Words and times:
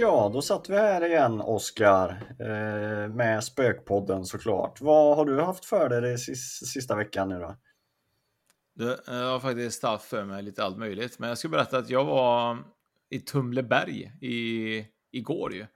Ja, 0.00 0.30
då 0.32 0.42
satt 0.42 0.70
vi 0.70 0.76
här 0.76 1.04
igen 1.04 1.40
Oskar 1.40 2.10
eh, 2.38 3.14
med 3.14 3.44
Spökpodden 3.44 4.24
såklart. 4.24 4.80
Vad 4.80 5.16
har 5.16 5.24
du 5.24 5.40
haft 5.40 5.64
för 5.64 5.88
dig 5.88 6.00
det 6.00 6.18
sista, 6.18 6.96
veckan 6.96 7.28
nu 7.28 7.38
då? 7.38 7.56
Du, 8.74 8.98
jag 9.06 9.30
har 9.32 9.40
faktiskt 9.40 9.82
haft 9.82 10.04
för 10.04 10.24
mig 10.24 10.42
lite 10.42 10.64
allt 10.64 10.78
möjligt, 10.78 11.18
men 11.18 11.28
jag 11.28 11.38
ska 11.38 11.48
berätta 11.48 11.78
att 11.78 11.90
jag 11.90 12.04
var 12.04 12.58
i 13.10 13.20
Tumleberg 13.20 14.12
i, 14.20 14.84
igår 15.12 15.54
ju. 15.54 15.66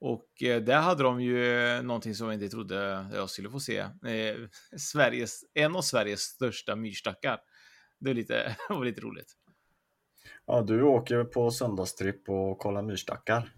Och 0.00 0.42
eh, 0.42 0.62
där 0.62 0.80
hade 0.80 1.02
de 1.02 1.20
ju 1.20 1.82
någonting 1.82 2.14
som 2.14 2.26
jag 2.26 2.34
inte 2.34 2.48
trodde 2.48 3.06
jag 3.14 3.30
skulle 3.30 3.50
få 3.50 3.60
se. 3.60 3.78
Eh, 3.78 4.36
Sveriges, 4.78 5.40
en 5.54 5.76
av 5.76 5.82
Sveriges 5.82 6.20
största 6.20 6.76
myrstackar. 6.76 7.38
Det 8.00 8.08
var 8.08 8.14
lite, 8.14 8.56
var 8.68 8.84
lite 8.84 9.00
roligt. 9.00 9.36
Ja, 10.46 10.62
du 10.62 10.82
åker 10.82 11.24
på 11.24 11.50
söndagstripp 11.50 12.28
och 12.28 12.58
kollar 12.58 12.82
myrstackar. 12.82 13.55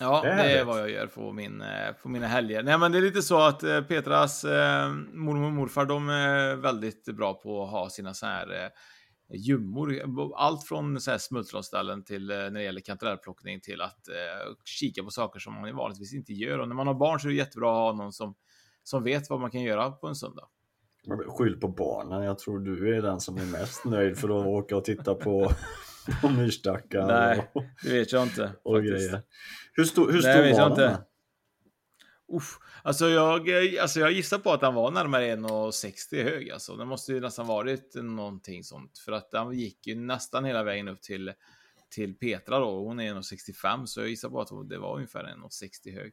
Ja, 0.00 0.20
Det 0.22 0.28
det 0.28 0.34
är 0.34 0.38
är, 0.38 0.48
härligt. 0.48 0.66
vad 0.66 0.80
jag 0.80 0.90
gör 0.90 1.06
på, 1.06 1.32
min, 1.32 1.60
eh, 1.60 1.92
på 2.02 2.08
mina 2.08 2.26
helger. 2.26 2.62
Nej, 2.62 2.78
men 2.78 2.92
det 2.92 2.98
är 2.98 3.02
lite 3.02 3.22
så 3.22 3.38
att 3.40 3.62
eh, 3.62 3.80
Petras 3.80 4.44
eh, 4.44 4.88
mormor 5.12 5.44
och 5.46 5.52
morfar, 5.52 5.84
de 5.84 6.08
är 6.08 6.56
väldigt 6.56 7.04
bra 7.04 7.34
på 7.34 7.64
att 7.64 7.70
ha 7.70 7.90
sina 7.90 8.14
så 8.14 8.26
här 8.26 8.64
eh, 8.64 8.70
ljummor. 9.38 10.02
Allt 10.36 10.64
från 10.64 11.00
så 11.00 11.10
här 11.10 11.18
smultronställen 11.18 12.04
till 12.04 12.30
eh, 12.30 12.36
när 12.36 12.50
det 12.50 12.62
gäller 12.62 12.80
kantarellplockning 12.80 13.60
till 13.60 13.80
att 13.80 14.08
eh, 14.08 14.54
kika 14.64 15.02
på 15.04 15.10
saker 15.10 15.40
som 15.40 15.54
man 15.54 15.76
vanligtvis 15.76 16.14
inte 16.14 16.32
gör. 16.32 16.58
Och 16.58 16.68
när 16.68 16.74
man 16.74 16.86
har 16.86 16.94
barn 16.94 17.20
så 17.20 17.26
är 17.28 17.30
det 17.30 17.36
jättebra 17.36 17.70
att 17.70 17.94
ha 17.96 18.02
någon 18.02 18.12
som, 18.12 18.34
som 18.82 19.02
vet 19.04 19.30
vad 19.30 19.40
man 19.40 19.50
kan 19.50 19.62
göra 19.62 19.90
på 19.90 20.06
en 20.06 20.14
söndag. 20.14 20.48
Skyll 21.28 21.60
på 21.60 21.68
barnen, 21.68 22.22
jag 22.22 22.38
tror 22.38 22.58
du 22.58 22.96
är 22.96 23.02
den 23.02 23.20
som 23.20 23.36
är 23.36 23.44
mest 23.44 23.84
nöjd 23.84 24.18
för 24.18 24.40
att 24.40 24.46
åka 24.46 24.76
och 24.76 24.84
titta 24.84 25.14
på, 25.14 25.50
på 26.20 26.28
myrstackar 26.28 27.06
Nej, 27.06 27.50
och, 27.54 27.64
det 27.82 27.92
vet 27.92 28.12
jag 28.12 28.22
inte. 28.22 28.52
och 28.62 28.76
faktiskt. 28.76 28.92
grejer. 28.92 29.22
Hur, 29.72 29.84
sto, 29.84 30.06
hur 30.06 30.22
Nej, 30.22 30.22
stor 30.22 30.42
vet 30.42 30.56
jag 30.56 30.70
var 30.70 30.76
den? 30.76 30.90
inte. 30.90 31.04
Uff. 32.32 32.58
Alltså, 32.82 33.08
jag, 33.08 33.50
alltså 33.76 34.00
jag 34.00 34.12
gissar 34.12 34.38
på 34.38 34.52
att 34.52 34.62
han 34.62 34.74
var 34.74 34.90
närmare 34.90 35.36
1,60 35.36 36.22
hög. 36.22 36.50
Alltså. 36.50 36.76
Det 36.76 36.84
måste 36.84 37.12
ju 37.12 37.20
nästan 37.20 37.46
varit 37.46 37.94
någonting 37.94 38.64
sånt. 38.64 38.98
För 38.98 39.12
att 39.12 39.28
han 39.32 39.52
gick 39.58 39.86
ju 39.86 39.94
nästan 39.94 40.44
hela 40.44 40.62
vägen 40.62 40.88
upp 40.88 41.02
till, 41.02 41.32
till 41.90 42.18
Petra 42.18 42.58
då. 42.58 42.84
Hon 42.84 43.00
är 43.00 43.14
1,65 43.14 43.86
så 43.86 44.00
jag 44.00 44.08
gissar 44.08 44.28
på 44.28 44.40
att 44.40 44.68
det 44.68 44.78
var 44.78 44.94
ungefär 44.94 45.24
1,60 45.24 45.94
hög. 45.94 46.12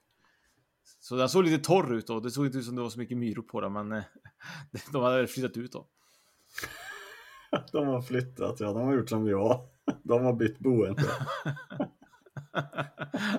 Så 0.99 1.15
den 1.15 1.29
såg 1.29 1.43
lite 1.43 1.63
torr 1.63 1.93
ut 1.95 2.07
då. 2.07 2.19
Det 2.19 2.31
såg 2.31 2.45
inte 2.45 2.57
ut 2.57 2.65
som 2.65 2.75
det 2.75 2.81
var 2.81 2.89
så 2.89 2.99
mycket 2.99 3.17
myror 3.17 3.41
på 3.41 3.61
den, 3.61 3.73
men 3.73 3.91
eh, 3.91 4.03
de 4.91 5.03
hade 5.03 5.27
flyttat 5.27 5.57
ut 5.57 5.71
då. 5.71 5.87
De 7.71 7.87
har 7.87 8.01
flyttat, 8.01 8.59
ja. 8.59 8.73
De 8.73 8.83
har 8.83 8.93
gjort 8.93 9.09
som 9.09 9.27
jag. 9.27 9.67
De 10.03 10.25
har 10.25 10.33
bytt 10.33 10.59
boende. 10.59 11.03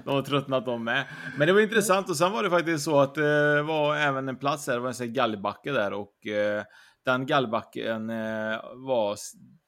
de 0.04 0.10
har 0.10 0.22
tröttnat 0.22 0.66
de 0.66 0.84
med. 0.84 1.06
Men 1.38 1.46
det 1.46 1.52
var 1.52 1.60
intressant 1.60 2.10
och 2.10 2.16
sen 2.16 2.32
var 2.32 2.42
det 2.42 2.50
faktiskt 2.50 2.84
så 2.84 3.00
att 3.00 3.14
det 3.14 3.62
var 3.62 3.96
även 3.96 4.28
en 4.28 4.36
plats 4.36 4.66
där, 4.66 4.74
det 4.74 4.80
var 4.80 4.88
en 4.88 4.94
sån 4.94 5.12
galgbacke 5.12 5.72
där 5.72 5.92
och 5.92 6.26
eh, 6.26 6.64
den 7.04 7.26
gallbacken 7.26 8.10
eh, 8.10 8.60
var 8.74 9.16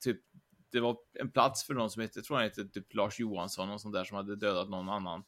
typ 0.05 0.21
det 0.73 0.81
var 0.81 0.97
en 1.21 1.31
plats 1.31 1.65
för 1.65 1.75
någon 1.75 1.91
som 1.91 2.03
hette, 2.03 2.23
tror 2.23 2.37
han 2.37 2.45
hette 2.45 2.65
typ 2.65 2.95
Lars 2.95 3.21
Johansson 3.21 3.71
och 3.71 3.81
sånt 3.81 3.95
där 3.95 4.05
som 4.05 4.17
hade 4.17 4.37
dödat 4.37 4.69
någon 4.69 4.89
annan. 4.89 5.25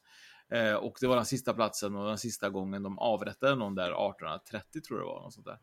Eh, 0.53 0.75
och 0.75 0.97
det 1.01 1.07
var 1.07 1.17
den 1.17 1.25
sista 1.25 1.55
platsen 1.55 1.97
och 1.97 2.09
den 2.09 2.19
sista 2.19 2.51
gången 2.51 2.83
de 2.83 2.99
avrättade 2.99 3.55
någon 3.55 3.75
där 3.75 3.91
1830 3.91 4.81
tror 4.81 4.99
jag 4.99 5.09
det 5.09 5.13
var. 5.13 5.23
Något 5.23 5.35
sånt 5.35 5.47
där. 5.47 5.59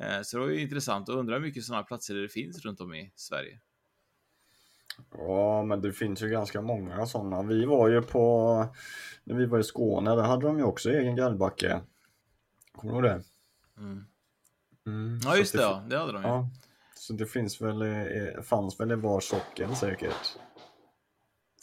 Eh, 0.00 0.22
så 0.22 0.36
det 0.36 0.42
var 0.42 0.50
ju 0.50 0.60
intressant 0.60 1.08
och 1.08 1.18
undrar 1.18 1.34
hur 1.34 1.46
mycket 1.46 1.64
sådana 1.64 1.82
platser 1.82 2.14
det 2.14 2.28
finns 2.28 2.64
runt 2.64 2.80
om 2.80 2.94
i 2.94 3.12
Sverige. 3.14 3.60
Ja, 5.10 5.62
men 5.62 5.80
det 5.80 5.92
finns 5.92 6.22
ju 6.22 6.28
ganska 6.28 6.60
många 6.60 7.06
sådana. 7.06 7.42
Vi 7.42 7.64
var 7.64 7.88
ju 7.88 8.02
på, 8.02 8.66
när 9.24 9.34
vi 9.34 9.46
var 9.46 9.58
i 9.58 9.64
Skåne, 9.64 10.10
där 10.10 10.22
hade 10.22 10.46
de 10.46 10.58
ju 10.58 10.64
också 10.64 10.90
egen 10.90 11.16
gallbacke. 11.16 11.80
Kommer 12.72 12.92
du 12.92 13.08
ihåg 13.08 13.18
det? 13.18 13.22
Mm. 13.82 14.04
Mm, 14.86 15.20
Ja 15.24 15.30
så 15.30 15.36
just 15.36 15.54
att 15.54 15.60
det, 15.60 15.64
ja. 15.64 15.84
det 15.88 15.98
hade 15.98 16.12
de 16.12 16.22
ju. 16.22 16.28
Ja, 16.28 16.48
så 16.94 17.12
det 17.12 17.26
finns 17.26 17.60
väl, 17.60 17.82
fanns 18.42 18.80
väl 18.80 18.92
i 18.92 18.94
var 18.94 19.20
socken 19.20 19.76
säkert. 19.76 20.36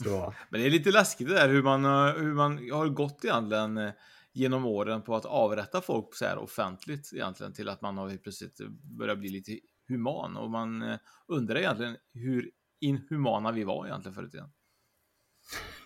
Jag. 0.05 0.33
Men 0.49 0.61
det 0.61 0.67
är 0.67 0.71
lite 0.71 0.91
läskigt 0.91 1.27
det 1.27 1.33
där 1.33 1.49
hur 1.49 1.63
man, 1.63 1.85
eh, 1.85 2.13
hur 2.15 2.33
man 2.33 2.71
har 2.71 2.89
gått 2.89 3.25
egentligen 3.25 3.77
eh, 3.77 3.91
genom 4.33 4.65
åren 4.65 5.01
på 5.01 5.15
att 5.15 5.25
avrätta 5.25 5.81
folk 5.81 6.15
så 6.15 6.25
här 6.25 6.37
offentligt 6.37 7.13
egentligen 7.13 7.53
till 7.53 7.69
att 7.69 7.81
man 7.81 7.97
har 7.97 8.17
plötsligt 8.17 8.59
börjat 8.97 9.19
bli 9.19 9.29
lite 9.29 9.59
human 9.87 10.37
och 10.37 10.49
man 10.49 10.81
eh, 10.81 10.97
undrar 11.27 11.55
egentligen 11.55 11.97
hur 12.13 12.51
inhumana 12.79 13.51
vi 13.51 13.63
var 13.63 13.85
egentligen 13.85 14.15
förut 14.15 14.33
igen. 14.33 14.49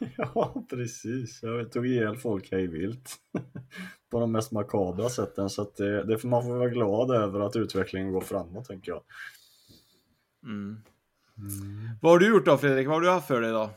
Ja, 0.17 0.65
precis. 0.69 1.39
Jag 1.43 1.71
tog 1.71 1.87
ihjäl 1.87 2.17
folk 2.17 2.51
hejvilt. 2.51 3.15
På 4.11 4.19
de 4.19 4.31
mest 4.31 4.51
makabra 4.51 5.09
sätten. 5.09 5.49
Så 5.49 5.61
att 5.61 5.75
det, 5.75 6.03
det 6.03 6.23
man 6.23 6.43
får 6.43 6.57
vara 6.57 6.69
glad 6.69 7.11
över 7.11 7.39
att 7.39 7.55
utvecklingen 7.55 8.11
går 8.11 8.21
framåt, 8.21 8.65
tänker 8.65 8.91
jag. 8.91 9.03
Mm. 10.43 10.77
Vad 12.01 12.11
har 12.11 12.19
du 12.19 12.29
gjort 12.29 12.45
då 12.45 12.57
Fredrik? 12.57 12.87
Vad 12.87 12.95
har 12.95 13.01
du 13.01 13.09
haft 13.09 13.27
för 13.27 13.41
dig 13.41 13.49
idag? 13.49 13.69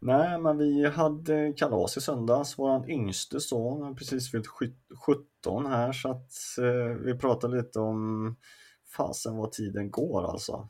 Nej, 0.00 0.38
men 0.38 0.58
vi 0.58 0.86
hade 0.88 1.52
kalas 1.56 1.96
i 1.96 2.00
söndags. 2.00 2.58
Vår 2.58 2.90
yngste 2.90 3.40
son 3.40 3.82
har 3.82 3.94
precis 3.94 4.30
fyllt 4.30 4.46
sju- 4.46 4.74
17 5.06 5.66
här 5.66 5.92
så 5.92 6.10
att 6.10 6.32
eh, 6.58 6.96
vi 7.04 7.18
pratade 7.18 7.56
lite 7.56 7.78
om 7.78 8.36
fasen 8.96 9.36
vad 9.36 9.52
tiden 9.52 9.90
går 9.90 10.30
alltså. 10.30 10.68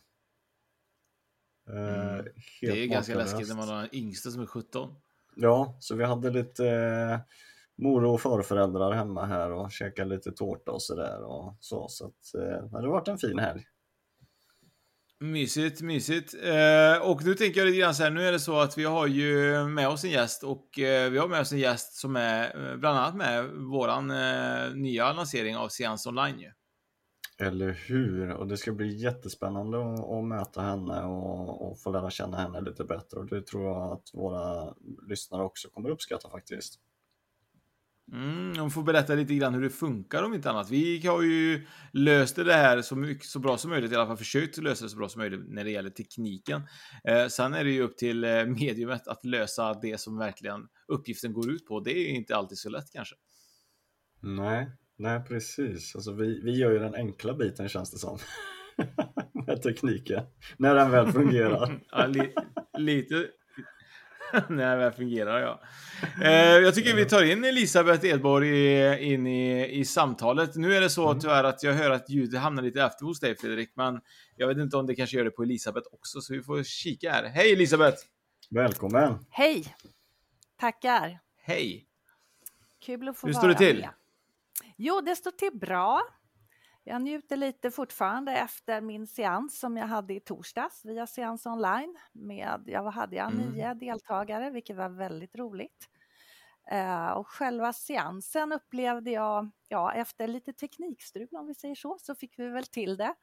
Eh, 1.69 1.75
Mm. 1.75 2.15
helt 2.17 2.35
Det 2.61 2.83
är 2.83 2.87
ganska 2.87 3.15
läskigt 3.15 3.49
när 3.49 3.55
man 3.57 3.69
har 3.69 3.83
en 3.83 3.95
yngste 3.95 4.31
som 4.31 4.43
är 4.43 4.47
17. 4.47 4.95
Ja, 5.37 5.77
så 5.81 5.95
vi 5.97 6.05
hade 6.05 6.31
lite 6.31 6.67
eh, 6.69 7.19
mor 7.83 8.05
och 8.05 8.21
farföräldrar 8.21 8.93
hemma 8.93 9.27
här 9.27 9.51
och 9.53 9.73
käkade 9.73 10.11
lite 10.17 10.33
tårta 10.33 10.73
och 10.73 10.83
sådär 10.83 11.23
och 11.23 11.57
så. 11.61 11.89
Så 11.89 12.07
att 12.07 12.35
eh, 12.35 12.65
det 12.71 12.77
har 12.77 12.89
varit 12.89 13.09
en 13.09 13.19
fin 13.19 13.39
helg. 13.39 13.65
Mysigt, 15.21 15.83
mysigt. 15.83 16.35
Eh, 16.45 17.03
och 17.11 17.25
nu 17.25 17.35
tänker 17.35 17.61
jag 17.61 17.67
lite 17.67 17.79
grann 17.79 17.95
så 17.95 18.03
här, 18.03 18.11
nu 18.11 18.23
är 18.23 18.33
det 18.33 18.41
så 18.41 18.61
att 18.61 18.79
vi 18.79 18.85
har 18.85 19.07
ju 19.07 19.65
med 19.65 19.89
oss 19.89 20.05
en 20.05 20.11
gäst 20.11 20.43
och 20.45 20.79
eh, 20.79 21.11
vi 21.11 21.19
har 21.19 21.29
med 21.29 21.41
oss 21.41 21.53
en 21.53 21.59
gäst 21.59 21.93
som 21.95 22.17
är 22.17 22.71
eh, 22.71 22.77
bland 22.77 22.99
annat 22.99 23.17
med 23.17 23.45
våran 23.51 24.11
eh, 24.11 24.75
nya 24.75 25.13
lansering 25.13 25.57
av 25.57 25.69
Seans 25.69 26.07
Online 26.07 26.41
ju. 26.41 26.51
Eller 27.39 27.73
hur? 27.73 28.31
Och 28.31 28.49
det 28.49 28.57
ska 28.57 28.73
bli 28.73 28.97
jättespännande 28.97 29.79
att, 29.79 30.11
att 30.11 30.25
möta 30.25 30.63
henne 30.63 31.05
och, 31.05 31.71
och 31.71 31.81
få 31.81 31.91
lära 31.91 32.11
känna 32.11 32.37
henne 32.37 32.61
lite 32.61 32.85
bättre. 32.85 33.21
Och 33.21 33.27
det 33.27 33.47
tror 33.47 33.65
jag 33.65 33.93
att 33.93 34.15
våra 34.15 34.75
lyssnare 35.09 35.43
också 35.43 35.69
kommer 35.69 35.91
uppskatta 35.91 36.31
faktiskt. 36.31 36.81
Mm, 38.13 38.55
de 38.55 38.71
får 38.71 38.83
berätta 38.83 39.15
lite 39.15 39.35
grann 39.35 39.55
hur 39.55 39.63
det 39.63 39.71
funkar 39.71 40.23
om 40.23 40.35
inte 40.35 40.51
annat. 40.51 40.71
Vi 40.71 41.07
har 41.07 41.23
ju 41.23 41.67
löst 41.93 42.37
det 42.37 42.55
här 42.55 42.83
så, 42.83 42.97
mycket, 42.97 43.27
så 43.27 43.39
bra 43.39 43.59
som 43.59 43.71
möjligt, 43.71 43.93
i 43.93 43.95
alla 43.95 44.07
fall 44.07 44.17
försökt 44.17 44.57
lösa 44.59 44.85
det 44.85 44.91
så 44.91 44.97
bra 44.97 45.09
som 45.09 45.19
möjligt 45.21 45.41
när 45.49 45.65
det 45.65 45.71
gäller 45.71 45.91
tekniken. 45.91 46.63
Eh, 47.05 47.27
sen 47.27 47.55
är 47.55 47.65
det 47.65 47.71
ju 47.71 47.83
upp 47.83 47.97
till 47.97 48.25
eh, 48.25 48.47
mediumet 48.47 49.09
att 49.09 49.25
lösa 49.25 49.75
det 49.75 50.01
som 50.01 50.19
verkligen 50.19 50.69
uppgiften 50.89 51.33
går 51.33 51.51
ut 51.51 51.67
på. 51.67 51.81
Det 51.81 51.99
är 51.99 52.09
inte 52.09 52.37
alltid 52.37 52.59
så 52.59 52.69
lätt 52.69 52.91
kanske. 52.93 53.15
Nej, 54.21 54.71
nej 54.97 55.25
precis. 55.29 55.95
Alltså, 55.95 56.13
vi, 56.13 56.41
vi 56.41 56.59
gör 56.59 56.71
ju 56.71 56.79
den 56.79 56.95
enkla 56.95 57.35
biten 57.35 57.69
känns 57.69 57.91
det 57.91 57.99
som. 57.99 58.19
Med 59.47 59.63
tekniken. 59.63 60.25
När 60.57 60.75
den 60.75 60.91
väl 60.91 61.13
fungerar. 61.13 61.81
ja, 61.91 62.07
li, 62.07 62.35
lite, 62.79 63.29
när 64.49 64.71
det 64.71 64.77
väl 64.77 64.93
fungerar, 64.93 65.41
ja. 65.41 65.61
Eh, 66.23 66.59
jag 66.59 66.75
tycker 66.75 66.95
vi 66.95 67.05
tar 67.05 67.23
in 67.23 67.45
Elisabeth 67.45 68.07
Edborg 68.07 68.49
i, 68.49 68.99
in 69.13 69.27
i, 69.27 69.69
i 69.81 69.85
samtalet. 69.85 70.57
Nu 70.57 70.75
är 70.75 70.81
det 70.81 70.91
så 70.91 71.09
mm. 71.09 71.21
tyvärr 71.21 71.45
att 71.45 71.63
jag 71.63 71.73
hör 71.73 71.91
att 71.91 72.11
ljudet 72.11 72.41
hamnar 72.41 72.63
lite 72.63 72.83
efter 72.83 73.05
hos 73.05 73.21
dig 73.21 73.37
Fredrik, 73.37 73.73
men 73.75 74.01
jag 74.37 74.49
vet 74.49 74.59
inte 74.59 74.77
om 74.77 74.87
det 74.87 74.95
kanske 74.95 75.17
gör 75.17 75.25
det 75.25 75.31
på 75.31 75.43
Elisabeth 75.43 75.89
också, 75.93 76.21
så 76.21 76.35
vi 76.35 76.43
får 76.43 76.63
kika 76.63 77.13
här. 77.13 77.25
Hej 77.25 77.53
Elisabeth! 77.53 77.99
Välkommen! 78.51 79.19
Hej! 79.31 79.75
Tackar! 80.61 81.21
Hej! 81.43 81.87
Kul 82.87 83.09
att 83.09 83.17
få 83.17 83.27
Hur 83.27 83.35
vara 83.35 83.41
står 83.41 83.49
det 83.49 83.73
till? 83.73 83.81
Med. 83.81 83.91
Jo, 84.77 85.01
det 85.01 85.17
står 85.17 85.31
till 85.31 85.59
bra. 85.59 86.03
Jag 86.87 87.03
njuter 87.03 87.37
lite 87.37 87.71
fortfarande 87.71 88.33
efter 88.33 88.81
min 88.81 89.07
seans 89.07 89.59
som 89.61 89.77
jag 89.77 89.87
hade 89.87 90.15
i 90.15 90.21
torsdags 90.21 90.85
via 90.85 91.07
seans 91.07 91.47
online. 91.47 91.97
Med, 92.13 92.63
jag 92.67 92.91
hade 92.91 93.17
jag 93.17 93.33
mm. 93.33 93.47
nio 93.47 93.75
deltagare, 93.75 94.51
vilket 94.51 94.77
var 94.77 94.89
väldigt 94.89 95.37
roligt. 95.37 95.89
Uh, 96.73 97.11
och 97.11 97.29
själva 97.29 97.73
seansen 97.73 98.53
upplevde 98.53 99.11
jag, 99.11 99.51
ja, 99.69 99.93
efter 99.93 100.29
lite 100.29 100.53
teknikstrul 100.53 101.29
om 101.33 101.47
vi 101.47 101.55
säger 101.55 101.75
så, 101.75 101.99
så 102.01 102.15
fick 102.15 102.39
vi 102.39 102.49
väl 102.49 102.67
till 102.67 102.97
det. 102.97 103.15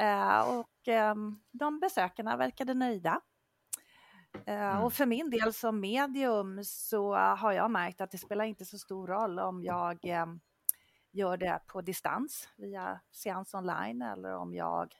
Uh, 0.00 0.58
och 0.58 0.88
um, 1.12 1.42
de 1.50 1.80
besökarna 1.80 2.36
verkade 2.36 2.74
nöjda. 2.74 3.20
Uh, 4.48 4.54
mm. 4.54 4.84
Och 4.84 4.92
för 4.92 5.06
min 5.06 5.30
del 5.30 5.52
som 5.52 5.80
medium 5.80 6.64
så 6.64 7.14
har 7.14 7.52
jag 7.52 7.70
märkt 7.70 8.00
att 8.00 8.10
det 8.10 8.18
spelar 8.18 8.44
inte 8.44 8.64
så 8.64 8.78
stor 8.78 9.06
roll 9.06 9.38
om 9.38 9.62
jag 9.62 10.04
um, 10.22 10.40
gör 11.10 11.36
det 11.36 11.60
på 11.66 11.80
distans 11.80 12.48
via 12.56 13.00
seans 13.10 13.54
online 13.54 14.02
eller 14.02 14.34
om 14.34 14.54
jag 14.54 14.94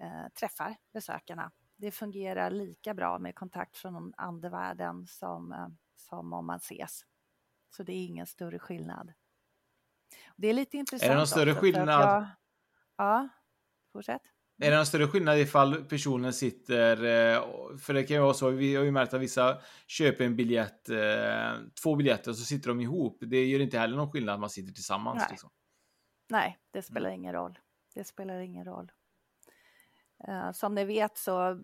eh, 0.00 0.28
träffar 0.40 0.76
besökarna. 0.92 1.52
Det 1.76 1.90
fungerar 1.90 2.50
lika 2.50 2.94
bra 2.94 3.18
med 3.18 3.34
kontakt 3.34 3.76
från 3.76 4.14
andevärlden 4.16 5.06
som, 5.06 5.52
eh, 5.52 5.68
som 5.96 6.32
om 6.32 6.46
man 6.46 6.56
ses. 6.56 7.04
Så 7.70 7.82
det 7.82 7.92
är 7.92 8.06
ingen 8.06 8.26
större 8.26 8.58
skillnad. 8.58 9.12
Det 10.36 10.48
är 10.48 10.54
lite 10.54 10.76
intressant. 10.76 11.08
Är 11.08 11.10
det 11.10 11.16
någon 11.16 11.26
större 11.26 11.54
skillnad? 11.54 11.88
Jag, 11.88 12.26
ja, 12.96 13.28
fortsätt. 13.92 14.22
Är 14.58 14.70
det 14.70 14.76
någon 14.76 14.86
större 14.86 15.06
skillnad 15.06 15.38
ifall 15.38 15.84
personen 15.84 16.32
sitter, 16.32 16.96
eh, 16.96 17.42
för 17.78 17.94
det 17.94 18.02
kan 18.02 18.16
ju 18.16 18.22
vara 18.22 18.34
så, 18.34 18.50
vi 18.50 18.76
har 18.76 18.84
ju 18.84 18.90
märkt 18.90 19.14
att 19.14 19.20
vissa 19.20 19.60
köper 19.86 20.24
en 20.24 20.36
biljett, 20.36 20.88
eh, 20.88 21.52
två 21.82 21.96
biljetter 21.96 22.30
och 22.30 22.36
så 22.36 22.44
sitter 22.44 22.68
de 22.68 22.80
ihop. 22.80 23.18
Det 23.20 23.46
gör 23.46 23.60
inte 23.60 23.78
heller 23.78 23.96
någon 23.96 24.12
skillnad 24.12 24.34
att 24.34 24.40
man 24.40 24.50
sitter 24.50 24.72
tillsammans. 24.72 25.18
Nej, 25.18 25.26
liksom. 25.30 25.50
Nej 26.28 26.58
det 26.70 26.82
spelar 26.82 27.10
ingen 27.10 27.32
roll. 27.32 27.58
Det 27.94 28.04
spelar 28.04 28.38
ingen 28.38 28.64
roll. 28.64 28.92
Eh, 30.28 30.52
som 30.52 30.74
ni 30.74 30.84
vet 30.84 31.18
så, 31.18 31.60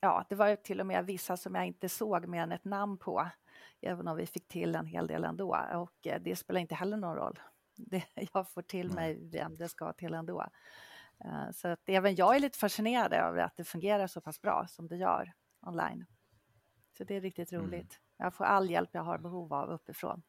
ja, 0.00 0.26
det 0.28 0.34
var 0.34 0.56
till 0.56 0.80
och 0.80 0.86
med 0.86 1.06
vissa 1.06 1.36
som 1.36 1.54
jag 1.54 1.66
inte 1.66 1.88
såg 1.88 2.26
mer 2.26 2.42
än 2.42 2.52
ett 2.52 2.64
namn 2.64 2.98
på, 2.98 3.28
även 3.80 4.08
om 4.08 4.16
vi 4.16 4.26
fick 4.26 4.48
till 4.48 4.74
en 4.74 4.86
hel 4.86 5.06
del 5.06 5.24
ändå. 5.24 5.56
Och 5.74 6.06
det 6.20 6.36
spelar 6.36 6.60
inte 6.60 6.74
heller 6.74 6.96
någon 6.96 7.16
roll. 7.16 7.40
Det, 7.76 8.04
jag 8.32 8.48
får 8.48 8.62
till 8.62 8.92
mig 8.92 9.18
vem 9.32 9.56
det 9.56 9.68
ska 9.68 9.92
till 9.92 10.14
ändå. 10.14 10.46
Eh, 11.24 11.50
så 11.52 11.68
att 11.68 11.88
även 11.88 12.14
jag 12.14 12.36
är 12.36 12.40
lite 12.40 12.58
fascinerad 12.58 13.12
över 13.12 13.38
att 13.38 13.56
det 13.56 13.64
fungerar 13.64 14.06
så 14.06 14.20
pass 14.20 14.42
bra 14.42 14.66
som 14.68 14.88
det 14.88 14.96
gör 14.96 15.32
online. 15.66 16.06
Så 16.98 17.04
det 17.04 17.16
är 17.16 17.20
riktigt 17.20 17.52
mm. 17.52 17.64
roligt. 17.64 17.72
Mm. 17.72 18.16
Jag 18.16 18.34
får 18.34 18.44
all 18.44 18.70
hjälp 18.70 18.90
jag 18.92 19.02
har 19.02 19.18
behov 19.18 19.52
av 19.54 19.70
uppifrån. 19.70 20.22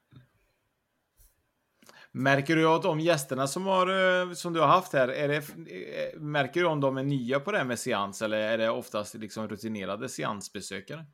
Märker 2.11 2.55
du 2.55 2.67
att 2.67 2.83
de 2.83 2.99
gästerna 2.99 3.47
som, 3.47 3.65
har, 3.65 3.87
eh, 3.87 4.33
som 4.33 4.53
du 4.53 4.59
har 4.59 4.67
haft 4.67 4.93
här, 4.93 5.07
är 5.07 5.27
det, 5.27 5.37
eh, 5.37 6.19
märker 6.19 6.59
du 6.59 6.67
om 6.67 6.79
de 6.79 6.97
är 6.97 7.03
nya 7.03 7.39
på 7.39 7.51
det 7.51 7.57
här 7.57 7.65
med 7.65 7.79
seans 7.79 8.21
eller 8.21 8.37
är 8.37 8.57
det 8.57 8.69
oftast 8.69 9.13
liksom 9.13 9.47
rutinerade 9.47 10.09
seansbesökare? 10.09 11.05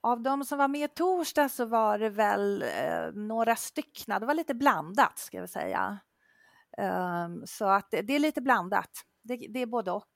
Av 0.00 0.22
de 0.22 0.44
som 0.44 0.58
var 0.58 0.68
med 0.68 0.90
i 0.90 0.94
torsdag 0.94 1.48
så 1.48 1.64
var 1.64 1.98
det 1.98 2.10
väl 2.10 2.62
eh, 2.62 3.12
några 3.14 3.56
stycken, 3.56 4.20
det 4.20 4.26
var 4.26 4.34
lite 4.34 4.54
blandat 4.54 5.18
ska 5.18 5.36
jag 5.36 5.50
säga. 5.50 5.98
Um, 6.78 7.46
så 7.46 7.64
att 7.64 7.90
det, 7.90 8.02
det, 8.02 8.12
är 8.12 8.18
lite 8.18 8.40
blandat. 8.40 8.90
Det, 9.22 9.36
det, 9.36 9.60
är 9.60 9.66
både 9.66 9.90
och. 9.90 10.12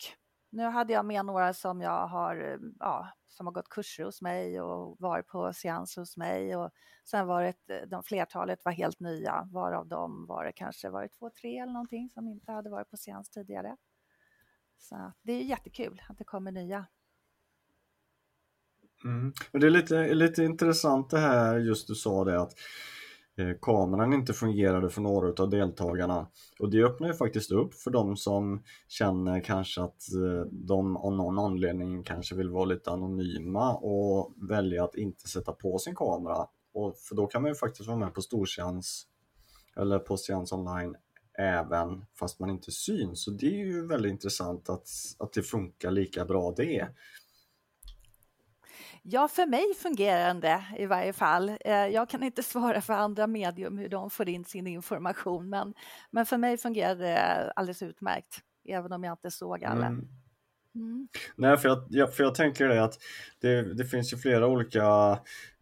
Nu 0.50 0.62
hade 0.62 0.92
jag 0.92 1.04
med 1.04 1.24
några 1.24 1.54
som 1.54 1.80
jag 1.80 2.06
har, 2.06 2.58
ja, 2.78 3.08
som 3.28 3.46
har 3.46 3.52
gått 3.52 3.68
kurser 3.68 4.04
hos 4.04 4.22
mig 4.22 4.60
och 4.60 4.96
varit 5.00 5.26
på 5.26 5.52
seans 5.52 5.96
hos 5.96 6.16
mig 6.16 6.56
och 6.56 6.70
sen 7.04 7.26
var 7.26 7.42
det, 7.42 7.86
de 7.86 8.02
flertalet 8.02 8.64
var 8.64 8.72
helt 8.72 9.00
nya, 9.00 9.48
varav 9.52 9.88
de 9.88 10.26
var 10.26 10.44
det 10.44 10.52
kanske 10.52 10.90
var 10.90 11.02
det 11.02 11.08
två, 11.08 11.30
tre 11.30 11.58
eller 11.58 11.72
någonting 11.72 12.10
som 12.10 12.28
inte 12.28 12.52
hade 12.52 12.70
varit 12.70 12.90
på 12.90 12.96
seans 12.96 13.30
tidigare. 13.30 13.76
Så 14.78 15.12
det 15.22 15.32
är 15.32 15.42
jättekul 15.42 16.02
att 16.08 16.18
det 16.18 16.24
kommer 16.24 16.52
nya. 16.52 16.86
Mm. 19.04 19.32
det 19.52 19.66
är 19.66 19.70
lite, 19.70 20.14
lite 20.14 20.44
intressant 20.44 21.10
det 21.10 21.18
här 21.18 21.58
just 21.58 21.88
du 21.88 21.94
sa 21.94 22.24
det 22.24 22.40
att 22.40 22.52
Eh, 23.38 23.56
kameran 23.62 24.12
inte 24.12 24.32
fungerade 24.32 24.90
för 24.90 25.00
några 25.00 25.42
av 25.42 25.50
deltagarna. 25.50 26.28
Och 26.60 26.70
det 26.70 26.84
öppnar 26.84 27.08
ju 27.08 27.14
faktiskt 27.14 27.52
upp 27.52 27.74
för 27.74 27.90
de 27.90 28.16
som 28.16 28.62
känner 28.88 29.40
kanske 29.40 29.82
att 29.82 30.12
eh, 30.14 30.50
de 30.50 30.96
av 30.96 31.12
någon 31.12 31.38
anledning 31.38 32.02
kanske 32.02 32.34
vill 32.34 32.50
vara 32.50 32.64
lite 32.64 32.90
anonyma 32.90 33.74
och 33.74 34.34
välja 34.50 34.84
att 34.84 34.94
inte 34.94 35.28
sätta 35.28 35.52
på 35.52 35.78
sin 35.78 35.94
kamera. 35.94 36.46
Och 36.74 36.96
för 36.96 37.14
då 37.14 37.26
kan 37.26 37.42
man 37.42 37.50
ju 37.50 37.54
faktiskt 37.54 37.88
vara 37.88 37.98
med 37.98 38.14
på 38.14 38.22
storseans 38.22 39.06
eller 39.76 39.98
på 39.98 40.16
seans 40.16 40.52
online 40.52 40.96
även 41.38 42.04
fast 42.18 42.40
man 42.40 42.50
inte 42.50 42.70
syns. 42.70 43.24
Så 43.24 43.30
det 43.30 43.46
är 43.46 43.66
ju 43.66 43.86
väldigt 43.86 44.12
intressant 44.12 44.70
att, 44.70 44.88
att 45.18 45.32
det 45.32 45.42
funkar 45.42 45.90
lika 45.90 46.24
bra 46.24 46.54
det. 46.56 46.88
Ja, 49.08 49.28
för 49.28 49.46
mig 49.46 49.74
fungerar 49.74 50.34
det 50.34 50.64
i 50.78 50.86
varje 50.86 51.12
fall. 51.12 51.48
Eh, 51.60 51.74
jag 51.74 52.08
kan 52.08 52.22
inte 52.22 52.42
svara 52.52 52.80
för 52.80 52.92
andra 52.92 53.26
medium 53.26 53.78
hur 53.78 53.88
de 53.88 54.10
får 54.10 54.28
in 54.28 54.44
sin 54.44 54.66
information, 54.66 55.48
men, 55.48 55.74
men 56.10 56.26
för 56.26 56.36
mig 56.36 56.58
fungerar 56.58 56.94
det 56.94 57.52
alldeles 57.56 57.82
utmärkt, 57.82 58.40
även 58.68 58.92
om 58.92 59.04
jag 59.04 59.12
inte 59.12 59.30
såg 59.30 59.64
alla. 59.64 59.86
Mm. 59.86 60.08
Mm. 60.76 61.08
Nej, 61.36 61.56
för 61.56 61.86
jag, 61.88 62.14
för 62.14 62.24
jag 62.24 62.34
tänker 62.34 62.68
det 62.68 62.84
att 62.84 62.94
det, 63.40 63.74
det 63.74 63.84
finns 63.84 64.12
ju 64.12 64.16
flera 64.16 64.46
olika, 64.46 65.10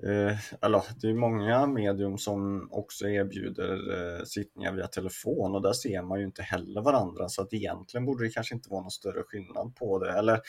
eh, 0.03 0.63
eller 0.63 1.01
det 1.01 1.09
är 1.09 1.15
många 1.15 1.67
medium 1.67 2.19
som 2.19 2.69
också 2.73 3.09
erbjuder 3.09 3.73
eh, 3.75 4.25
sittningar 4.25 4.73
via 4.73 4.87
telefon 4.87 5.55
och 5.55 5.63
där 5.63 5.73
ser 5.73 6.03
man 6.03 6.19
ju 6.19 6.25
inte 6.25 6.43
heller 6.43 6.83
varandra 6.83 7.29
så 7.29 7.43
att 7.43 7.53
egentligen 7.53 8.05
borde 8.07 8.25
det 8.25 8.31
kanske 8.31 8.55
inte 8.55 8.71
vara 8.71 8.81
någon 8.81 8.91
större 8.91 9.23
skillnad 9.23 9.77
på 9.77 9.99
det. 9.99 10.13
Eller, 10.13 10.41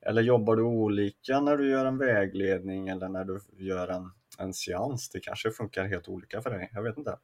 eller 0.00 0.22
jobbar 0.22 0.56
du 0.56 0.62
olika 0.62 1.40
när 1.40 1.56
du 1.56 1.70
gör 1.70 1.84
en 1.84 1.98
vägledning 1.98 2.88
eller 2.88 3.08
när 3.08 3.24
du 3.24 3.40
gör 3.56 3.88
en, 3.88 4.10
en 4.38 4.54
seans? 4.54 5.08
Det 5.08 5.20
kanske 5.20 5.50
funkar 5.50 5.84
helt 5.84 6.08
olika 6.08 6.42
för 6.42 6.50
dig, 6.50 6.70
jag 6.72 6.82
vet 6.82 6.98
inte. 6.98 7.18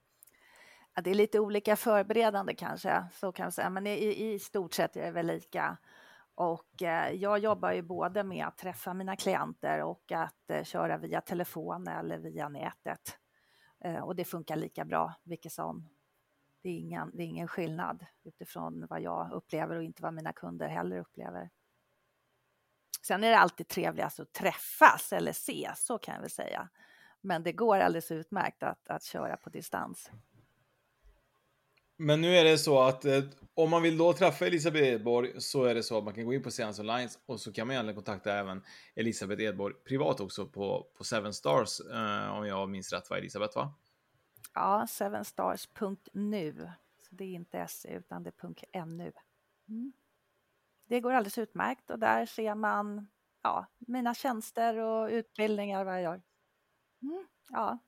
Ja, 0.94 1.02
det 1.02 1.10
är 1.10 1.14
lite 1.14 1.40
olika 1.40 1.76
förberedande 1.76 2.54
kanske, 2.54 3.04
så 3.12 3.32
kan 3.32 3.44
jag 3.44 3.52
säga, 3.52 3.70
men 3.70 3.86
i, 3.86 4.32
i 4.32 4.38
stort 4.38 4.74
sett 4.74 4.96
är 4.96 5.02
det 5.02 5.10
väl 5.10 5.26
lika. 5.26 5.76
Och 6.34 6.82
eh, 6.82 7.12
jag 7.12 7.38
jobbar 7.38 7.72
ju 7.72 7.82
både 7.82 8.24
med 8.24 8.46
att 8.46 8.58
träffa 8.58 8.94
mina 8.94 9.16
klienter 9.16 9.82
och 9.82 10.12
att 10.12 10.50
eh, 10.50 10.64
köra 10.64 10.98
via 10.98 11.20
telefon 11.20 11.88
eller 11.88 12.18
via 12.18 12.48
nätet. 12.48 13.18
Eh, 13.84 14.00
och 14.00 14.16
det 14.16 14.24
funkar 14.24 14.56
lika 14.56 14.84
bra, 14.84 15.14
vilket 15.24 15.52
som. 15.52 15.88
Det 16.62 16.68
är, 16.68 16.78
ingen, 16.78 17.10
det 17.14 17.22
är 17.22 17.26
ingen 17.26 17.48
skillnad 17.48 18.06
utifrån 18.24 18.86
vad 18.90 19.00
jag 19.00 19.32
upplever 19.32 19.76
och 19.76 19.82
inte 19.82 20.02
vad 20.02 20.14
mina 20.14 20.32
kunder 20.32 20.68
heller 20.68 20.98
upplever. 20.98 21.50
Sen 23.02 23.24
är 23.24 23.30
det 23.30 23.38
alltid 23.38 23.68
trevligast 23.68 24.20
att 24.20 24.32
träffas 24.32 25.12
eller 25.12 25.30
ses, 25.30 25.86
så 25.86 25.98
kan 25.98 26.14
jag 26.14 26.20
väl 26.20 26.30
säga. 26.30 26.68
Men 27.20 27.42
det 27.42 27.52
går 27.52 27.78
alldeles 27.78 28.10
utmärkt 28.10 28.62
att, 28.62 28.88
att 28.88 29.04
köra 29.04 29.36
på 29.36 29.50
distans. 29.50 30.10
Men 32.02 32.20
nu 32.20 32.36
är 32.36 32.44
det 32.44 32.58
så 32.58 32.82
att 32.82 33.04
eh, 33.04 33.22
om 33.54 33.70
man 33.70 33.82
vill 33.82 33.98
då 33.98 34.12
träffa 34.12 34.46
Elisabeth 34.46 34.88
Edborg 34.88 35.40
så 35.40 35.64
är 35.64 35.74
det 35.74 35.82
så 35.82 35.98
att 35.98 36.04
man 36.04 36.14
kan 36.14 36.24
gå 36.24 36.34
in 36.34 36.42
på 36.42 36.50
Seans 36.50 36.78
Online 36.78 37.08
och 37.26 37.40
så 37.40 37.52
kan 37.52 37.66
man 37.66 37.74
egentligen 37.74 37.94
kontakta 37.94 38.32
även 38.32 38.62
Elisabeth 38.94 39.42
Edborg 39.42 39.74
privat 39.74 40.20
också 40.20 40.46
på, 40.46 40.86
på 40.94 41.04
Seven 41.04 41.34
Stars 41.34 41.80
eh, 41.80 42.30
om 42.38 42.46
jag 42.46 42.68
minns 42.68 42.92
rätt 42.92 43.10
va 43.10 43.18
Elisabeth 43.18 43.56
va? 43.56 43.74
Ja, 44.54 44.86
sevenstars.nu. 44.86 46.70
Så 46.98 47.14
det 47.14 47.24
är 47.24 47.34
inte 47.34 47.66
se 47.68 47.94
utan 47.94 48.22
det 48.22 48.32
är 48.72 48.86
.nu. 48.86 49.12
Mm. 49.68 49.92
Det 50.88 51.00
går 51.00 51.12
alldeles 51.12 51.38
utmärkt 51.38 51.90
och 51.90 51.98
där 51.98 52.26
ser 52.26 52.54
man 52.54 53.08
ja, 53.42 53.66
mina 53.78 54.14
tjänster 54.14 54.76
och 54.76 55.08
utbildningar 55.08 55.84
vad 55.84 55.94
jag 55.94 56.02
gör. 56.02 56.22
Mm, 57.02 57.26
ja, 57.50 57.78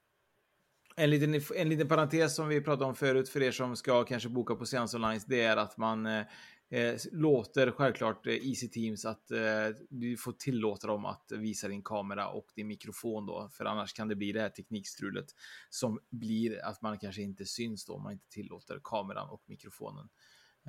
en 0.97 1.11
liten, 1.11 1.41
en 1.57 1.69
liten 1.69 1.89
parentes 1.89 2.37
som 2.37 2.49
vi 2.49 2.61
pratade 2.61 2.85
om 2.85 2.95
förut 2.95 3.29
för 3.29 3.43
er 3.43 3.51
som 3.51 3.77
ska 3.77 4.05
kanske 4.05 4.29
boka 4.29 4.55
på 4.55 4.67
Seans 4.67 4.95
Online, 4.95 5.21
det 5.27 5.41
är 5.41 5.57
att 5.57 5.77
man 5.77 6.07
eh, 6.07 6.25
eh 6.71 6.97
låter 7.13 7.71
självklart 7.71 8.27
eh, 8.27 8.33
Easy 8.33 8.69
Teams 8.69 9.05
att 9.05 9.31
eh, 9.31 9.69
du 9.91 10.17
får 10.17 10.33
tillåta 10.33 10.87
dem 10.87 11.05
att 11.05 11.33
visa 11.33 11.69
din 11.69 11.83
kamera 11.83 12.29
och 12.29 12.47
din 12.57 12.67
mikrofon 12.67 13.27
då, 13.27 13.51
för 13.53 13.65
annars 13.65 13.93
kan 13.93 14.09
det 14.09 14.17
bli 14.17 14.33
det 14.33 14.41
här 14.41 14.49
teknikstrulet 14.49 15.27
som 15.71 15.99
blir 16.11 16.65
att 16.65 16.83
man 16.83 16.99
kanske 16.99 17.23
inte 17.23 17.45
syns 17.45 17.85
då 17.85 17.95
om 17.95 18.03
man 18.03 18.13
inte 18.13 18.29
tillåter 18.29 18.81
kameran 18.85 19.29
och 19.29 19.43
mikrofonen. 19.47 20.09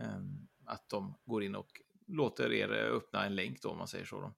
Eh, 0.02 0.22
att 0.66 0.90
de 0.90 1.20
går 1.26 1.44
in 1.44 1.56
och 1.56 1.82
låter 2.08 2.54
er 2.54 2.74
eh, 2.74 2.96
öppna 2.96 3.26
en 3.26 3.36
länk 3.36 3.62
då 3.62 3.70
om 3.70 3.78
man 3.78 3.88
säger 3.88 4.06
så. 4.06 4.22
Då. 4.22 4.34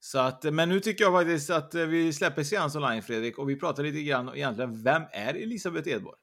Så 0.00 0.18
att, 0.18 0.44
eh, 0.44 0.52
men 0.52 0.68
nu 0.68 0.80
tycker 0.80 1.04
jag 1.04 1.12
faktiskt 1.12 1.50
att 1.50 1.74
eh, 1.74 1.82
vi 1.82 2.12
släpper 2.12 2.42
seans 2.42 2.76
online 2.76 3.02
Fredrik 3.02 3.38
och 3.38 3.50
vi 3.50 3.56
pratar 3.56 3.82
lite 3.82 4.02
grann 4.02 4.34
egentligen, 4.34 4.82
vem 4.82 5.02
är 5.12 5.34
Elisabeth 5.34 5.88
Edborg? 5.88 6.16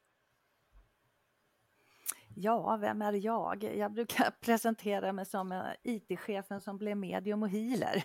Ja, 2.35 2.77
vem 2.81 3.01
är 3.01 3.13
jag? 3.13 3.63
Jag 3.77 3.93
brukar 3.93 4.31
presentera 4.41 5.13
mig 5.13 5.25
som 5.25 5.51
eh, 5.51 5.63
IT-chefen 5.83 6.61
som 6.61 6.77
blev 6.77 6.97
medium 6.97 7.43
och 7.43 7.49
healer. 7.49 8.03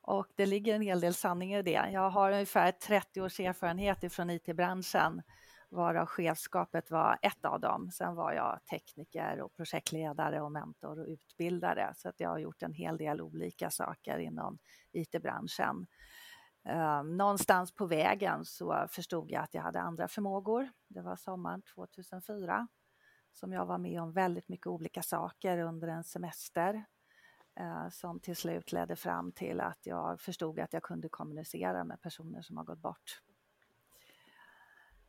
Och 0.00 0.26
det 0.36 0.46
ligger 0.46 0.74
en 0.74 0.82
hel 0.82 1.00
del 1.00 1.14
sanning 1.14 1.54
i 1.54 1.62
det. 1.62 1.90
Jag 1.92 2.10
har 2.10 2.32
ungefär 2.32 2.72
30 2.72 3.20
års 3.20 3.40
erfarenhet 3.40 4.12
från 4.12 4.30
IT-branschen 4.30 5.22
varav 5.70 6.06
chefskapet 6.06 6.90
var 6.90 7.18
ett 7.22 7.44
av 7.44 7.60
dem. 7.60 7.90
Sen 7.90 8.14
var 8.14 8.32
jag 8.32 8.60
tekniker 8.70 9.40
och 9.40 9.54
projektledare 9.56 10.40
och 10.40 10.52
mentor 10.52 11.00
och 11.00 11.06
utbildare 11.06 11.92
så 11.96 12.08
att 12.08 12.20
jag 12.20 12.28
har 12.28 12.38
gjort 12.38 12.62
en 12.62 12.72
hel 12.72 12.96
del 12.96 13.20
olika 13.20 13.70
saker 13.70 14.18
inom 14.18 14.58
IT-branschen. 14.92 15.86
Ehm, 16.64 17.16
någonstans 17.16 17.74
på 17.74 17.86
vägen 17.86 18.44
så 18.44 18.86
förstod 18.90 19.30
jag 19.30 19.42
att 19.42 19.54
jag 19.54 19.62
hade 19.62 19.80
andra 19.80 20.08
förmågor. 20.08 20.70
Det 20.88 21.00
var 21.00 21.16
sommaren 21.16 21.62
2004 21.62 22.68
som 23.32 23.52
jag 23.52 23.66
var 23.66 23.78
med 23.78 24.02
om 24.02 24.12
väldigt 24.12 24.48
mycket 24.48 24.66
olika 24.66 25.02
saker 25.02 25.58
under 25.58 25.88
en 25.88 26.04
semester 26.04 26.84
eh, 27.60 27.88
som 27.90 28.20
till 28.20 28.36
slut 28.36 28.72
ledde 28.72 28.96
fram 28.96 29.32
till 29.32 29.60
att 29.60 29.86
jag 29.86 30.20
förstod 30.20 30.60
att 30.60 30.72
jag 30.72 30.82
kunde 30.82 31.08
kommunicera 31.08 31.84
med 31.84 32.00
personer 32.00 32.42
som 32.42 32.56
har 32.56 32.64
gått 32.64 32.78
bort. 32.78 33.22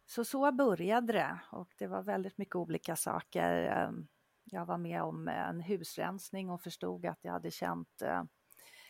Så 0.10 0.26
så 0.26 0.52
började 0.52 1.14
det 1.14 1.40
och 1.52 1.74
det 1.78 1.88
var 1.88 2.02
väldigt 2.02 2.38
mycket 2.38 2.56
olika 2.56 2.96
saker. 2.96 3.64
Ehm, 3.64 4.08
jag 4.44 4.66
var 4.66 4.78
med 4.78 5.04
om 5.04 5.28
en 5.28 5.62
husrensning 5.62 6.50
och 6.50 6.62
förstod 6.62 7.06
att 7.06 7.20
jag 7.22 7.32
hade 7.32 7.52
känt 7.52 8.02
eh, 8.02 8.24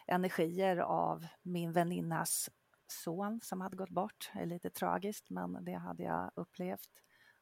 energier 0.08 0.78
av 0.78 1.28
min 1.42 1.72
väninnas 1.72 2.50
son 2.88 3.40
som 3.44 3.62
hade 3.62 3.78
gått 3.78 3.90
bort. 3.90 4.32
Det 4.34 4.40
är 4.40 4.46
lite 4.46 4.70
tragiskt 4.70 5.30
men 5.30 5.66
det 5.66 5.74
hade 5.74 6.04
jag 6.04 6.32
upplevt. 6.36 6.90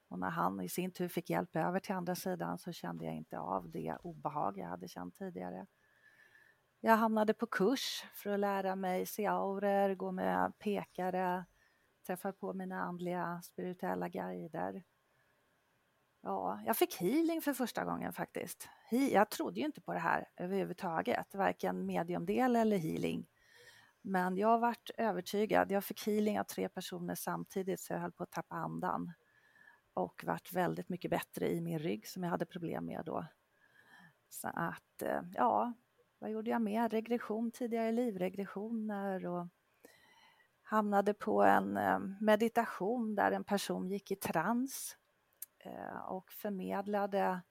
Och 0.08 0.20
när 0.20 0.30
han 0.30 0.62
i 0.62 0.70
sin 0.70 0.92
tur 0.92 1.08
fick 1.08 1.30
hjälp 1.30 1.56
över 1.56 1.80
till 1.80 1.96
andra 1.96 2.16
sidan 2.16 2.58
så 2.58 2.72
kände 2.72 3.06
jag 3.06 3.16
inte 3.16 3.40
av 3.40 3.70
det 3.70 3.98
obehag 4.04 4.58
jag 4.58 4.68
hade 4.68 4.88
känt 4.88 5.16
tidigare. 5.16 5.68
Jag 6.80 6.98
hamnade 6.98 7.34
på 7.34 7.46
kurs 7.46 8.06
för 8.14 8.30
att 8.30 8.40
lära 8.40 8.76
mig 8.76 9.06
se 9.06 9.26
auror, 9.26 9.96
gå 9.96 10.12
med 10.12 10.54
pekare, 10.60 11.46
träffar 12.08 12.32
på 12.32 12.54
mina 12.54 12.82
andliga 12.82 13.42
spirituella 13.44 14.10
guider. 14.10 14.84
Ja, 16.22 16.62
jag 16.66 16.78
fick 16.78 17.02
healing 17.02 17.42
för 17.42 17.54
första 17.54 17.86
gången 17.86 18.14
faktiskt. 18.14 18.70
Jag 19.12 19.30
trodde 19.30 19.60
ju 19.60 19.66
inte 19.66 19.82
på 19.82 19.94
det 19.94 20.00
här 20.00 20.26
överhuvudtaget, 20.38 21.36
varken 21.36 21.86
mediumdel 21.86 22.56
eller 22.56 22.78
healing. 22.78 23.28
Men 24.02 24.38
jag 24.38 24.60
varit 24.60 24.90
övertygad. 24.98 25.72
Jag 25.72 25.84
fick 25.84 26.08
healing 26.08 26.40
av 26.40 26.44
tre 26.44 26.70
personer 26.70 27.16
samtidigt 27.16 27.80
så 27.80 27.94
jag 27.94 28.00
höll 28.00 28.12
på 28.12 28.24
att 28.24 28.32
tappa 28.32 28.56
andan. 28.56 29.14
Och 29.94 30.24
vart 30.28 30.54
väldigt 30.54 30.90
mycket 30.90 31.12
bättre 31.12 31.52
i 31.52 31.62
min 31.62 31.80
rygg 31.80 32.08
som 32.08 32.24
jag 32.24 32.30
hade 32.30 32.46
problem 32.46 32.86
med 32.86 33.06
då. 33.06 33.26
Så 34.30 34.48
att, 34.54 35.02
eh, 35.02 35.22
ja, 35.34 35.74
vad 36.20 36.32
gjorde 36.32 36.50
jag 36.50 36.62
mer? 36.62 36.90
Regression, 36.90 37.52
tidigare 37.52 37.92
livregressioner 37.92 39.26
och 39.26 39.48
hamnade 40.70 41.14
på 41.14 41.44
en 41.44 41.78
eh, 41.78 42.00
meditation 42.22 43.16
där 43.16 43.32
en 43.32 43.44
person 43.44 43.88
gick 43.90 44.12
i 44.12 44.16
trans 44.16 44.98
eh, 45.60 45.98
och 45.98 46.32
förmedlade 46.32 47.42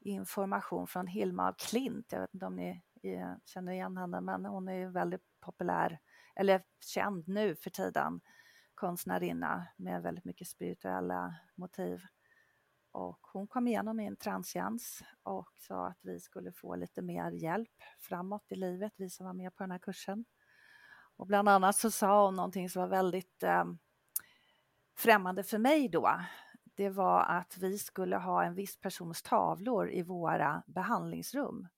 information 0.00 0.86
från 0.86 1.06
Hilma 1.06 1.48
af 1.48 1.56
Klint. 1.56 2.12
Jag 2.12 2.20
vet 2.20 2.34
inte 2.34 2.46
om 2.46 2.56
ni 2.56 2.82
eh, 3.02 3.32
känner 3.44 3.72
igen 3.72 3.96
henne, 3.96 4.20
men 4.20 4.44
hon 4.44 4.68
är 4.68 4.88
väldigt 4.88 5.24
populär, 5.40 5.98
eller 6.34 6.62
känd 6.80 7.28
nu 7.28 7.56
för 7.56 7.70
tiden, 7.70 8.20
konstnärinna 8.74 9.66
med 9.76 10.02
väldigt 10.02 10.24
mycket 10.24 10.48
spirituella 10.48 11.34
motiv. 11.54 12.00
Och 12.92 13.26
hon 13.32 13.46
kom 13.46 13.66
igenom 13.66 14.00
i 14.00 14.06
en 14.06 14.16
transtjänst 14.16 15.02
och 15.22 15.50
sa 15.56 15.86
att 15.86 15.98
vi 16.02 16.20
skulle 16.20 16.52
få 16.52 16.76
lite 16.76 17.02
mer 17.02 17.30
hjälp 17.30 17.82
framåt 17.98 18.52
i 18.52 18.56
livet, 18.56 18.92
vi 18.96 19.10
som 19.10 19.26
var 19.26 19.32
med 19.32 19.54
på 19.54 19.62
den 19.62 19.70
här 19.70 19.78
kursen. 19.78 20.24
Och 21.20 21.26
bland 21.26 21.48
annat 21.48 21.76
så 21.76 21.90
sa 21.90 22.24
hon 22.24 22.36
någonting 22.36 22.70
som 22.70 22.82
var 22.82 22.88
väldigt 22.88 23.42
eh, 23.42 23.64
främmande 24.96 25.42
för 25.42 25.58
mig 25.58 25.88
då. 25.88 26.20
Det 26.76 26.90
var 26.90 27.22
att 27.22 27.56
vi 27.58 27.78
skulle 27.78 28.16
ha 28.16 28.44
en 28.44 28.54
viss 28.54 28.80
persons 28.80 29.22
tavlor 29.22 29.90
i 29.90 30.02
våra 30.02 30.62
behandlingsrum. 30.66 31.68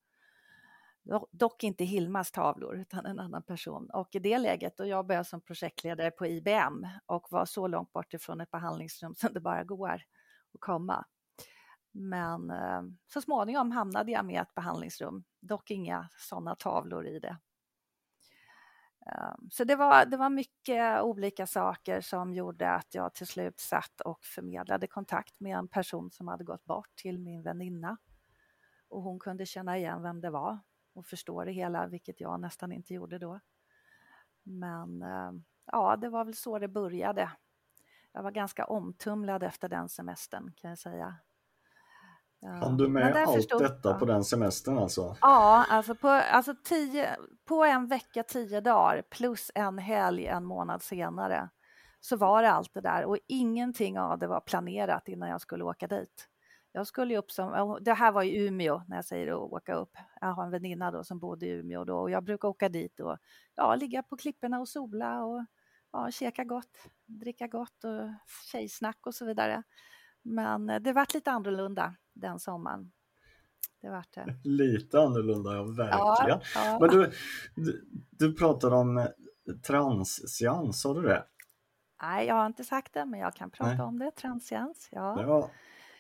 Dock 1.31 1.65
inte 1.65 1.85
Hilmas 1.85 2.33
tavlor, 2.33 2.77
utan 2.77 3.07
en 3.07 3.19
annan 3.19 3.43
person. 3.43 3.91
Och 3.91 4.15
i 4.15 4.19
det 4.19 4.39
läget, 4.39 4.77
då 4.77 4.87
jag 4.87 5.07
började 5.07 5.25
som 5.25 5.41
projektledare 5.41 6.11
på 6.11 6.27
IBM 6.27 6.87
och 7.07 7.27
var 7.31 7.45
så 7.45 7.67
långt 7.67 7.93
bort 7.93 8.15
ifrån 8.15 8.41
ett 8.41 8.51
behandlingsrum 8.51 9.15
som 9.15 9.33
det 9.33 9.41
bara 9.41 9.65
går 9.65 10.03
att 10.55 10.61
komma. 10.61 11.05
Men 11.93 12.51
eh, 12.51 12.83
så 13.13 13.21
småningom 13.21 13.71
hamnade 13.71 14.13
jag 14.13 14.25
med 14.25 14.43
ett 14.43 14.55
behandlingsrum, 14.55 15.25
dock 15.41 15.71
inga 15.71 16.09
sådana 16.19 16.55
tavlor 16.55 17.07
i 17.07 17.19
det. 17.19 17.37
Ehm, 19.07 19.51
så 19.51 19.65
det 19.65 19.77
var, 19.77 20.07
det 20.07 20.17
var 20.17 20.31
mycket 20.31 21.03
olika 21.03 21.47
saker 21.47 22.01
som 22.01 22.35
gjorde 22.35 22.71
att 22.71 22.95
jag 22.95 23.15
till 23.15 23.27
slut 23.27 23.61
satt 23.61 24.01
och 24.01 24.25
förmedlade 24.25 24.87
kontakt 24.87 25.41
med 25.41 25.59
en 25.59 25.69
person 25.69 26.11
som 26.11 26.29
hade 26.29 26.45
gått 26.45 26.65
bort 26.65 26.97
till 26.97 27.19
min 27.19 27.43
väninna. 27.43 27.97
Och 28.89 29.03
hon 29.03 29.19
kunde 29.19 29.47
känna 29.47 29.79
igen 29.79 30.03
vem 30.03 30.21
det 30.21 30.31
var 30.31 30.59
och 30.95 31.07
förstå 31.07 31.45
det 31.45 31.53
hela, 31.53 31.87
vilket 31.87 32.21
jag 32.21 32.41
nästan 32.41 32.73
inte 32.73 32.95
gjorde 32.95 33.19
då. 33.19 33.41
Men 34.43 35.03
ehm, 35.03 35.45
ja, 35.67 35.97
det 35.97 36.09
var 36.09 36.25
väl 36.25 36.35
så 36.35 36.59
det 36.59 36.69
började. 36.69 37.31
Jag 38.13 38.23
var 38.23 38.31
ganska 38.31 38.65
omtumlad 38.65 39.43
efter 39.43 39.69
den 39.69 39.89
semestern 39.89 40.53
kan 40.57 40.71
jag 40.71 40.79
säga. 40.79 41.17
Hann 42.43 42.77
du 42.77 42.89
med 42.89 43.17
allt 43.17 43.35
förstod, 43.37 43.63
detta 43.63 43.89
ja. 43.91 43.99
på 43.99 44.05
den 44.05 44.25
semestern 44.25 44.79
alltså? 44.79 45.17
Ja, 45.21 45.67
alltså, 45.69 45.95
på, 45.95 46.09
alltså 46.09 46.55
tio, 46.65 47.17
på 47.45 47.65
en 47.65 47.87
vecka, 47.87 48.23
tio 48.23 48.61
dagar 48.61 49.03
plus 49.11 49.51
en 49.55 49.79
helg 49.79 50.27
en 50.27 50.45
månad 50.45 50.83
senare 50.83 51.49
så 52.01 52.17
var 52.17 52.43
det 52.43 52.51
allt 52.51 52.75
det 52.75 52.81
där 52.81 53.05
och 53.05 53.19
ingenting 53.29 53.99
av 53.99 54.19
det 54.19 54.27
var 54.27 54.41
planerat 54.41 55.09
innan 55.09 55.29
jag 55.29 55.41
skulle 55.41 55.65
åka 55.65 55.87
dit. 55.87 56.29
Jag 56.73 56.87
skulle 56.87 57.19
upp 57.19 57.31
som, 57.31 57.79
det 57.81 57.95
här 57.95 58.13
var 58.13 58.23
i 58.23 58.47
Umeå 58.47 58.83
när 58.89 58.97
jag 58.97 59.05
säger 59.05 59.29
att 59.29 59.53
åka 59.53 59.75
upp. 59.75 59.97
Jag 60.21 60.29
har 60.29 60.45
en 60.45 60.51
väninna 60.51 60.91
då 60.91 61.05
som 61.05 61.19
bodde 61.19 61.47
i 61.47 61.51
Umeå 61.51 61.85
då 61.85 61.99
och 61.99 62.11
jag 62.11 62.25
brukar 62.25 62.49
åka 62.49 62.69
dit 62.69 63.01
och 63.01 63.19
ja, 63.55 63.75
ligga 63.75 64.03
på 64.03 64.17
klipporna 64.17 64.61
och 64.61 64.69
sola 64.69 65.25
och 65.25 65.45
ja, 65.93 66.11
käka 66.11 66.45
gott, 66.45 66.79
dricka 67.07 67.47
gott 67.47 67.85
och 67.85 68.11
tjejsnack 68.53 69.07
och 69.07 69.15
så 69.15 69.25
vidare. 69.25 69.63
Men 70.23 70.71
eh, 70.71 70.81
det 70.81 70.93
vart 70.93 71.15
lite 71.15 71.31
annorlunda 71.31 71.95
den 72.15 72.39
sommaren. 72.39 72.93
Det 73.81 73.91
vart 73.91 74.13
det. 74.15 74.35
Lite 74.49 75.01
annorlunda, 75.01 75.55
ja 75.55 75.63
verkligen. 75.63 76.41
Ja, 76.55 76.67
ja. 76.67 76.79
Men 76.81 76.91
du, 76.91 77.13
du, 77.55 77.85
du 78.11 78.35
pratade 78.35 78.77
om 78.77 78.99
eh, 78.99 79.07
transians, 79.67 80.81
sa 80.81 80.95
du 80.95 81.03
det? 81.03 81.25
Nej, 82.03 82.27
jag 82.27 82.35
har 82.35 82.47
inte 82.47 82.65
sagt 82.65 82.95
det, 82.95 83.05
men 83.05 83.21
jag 83.21 83.35
kan 83.35 83.51
prata 83.51 83.71
Nej. 83.71 83.81
om 83.81 83.99
det. 83.99 84.11
Transians, 84.11 84.89
ja. 84.93 85.23
ja. 85.23 85.51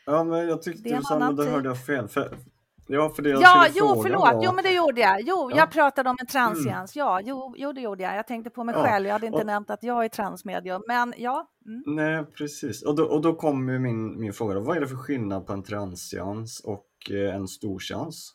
Ja, 0.06 0.24
men 0.24 0.48
jag 0.48 0.62
tyckte 0.62 0.96
du 0.96 1.02
sa, 1.02 1.18
men 1.18 1.36
då 1.36 1.44
hörde 1.44 1.68
jag 1.68 1.84
fel. 1.86 2.08
För, 2.08 2.38
Ja, 2.86 3.10
för 3.10 3.22
det 3.22 3.30
jag 3.30 3.42
ja 3.42 3.66
jo, 3.74 4.02
förlåt. 4.02 4.20
Var... 4.20 4.40
Jo, 4.44 4.52
men 4.52 4.64
det 4.64 4.72
gjorde 4.72 5.00
jag. 5.00 5.20
Jo, 5.20 5.50
ja. 5.50 5.56
jag 5.56 5.70
pratade 5.70 6.10
om 6.10 6.16
en 6.20 6.26
transiens. 6.26 6.96
Mm. 6.96 7.06
Ja, 7.06 7.20
jo, 7.24 7.54
jo, 7.56 7.72
det 7.72 7.80
gjorde 7.80 8.02
jag. 8.02 8.16
Jag 8.16 8.26
tänkte 8.26 8.50
på 8.50 8.64
mig 8.64 8.74
ja. 8.74 8.82
själv. 8.82 9.06
Jag 9.06 9.12
hade 9.12 9.26
inte 9.26 9.38
och... 9.38 9.46
nämnt 9.46 9.70
att 9.70 9.82
jag 9.82 10.04
är 10.04 10.08
transmedium, 10.08 10.82
men 10.86 11.14
ja. 11.16 11.50
Mm. 11.66 11.82
Nej, 11.86 12.24
precis. 12.24 12.82
Och 12.82 12.96
då, 12.96 13.04
och 13.04 13.22
då 13.22 13.34
kommer 13.34 13.78
min, 13.78 14.20
min 14.20 14.32
fråga. 14.32 14.54
Då. 14.54 14.60
Vad 14.60 14.76
är 14.76 14.80
det 14.80 14.88
för 14.88 14.96
skillnad 14.96 15.46
på 15.46 15.52
en 15.52 15.62
transiens 15.62 16.60
och 16.60 16.88
eh, 17.10 17.34
en 17.34 17.48
storseans? 17.48 18.34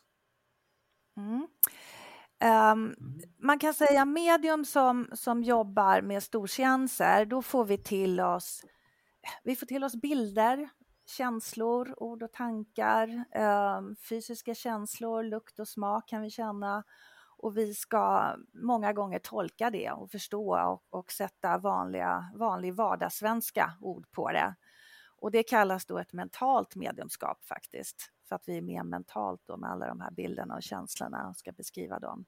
Mm. 1.16 1.46
Um, 2.72 2.94
man 3.42 3.58
kan 3.58 3.74
säga 3.74 4.04
medium 4.04 4.64
som, 4.64 5.08
som 5.12 5.42
jobbar 5.42 6.02
med 6.02 6.22
storseanser, 6.22 7.24
då 7.24 7.42
får 7.42 7.64
vi 7.64 7.78
till 7.78 8.20
oss 8.20 8.64
vi 9.44 9.56
får 9.56 9.66
till 9.66 9.84
oss 9.84 9.96
bilder, 9.96 10.68
känslor, 11.08 11.94
ord 11.96 12.22
och 12.22 12.32
tankar, 12.32 13.24
ehm, 13.32 13.96
fysiska 13.96 14.54
känslor, 14.54 15.22
lukt 15.22 15.58
och 15.58 15.68
smak 15.68 16.08
kan 16.08 16.22
vi 16.22 16.30
känna. 16.30 16.84
Och 17.38 17.56
vi 17.56 17.74
ska 17.74 18.34
många 18.52 18.92
gånger 18.92 19.18
tolka 19.18 19.70
det 19.70 19.90
och 19.90 20.10
förstå 20.10 20.60
och, 20.60 20.84
och 20.90 21.12
sätta 21.12 21.58
vanliga, 21.58 22.30
vanlig 22.34 22.74
vardagssvenska 22.74 23.72
ord 23.80 24.10
på 24.10 24.32
det. 24.32 24.54
Och 25.20 25.30
det 25.30 25.42
kallas 25.42 25.86
då 25.86 25.98
ett 25.98 26.12
mentalt 26.12 26.76
mediumskap 26.76 27.44
faktiskt, 27.44 28.12
för 28.28 28.36
att 28.36 28.48
vi 28.48 28.56
är 28.56 28.62
mer 28.62 28.82
mentalt 28.82 29.40
då 29.46 29.56
med 29.56 29.70
alla 29.70 29.86
de 29.86 30.00
här 30.00 30.10
bilderna 30.10 30.54
och 30.54 30.62
känslorna 30.62 31.28
och 31.28 31.36
ska 31.36 31.52
beskriva 31.52 31.98
dem. 31.98 32.24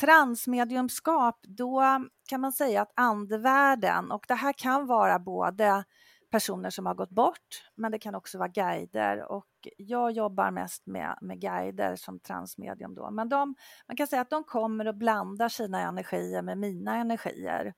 Transmediumskap, 0.00 1.38
då 1.42 1.82
kan 2.28 2.40
man 2.40 2.52
säga 2.52 2.82
att 2.82 2.92
andevärlden, 2.96 4.10
och 4.10 4.24
det 4.28 4.34
här 4.34 4.52
kan 4.52 4.86
vara 4.86 5.18
både 5.18 5.84
personer 6.30 6.70
som 6.70 6.86
har 6.86 6.94
gått 6.94 7.10
bort, 7.10 7.70
men 7.74 7.92
det 7.92 7.98
kan 7.98 8.14
också 8.14 8.38
vara 8.38 8.48
guider 8.48 9.32
och 9.32 9.46
jag 9.76 10.12
jobbar 10.12 10.50
mest 10.50 10.86
med, 10.86 11.18
med 11.20 11.40
guider 11.40 11.96
som 11.96 12.20
transmedium 12.20 12.94
då. 12.94 13.10
Men 13.10 13.28
de, 13.28 13.54
man 13.88 13.96
kan 13.96 14.06
säga 14.06 14.22
att 14.22 14.30
de 14.30 14.44
kommer 14.44 14.88
och 14.88 14.96
blandar 14.96 15.48
sina 15.48 15.80
energier 15.80 16.42
med 16.42 16.58
mina 16.58 16.96
energier 16.96 17.74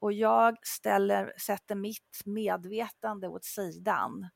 och 0.00 0.12
jag 0.12 0.56
ställer, 0.62 1.32
sätter 1.38 1.74
mitt 1.74 2.22
medvetande 2.24 3.28
åt 3.28 3.44
sidan 3.44 4.28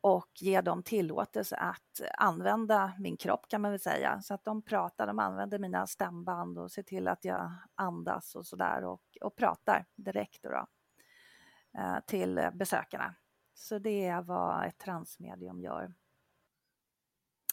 och 0.00 0.30
ger 0.40 0.62
dem 0.62 0.82
tillåtelse 0.82 1.56
att 1.56 2.00
använda 2.18 2.92
min 2.98 3.16
kropp 3.16 3.48
kan 3.48 3.60
man 3.60 3.70
väl 3.70 3.80
säga. 3.80 4.20
Så 4.22 4.34
att 4.34 4.44
de 4.44 4.62
pratar, 4.62 5.06
de 5.06 5.18
använder 5.18 5.58
mina 5.58 5.86
stämband 5.86 6.58
och 6.58 6.72
ser 6.72 6.82
till 6.82 7.08
att 7.08 7.24
jag 7.24 7.52
andas 7.74 8.34
och 8.34 8.46
sådär 8.46 8.84
och, 8.84 9.02
och 9.20 9.36
pratar 9.36 9.86
direkt 9.96 10.42
då, 10.42 10.66
Eh, 11.78 11.98
till 12.06 12.50
besökarna. 12.54 13.14
Så 13.54 13.78
det 13.78 14.06
är 14.06 14.22
vad 14.22 14.66
ett 14.66 14.78
transmedium 14.78 15.60
gör. 15.60 15.94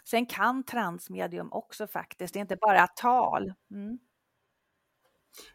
Sen 0.06 0.26
kan 0.26 0.64
transmedium 0.64 1.52
också 1.52 1.88
faktiskt, 1.88 2.34
det 2.34 2.40
är 2.40 2.42
inte 2.42 2.58
bara 2.62 2.88
tal. 2.88 3.54
Mm. 3.72 4.00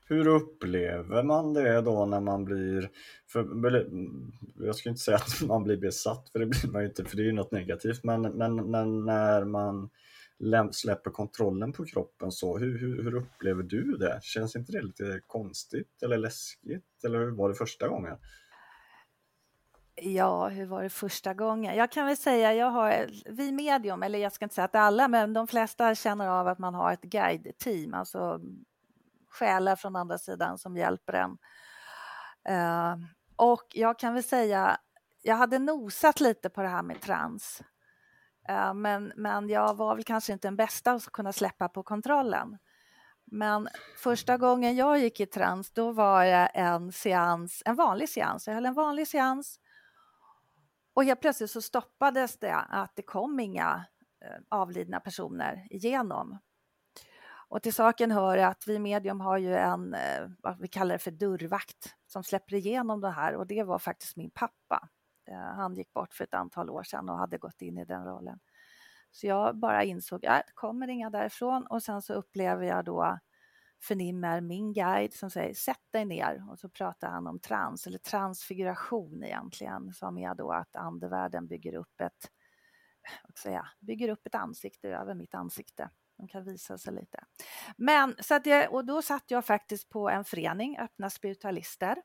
Hur 0.05 0.27
upplever 0.27 1.23
man 1.23 1.55
det 1.55 1.81
då 1.81 2.07
när 2.07 2.21
man 2.21 2.45
blir, 2.45 2.91
för, 3.27 3.41
mm, 3.41 4.33
jag 4.59 4.77
ska 4.77 4.89
inte 4.89 5.01
säga 5.01 5.17
att 5.17 5.49
man 5.49 5.65
blir 5.65 5.77
besatt, 5.77 6.29
för 6.29 6.39
det 6.39 6.47
blir 6.47 6.71
man 6.73 6.83
ju 6.83 6.89
inte, 6.89 7.05
för 7.05 7.17
det 7.17 7.23
är 7.23 7.27
ju 7.27 7.33
något 7.33 7.53
negativt, 7.53 8.05
men, 8.05 8.23
men, 8.23 8.71
men 8.71 9.05
när 9.05 9.45
man 9.45 9.91
släpper 10.73 11.11
kontrollen 11.11 11.73
på 11.73 11.85
kroppen 11.85 12.33
så, 12.33 12.59
hur, 12.59 12.79
hur, 12.79 13.03
hur, 13.03 13.15
upplever 13.15 13.63
du 13.63 13.97
det? 13.97 14.21
Känns 14.23 14.57
inte 14.57 14.73
det 14.73 14.83
lite 14.83 15.21
konstigt 15.27 16.03
eller 16.03 16.19
läskigt? 16.19 17.05
Eller 17.05 17.19
hur 17.19 17.31
var 17.31 17.49
det 17.49 17.55
första 17.55 17.89
gången? 17.89 18.17
Ja, 19.95 20.49
hur 20.49 20.67
var 20.67 20.83
det 20.83 20.91
första 20.91 21.35
gången? 21.35 21.77
Jag 21.77 21.93
kan 21.93 22.07
väl 22.07 22.17
säga, 22.17 22.55
jag 22.55 22.71
har, 22.71 23.07
vi 23.31 23.53
medium, 23.53 24.03
eller 24.03 24.19
jag 24.19 24.33
ska 24.33 24.45
inte 24.45 24.55
säga 24.55 24.65
att 24.65 24.75
alla, 24.75 25.09
men 25.09 25.33
de 25.33 25.47
flesta 25.47 25.95
känner 25.95 26.29
av 26.29 26.49
att 26.49 26.59
man 26.59 26.75
har 26.75 26.93
ett 26.93 27.03
guide-team, 27.03 27.95
alltså 27.95 28.41
själar 29.29 29.77
från 29.77 29.97
andra 29.97 30.19
sidan 30.19 30.59
som 30.59 30.77
hjälper 30.77 31.13
en. 31.13 31.39
Uh, 32.51 32.97
och 33.37 33.67
jag 33.75 33.99
kan 33.99 34.15
väl 34.15 34.23
säga, 34.23 34.79
jag 35.23 35.37
hade 35.37 35.59
nosat 35.59 36.21
lite 36.21 36.49
på 36.49 36.63
det 36.63 36.69
här 36.69 36.83
med 36.83 37.01
trans. 37.01 37.63
Uh, 38.51 38.75
men, 38.75 39.13
men 39.17 39.49
jag 39.49 39.75
var 39.75 39.95
väl 39.95 40.05
kanske 40.05 40.33
inte 40.33 40.49
den 40.49 40.57
bästa 40.57 40.93
att 40.93 41.07
kunna 41.07 41.33
släppa 41.33 41.69
på 41.69 41.83
kontrollen. 41.83 42.59
Men 43.25 43.69
första 43.97 44.37
gången 44.37 44.77
jag 44.77 44.99
gick 44.99 45.21
i 45.21 45.27
trans, 45.27 45.71
då 45.71 45.93
var 45.93 46.25
det 46.25 46.47
en 46.47 46.93
seans, 46.93 47.63
en 47.65 47.77
vanlig 47.77 48.09
seans. 48.09 48.47
Jag 48.47 48.55
höll 48.55 48.67
en 48.67 48.75
vanlig 48.75 49.09
seans 49.09 49.59
och 50.95 51.05
helt 51.05 51.21
plötsligt 51.21 51.51
så 51.51 51.63
stoppades 51.63 52.39
det 52.39 52.55
att 52.57 52.97
det 52.97 53.03
kom 53.03 53.41
inga 53.41 53.85
eh, 54.25 54.41
avlidna 54.49 55.01
personer 55.01 55.67
igenom. 55.71 56.39
Och 57.49 57.63
till 57.63 57.75
saken 57.75 58.11
hör 58.11 58.39
att 58.39 58.67
vi 58.67 58.79
medium 58.79 59.21
har 59.21 59.39
ju 59.39 59.55
en, 59.57 59.95
eh, 59.95 60.29
vad 60.39 60.59
vi 60.59 60.69
kallar 60.69 60.95
det 60.95 60.99
för 60.99 61.11
dörrvakt, 61.11 61.95
som 62.07 62.25
släpper 62.25 62.55
igenom 62.55 63.01
det 63.01 63.11
här 63.11 63.35
och 63.35 63.47
det 63.47 63.63
var 63.63 63.79
faktiskt 63.79 64.17
min 64.17 64.31
pappa. 64.31 64.89
Eh, 65.29 65.57
han 65.57 65.75
gick 65.75 65.93
bort 65.93 66.15
för 66.15 66.25
ett 66.25 66.35
antal 66.35 66.71
år 66.71 66.83
sedan 66.83 67.09
och 67.09 67.19
hade 67.19 67.39
gått 67.39 67.63
in 67.63 67.79
i 67.79 67.85
den 67.85 68.05
rollen. 68.05 68.39
Så 69.11 69.27
jag 69.27 69.57
bara 69.57 69.85
insåg 69.85 70.27
att 70.27 70.47
det 70.47 70.53
kommer 70.55 70.89
inga 70.89 71.11
därifrån 71.11 71.67
och 71.67 71.83
sen 71.83 72.03
så 72.03 72.15
upplever 72.15 72.67
jag 72.67 72.85
då 72.85 73.19
förnimmer 73.83 74.41
min 74.41 74.73
guide 74.73 75.15
som 75.15 75.31
säger 75.31 75.55
sätt 75.55 75.83
dig 75.91 76.05
ner 76.05 76.51
och 76.51 76.59
så 76.59 76.69
pratar 76.69 77.09
han 77.09 77.27
om 77.27 77.39
trans 77.39 77.87
eller 77.87 77.99
transfiguration 77.99 79.25
egentligen 79.25 79.93
som 79.93 80.19
är 80.19 80.35
då 80.35 80.53
att 80.53 80.77
andevärlden 80.77 81.47
bygger 81.47 81.75
upp 81.75 82.01
ett, 82.01 82.31
vad 83.23 83.39
säga, 83.39 83.69
bygger 83.81 84.09
upp 84.09 84.27
ett 84.27 84.35
ansikte 84.35 84.89
över 84.89 85.15
mitt 85.15 85.35
ansikte 85.35 85.91
de 86.23 86.29
kan 86.29 86.45
visa 86.45 86.79
sig 86.79 86.95
lite. 86.95 87.25
Men, 87.77 88.17
så 88.21 88.35
att 88.35 88.47
jag, 88.47 88.75
och 88.75 88.85
då 88.85 89.03
satt 89.03 89.31
jag 89.31 89.45
faktiskt 89.45 89.89
på 89.89 90.11
en 90.11 90.25
förening, 90.25 90.79
Öppna 90.79 91.11
spiritualister. 91.11 91.97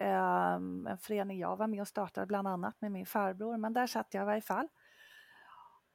Um, 0.00 0.86
en 0.86 0.98
förening 0.98 1.38
jag 1.38 1.56
var 1.56 1.66
med 1.66 1.80
och 1.80 1.88
startade 1.88 2.26
bland 2.26 2.48
annat 2.48 2.80
med 2.80 2.92
min 2.92 3.06
farbror, 3.06 3.56
men 3.56 3.72
där 3.72 3.86
satt 3.86 4.14
jag 4.14 4.22
i 4.22 4.26
varje 4.26 4.40
fall. 4.40 4.68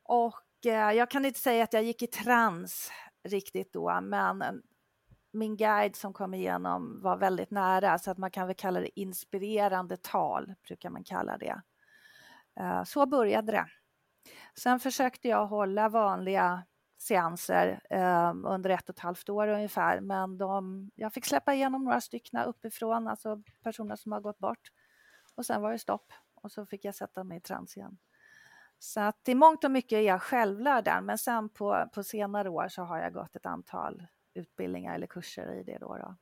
Och 0.03 0.43
uh, 0.65 0.71
jag 0.71 1.11
kan 1.11 1.25
inte 1.25 1.39
säga 1.39 1.63
att 1.63 1.73
jag 1.73 1.83
gick 1.83 2.01
i 2.01 2.07
trans 2.07 2.91
riktigt 3.23 3.73
då, 3.73 4.01
men 4.01 4.61
min 5.31 5.57
guide 5.57 5.95
som 5.95 6.13
kom 6.13 6.33
igenom 6.33 7.01
var 7.01 7.17
väldigt 7.17 7.51
nära, 7.51 7.99
så 7.99 8.11
att 8.11 8.17
man 8.17 8.31
kan 8.31 8.47
väl 8.47 8.55
kalla 8.55 8.79
det 8.79 8.99
inspirerande 8.99 9.97
tal, 9.97 10.53
brukar 10.67 10.89
man 10.89 11.03
kalla 11.03 11.37
det. 11.37 11.61
Eh, 12.59 12.83
så 12.83 13.05
började 13.05 13.51
det. 13.51 13.65
Sen 14.55 14.79
försökte 14.79 15.27
jag 15.27 15.45
hålla 15.45 15.89
vanliga 15.89 16.63
seanser 16.97 17.81
eh, 17.89 18.33
under 18.45 18.69
ett 18.69 18.89
och 18.89 18.95
ett 18.95 18.99
halvt 18.99 19.29
år 19.29 19.47
ungefär. 19.47 19.99
Men 19.99 20.37
de, 20.37 20.89
jag 20.95 21.13
fick 21.13 21.25
släppa 21.25 21.53
igenom 21.53 21.83
några 21.83 22.01
stycken 22.01 22.39
uppifrån, 22.39 23.07
alltså 23.07 23.41
personer 23.63 23.95
som 23.95 24.11
har 24.11 24.21
gått 24.21 24.39
bort. 24.39 24.71
Och 25.35 25.45
sen 25.45 25.61
var 25.61 25.71
det 25.71 25.79
stopp 25.79 26.13
och 26.35 26.51
så 26.51 26.65
fick 26.65 26.85
jag 26.85 26.95
sätta 26.95 27.23
mig 27.23 27.37
i 27.37 27.41
trans 27.41 27.77
igen. 27.77 27.97
Så 28.79 28.99
att 28.99 29.27
i 29.27 29.35
mångt 29.35 29.63
och 29.63 29.71
mycket 29.71 29.97
är 29.97 30.01
jag 30.01 30.21
självlärd 30.21 30.83
där, 30.85 31.01
men 31.01 31.17
sen 31.17 31.49
på, 31.49 31.89
på 31.93 32.03
senare 32.03 32.49
år 32.49 32.67
så 32.67 32.83
har 32.83 32.97
jag 32.97 33.13
gått 33.13 33.35
ett 33.35 33.45
antal 33.45 34.07
utbildningar 34.33 34.95
eller 34.95 35.07
kurser 35.07 35.53
i 35.53 35.63
det. 35.63 35.77
Då, 35.77 35.97
då. 35.97 36.15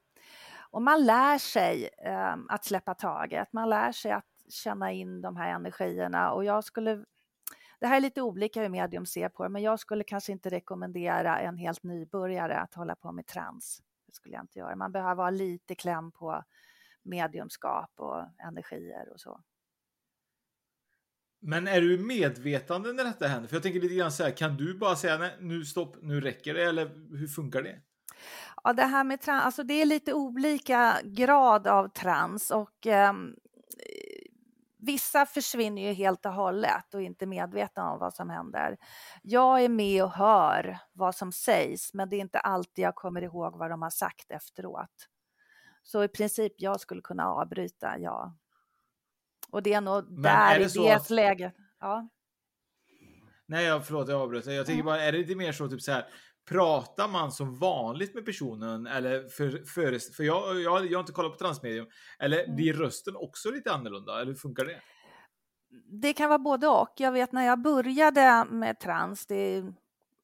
Och 0.72 0.82
man 0.82 1.06
lär 1.06 1.38
sig 1.38 1.90
eh, 2.06 2.36
att 2.50 2.66
släppa 2.66 2.94
taget, 2.94 3.54
man 3.54 3.70
lär 3.70 3.92
sig 3.92 4.12
att 4.12 4.26
känna 4.50 4.92
in 4.92 5.22
de 5.22 5.36
här 5.36 5.56
energierna 5.56 6.32
och 6.32 6.46
jag 6.46 6.64
skulle 6.64 7.06
det 7.80 7.88
här 7.88 7.98
är 7.98 8.02
lite 8.02 8.22
olika 8.22 8.62
hur 8.62 8.70
medium 8.70 9.06
ser 9.06 9.30
på 9.30 9.44
det, 9.44 9.50
men 9.50 9.62
jag 9.62 9.80
skulle 9.80 10.04
kanske 10.04 10.32
inte 10.32 10.50
rekommendera 10.50 11.40
en 11.40 11.58
helt 11.58 11.84
nybörjare 11.84 12.60
att 12.60 12.74
hålla 12.74 12.96
på 12.96 13.12
med 13.12 13.26
trans. 13.26 13.82
Det 14.08 14.14
skulle 14.14 14.36
jag 14.36 14.44
inte 14.44 14.60
göra. 14.60 14.76
Man 14.76 14.92
behöver 14.92 15.24
ha 15.24 15.30
lite 15.30 15.76
kläm 15.76 16.12
på 16.12 16.44
mediumskap 17.04 17.92
och 17.96 18.24
energier 18.38 19.10
och 19.14 19.20
så. 19.20 19.42
Men 21.42 21.68
är 21.68 21.82
du 21.82 21.98
medvetande 21.98 22.94
när 22.94 23.04
detta 23.04 23.28
händer? 23.28 23.50
För 23.50 23.56
jag 23.56 23.64
tänker 23.64 23.80
lite 23.80 23.96
grann 23.96 24.12
så 24.12 24.24
här, 24.24 24.32
kan 24.32 24.58
du 24.58 24.78
bara 24.78 24.96
säga 24.96 25.18
nej, 25.18 25.38
nu 25.40 25.66
stopp, 25.66 25.96
nu 26.02 26.22
räcker 26.22 26.54
det, 26.54 26.64
eller 26.64 26.86
hur 27.18 27.28
funkar 27.28 27.62
det? 27.62 27.82
Ja, 28.64 28.74
det 28.74 28.84
här 28.84 29.04
med 29.04 29.22
trans, 29.22 29.46
alltså 29.46 29.64
det 29.64 29.74
är 29.74 29.86
lite 29.86 30.14
olika 30.14 30.98
grad 31.04 31.68
av 31.68 31.88
trans 31.88 32.52
och 32.52 32.86
um, 32.86 33.36
Vissa 34.82 35.26
försvinner 35.26 35.82
ju 35.82 35.94
helt 35.94 36.26
och 36.26 36.34
hållet 36.34 36.94
och 36.94 37.02
är 37.02 37.06
inte 37.06 37.26
medvetna 37.26 37.92
om 37.92 38.00
vad 38.00 38.14
som 38.14 38.30
händer. 38.30 38.78
Jag 39.24 39.64
är 39.64 39.70
med 39.70 40.04
och 40.04 40.12
hör 40.12 40.80
vad 40.94 41.16
som 41.16 41.32
sägs, 41.32 41.94
men 41.94 42.10
det 42.10 42.16
är 42.16 42.20
inte 42.20 42.40
alltid 42.40 42.86
jag 42.86 42.96
kommer 42.96 43.22
ihåg 43.22 43.58
vad 43.58 43.70
de 43.70 43.82
har 43.82 43.90
sagt 43.90 44.32
efteråt. 44.32 45.08
Så 45.84 46.04
i 46.04 46.08
princip 46.08 46.54
jag 46.58 46.80
skulle 46.80 47.02
kunna 47.02 47.26
avbryta, 47.26 47.98
ja. 47.98 48.38
Och 49.52 49.64
det 49.64 49.74
är 49.74 49.82
nog 49.82 50.12
men 50.12 50.22
där 50.22 50.56
är 50.56 50.60
det 50.60 50.76
i 50.76 50.84
det 50.84 50.96
att... 50.96 51.10
läget. 51.10 51.54
Ja. 51.80 52.10
Nej, 53.46 53.66
jag, 53.66 53.86
förlåt, 53.86 54.10
jag 54.10 54.22
avbröt. 54.22 54.46
Jag 54.46 54.66
tänker 54.66 54.84
bara, 54.84 55.02
är 55.02 55.12
det 55.12 55.18
lite 55.18 55.36
mer 55.36 55.52
så 55.52 55.70
typ 55.70 55.82
så 55.82 55.92
här, 55.92 56.06
pratar 56.50 57.08
man 57.08 57.32
som 57.32 57.56
vanligt 57.56 58.16
med 58.16 58.26
personen? 58.26 58.88
Eller 58.88 59.28
för, 59.28 59.66
för, 59.66 60.14
för 60.14 60.24
jag, 60.24 60.62
jag, 60.62 60.86
jag 60.86 60.98
har 60.98 61.00
inte 61.00 61.12
kollat 61.12 61.32
på 61.32 61.38
transmedium. 61.38 61.88
Eller 62.20 62.44
mm. 62.44 62.56
blir 62.56 62.74
rösten 62.74 63.16
också 63.16 63.52
lite 63.52 63.72
annorlunda? 63.72 64.16
Eller 64.16 64.32
hur 64.32 64.36
funkar 64.36 64.66
det? 64.66 64.82
Det 65.92 66.14
kan 66.14 66.30
vara 66.30 66.40
både 66.40 66.68
och. 66.68 66.94
Jag 66.98 67.12
vet 67.12 67.32
när 67.32 67.46
jag 67.46 67.62
började 67.62 68.46
med 68.50 68.80
trans, 68.80 69.26
det 69.26 69.36
är 69.36 69.74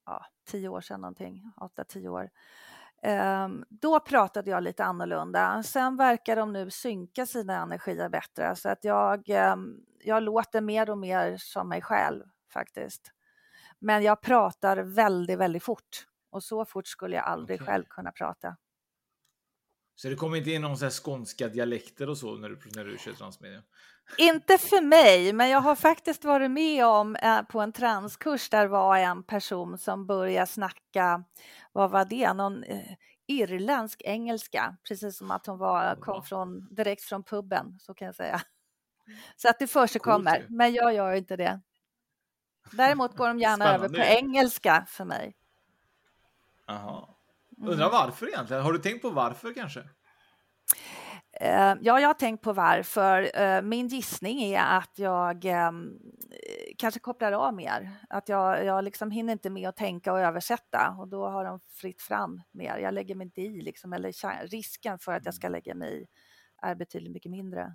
ja, 0.06 0.26
tio 0.48 0.70
år 0.70 0.82
sedan 0.82 1.02
någonting, 1.02 1.52
åtta, 1.62 1.84
tio 1.84 2.10
år. 2.10 2.30
Um, 3.46 3.66
då 3.70 4.00
pratade 4.00 4.50
jag 4.50 4.64
lite 4.64 4.84
annorlunda. 4.84 5.64
Sen 5.64 5.98
verkar 5.98 6.36
de 6.36 6.54
nu 6.54 6.70
synka 6.72 7.26
sina 7.26 7.64
energier 7.64 8.10
bättre 8.10 8.56
så 8.56 8.70
att 8.70 8.84
jag, 8.84 9.30
um, 9.30 9.86
jag 10.04 10.24
låter 10.24 10.62
mer 10.62 10.90
och 10.90 10.98
mer 10.98 11.38
som 11.38 11.70
mig 11.70 11.82
själv 11.82 12.24
faktiskt. 12.54 13.12
Men 13.80 14.04
jag 14.04 14.22
pratar 14.22 14.78
väldigt, 14.78 15.40
väldigt 15.40 15.64
fort 15.64 16.08
och 16.36 16.44
så 16.44 16.66
fort 16.66 16.88
skulle 16.88 17.16
jag 17.16 17.26
aldrig 17.26 17.62
okay. 17.62 17.74
själv 17.74 17.86
kunna 17.90 18.12
prata. 18.12 18.58
Så 19.96 20.10
det 20.10 20.16
kommer 20.16 20.38
inte 20.38 20.52
in 20.52 20.62
någon 20.62 20.78
här 20.78 21.04
skånska 21.04 21.48
dialekter 21.48 22.10
och 22.10 22.18
så 22.18 22.36
när 22.36 22.50
du, 22.50 22.60
när 22.76 22.86
du 22.86 22.98
kör 22.98 23.14
transmedia? 23.14 23.62
Inte 24.18 24.58
för 24.58 24.82
mig, 24.82 25.34
men 25.34 25.50
jag 25.50 25.62
har 25.62 25.76
faktiskt 25.76 26.24
varit 26.24 26.52
med 26.52 26.86
om 26.86 27.16
eh, 27.16 27.42
på 27.42 27.62
en 27.62 27.72
transkurs 27.72 28.50
där 28.50 28.68
var 28.68 28.98
en 28.98 29.24
person 29.24 29.78
som 29.78 30.06
började 30.06 30.48
snacka, 30.48 31.24
vad 31.72 31.92
var 31.92 32.06
det, 32.06 32.34
någon 32.34 32.64
eh, 32.64 32.94
irländsk 33.28 34.02
engelska, 34.06 34.78
precis 34.88 35.18
som 35.18 35.32
att 35.32 35.46
hon 35.46 35.58
var, 35.58 35.96
kom 35.96 36.24
från, 36.24 36.76
direkt 36.76 37.04
från 37.04 37.24
puben, 37.24 37.80
så 37.80 37.94
kan 37.94 38.06
jag 38.06 38.16
säga. 38.16 38.42
Så 39.36 39.50
att 39.50 39.60
det 39.60 39.68
försigkommer, 39.68 40.46
men 40.50 40.74
jag 40.74 40.94
gör 40.94 41.14
inte 41.14 41.36
det. 41.36 41.62
Däremot 42.72 43.16
går 43.16 43.28
de 43.28 43.40
gärna 43.40 43.66
Spännande. 43.66 43.86
över 43.86 43.98
på 43.98 44.26
engelska 44.26 44.86
för 44.88 45.06
mig. 45.06 45.36
Jaha. 46.68 47.08
Undrar 47.58 47.90
varför 47.90 48.28
egentligen? 48.28 48.64
Har 48.64 48.74
du 48.74 48.80
tänkt 48.80 49.02
på 49.02 49.10
varför 49.10 49.54
kanske? 49.54 49.80
Uh, 51.42 51.76
ja, 51.82 52.00
jag 52.00 52.08
har 52.08 52.14
tänkt 52.14 52.44
på 52.44 52.54
varför. 52.54 53.42
Uh, 53.42 53.62
min 53.62 53.88
gissning 53.88 54.42
är 54.42 54.78
att 54.78 55.00
jag 55.00 55.46
um, 55.46 56.00
kanske 56.78 57.00
kopplar 57.00 57.32
av 57.32 57.54
mer. 57.54 57.92
Att 58.10 58.30
jag, 58.30 58.66
jag 58.66 58.84
liksom 58.84 59.12
hinner 59.12 59.34
inte 59.34 59.50
med 59.50 59.70
att 59.70 59.78
tänka 59.78 60.14
och 60.14 60.20
översätta 60.20 60.96
och 61.00 61.08
då 61.08 61.28
har 61.28 61.46
de 61.46 61.60
fritt 61.60 62.02
fram 62.02 62.42
mer. 62.52 62.78
Jag 62.78 62.94
lägger 62.94 63.16
mig 63.16 63.26
inte 63.26 63.42
i, 63.42 63.62
liksom, 63.62 63.94
eller 63.94 64.48
risken 64.48 65.00
för 65.00 65.12
att 65.12 65.26
jag 65.26 65.34
ska 65.34 65.50
lägga 65.50 65.76
mig 65.76 66.02
i 66.02 66.06
är 66.62 66.76
betydligt 66.76 67.12
mycket 67.12 67.32
mindre. 67.32 67.74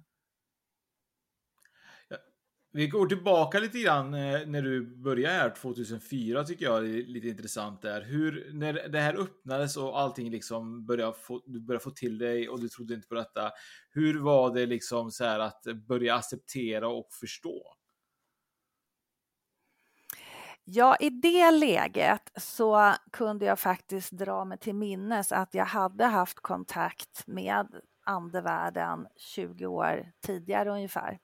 Vi 2.72 2.88
går 2.88 3.06
tillbaka 3.06 3.58
lite 3.58 3.78
grann 3.78 4.14
eh, 4.14 4.46
när 4.46 4.62
du 4.62 4.96
började 4.96 5.34
här 5.34 5.50
2004 5.50 6.44
tycker 6.44 6.64
jag 6.64 6.78
är 6.78 7.06
lite 7.06 7.28
intressant 7.28 7.82
där. 7.82 8.02
Hur, 8.02 8.50
när 8.52 8.88
det 8.88 9.00
här 9.00 9.14
öppnades 9.14 9.76
och 9.76 10.00
allting 10.00 10.30
liksom 10.30 10.86
började 10.86 11.12
få, 11.12 11.42
du 11.46 11.60
började 11.60 11.84
få 11.84 11.90
till 11.90 12.18
dig 12.18 12.48
och 12.48 12.60
du 12.60 12.68
trodde 12.68 12.94
inte 12.94 13.08
på 13.08 13.14
detta. 13.14 13.50
Hur 13.90 14.20
var 14.20 14.54
det 14.54 14.66
liksom 14.66 15.10
så 15.10 15.24
här 15.24 15.38
att 15.38 15.62
börja 15.88 16.14
acceptera 16.14 16.88
och 16.88 17.08
förstå? 17.20 17.62
Ja, 20.64 20.96
i 21.00 21.10
det 21.10 21.50
läget 21.50 22.32
så 22.36 22.94
kunde 23.12 23.46
jag 23.46 23.58
faktiskt 23.58 24.12
dra 24.12 24.44
mig 24.44 24.58
till 24.58 24.74
minnes 24.74 25.32
att 25.32 25.54
jag 25.54 25.64
hade 25.64 26.04
haft 26.04 26.40
kontakt 26.40 27.26
med 27.26 27.66
andevärlden 28.04 29.06
20 29.16 29.66
år 29.66 30.12
tidigare 30.26 30.70
ungefär. 30.70 31.18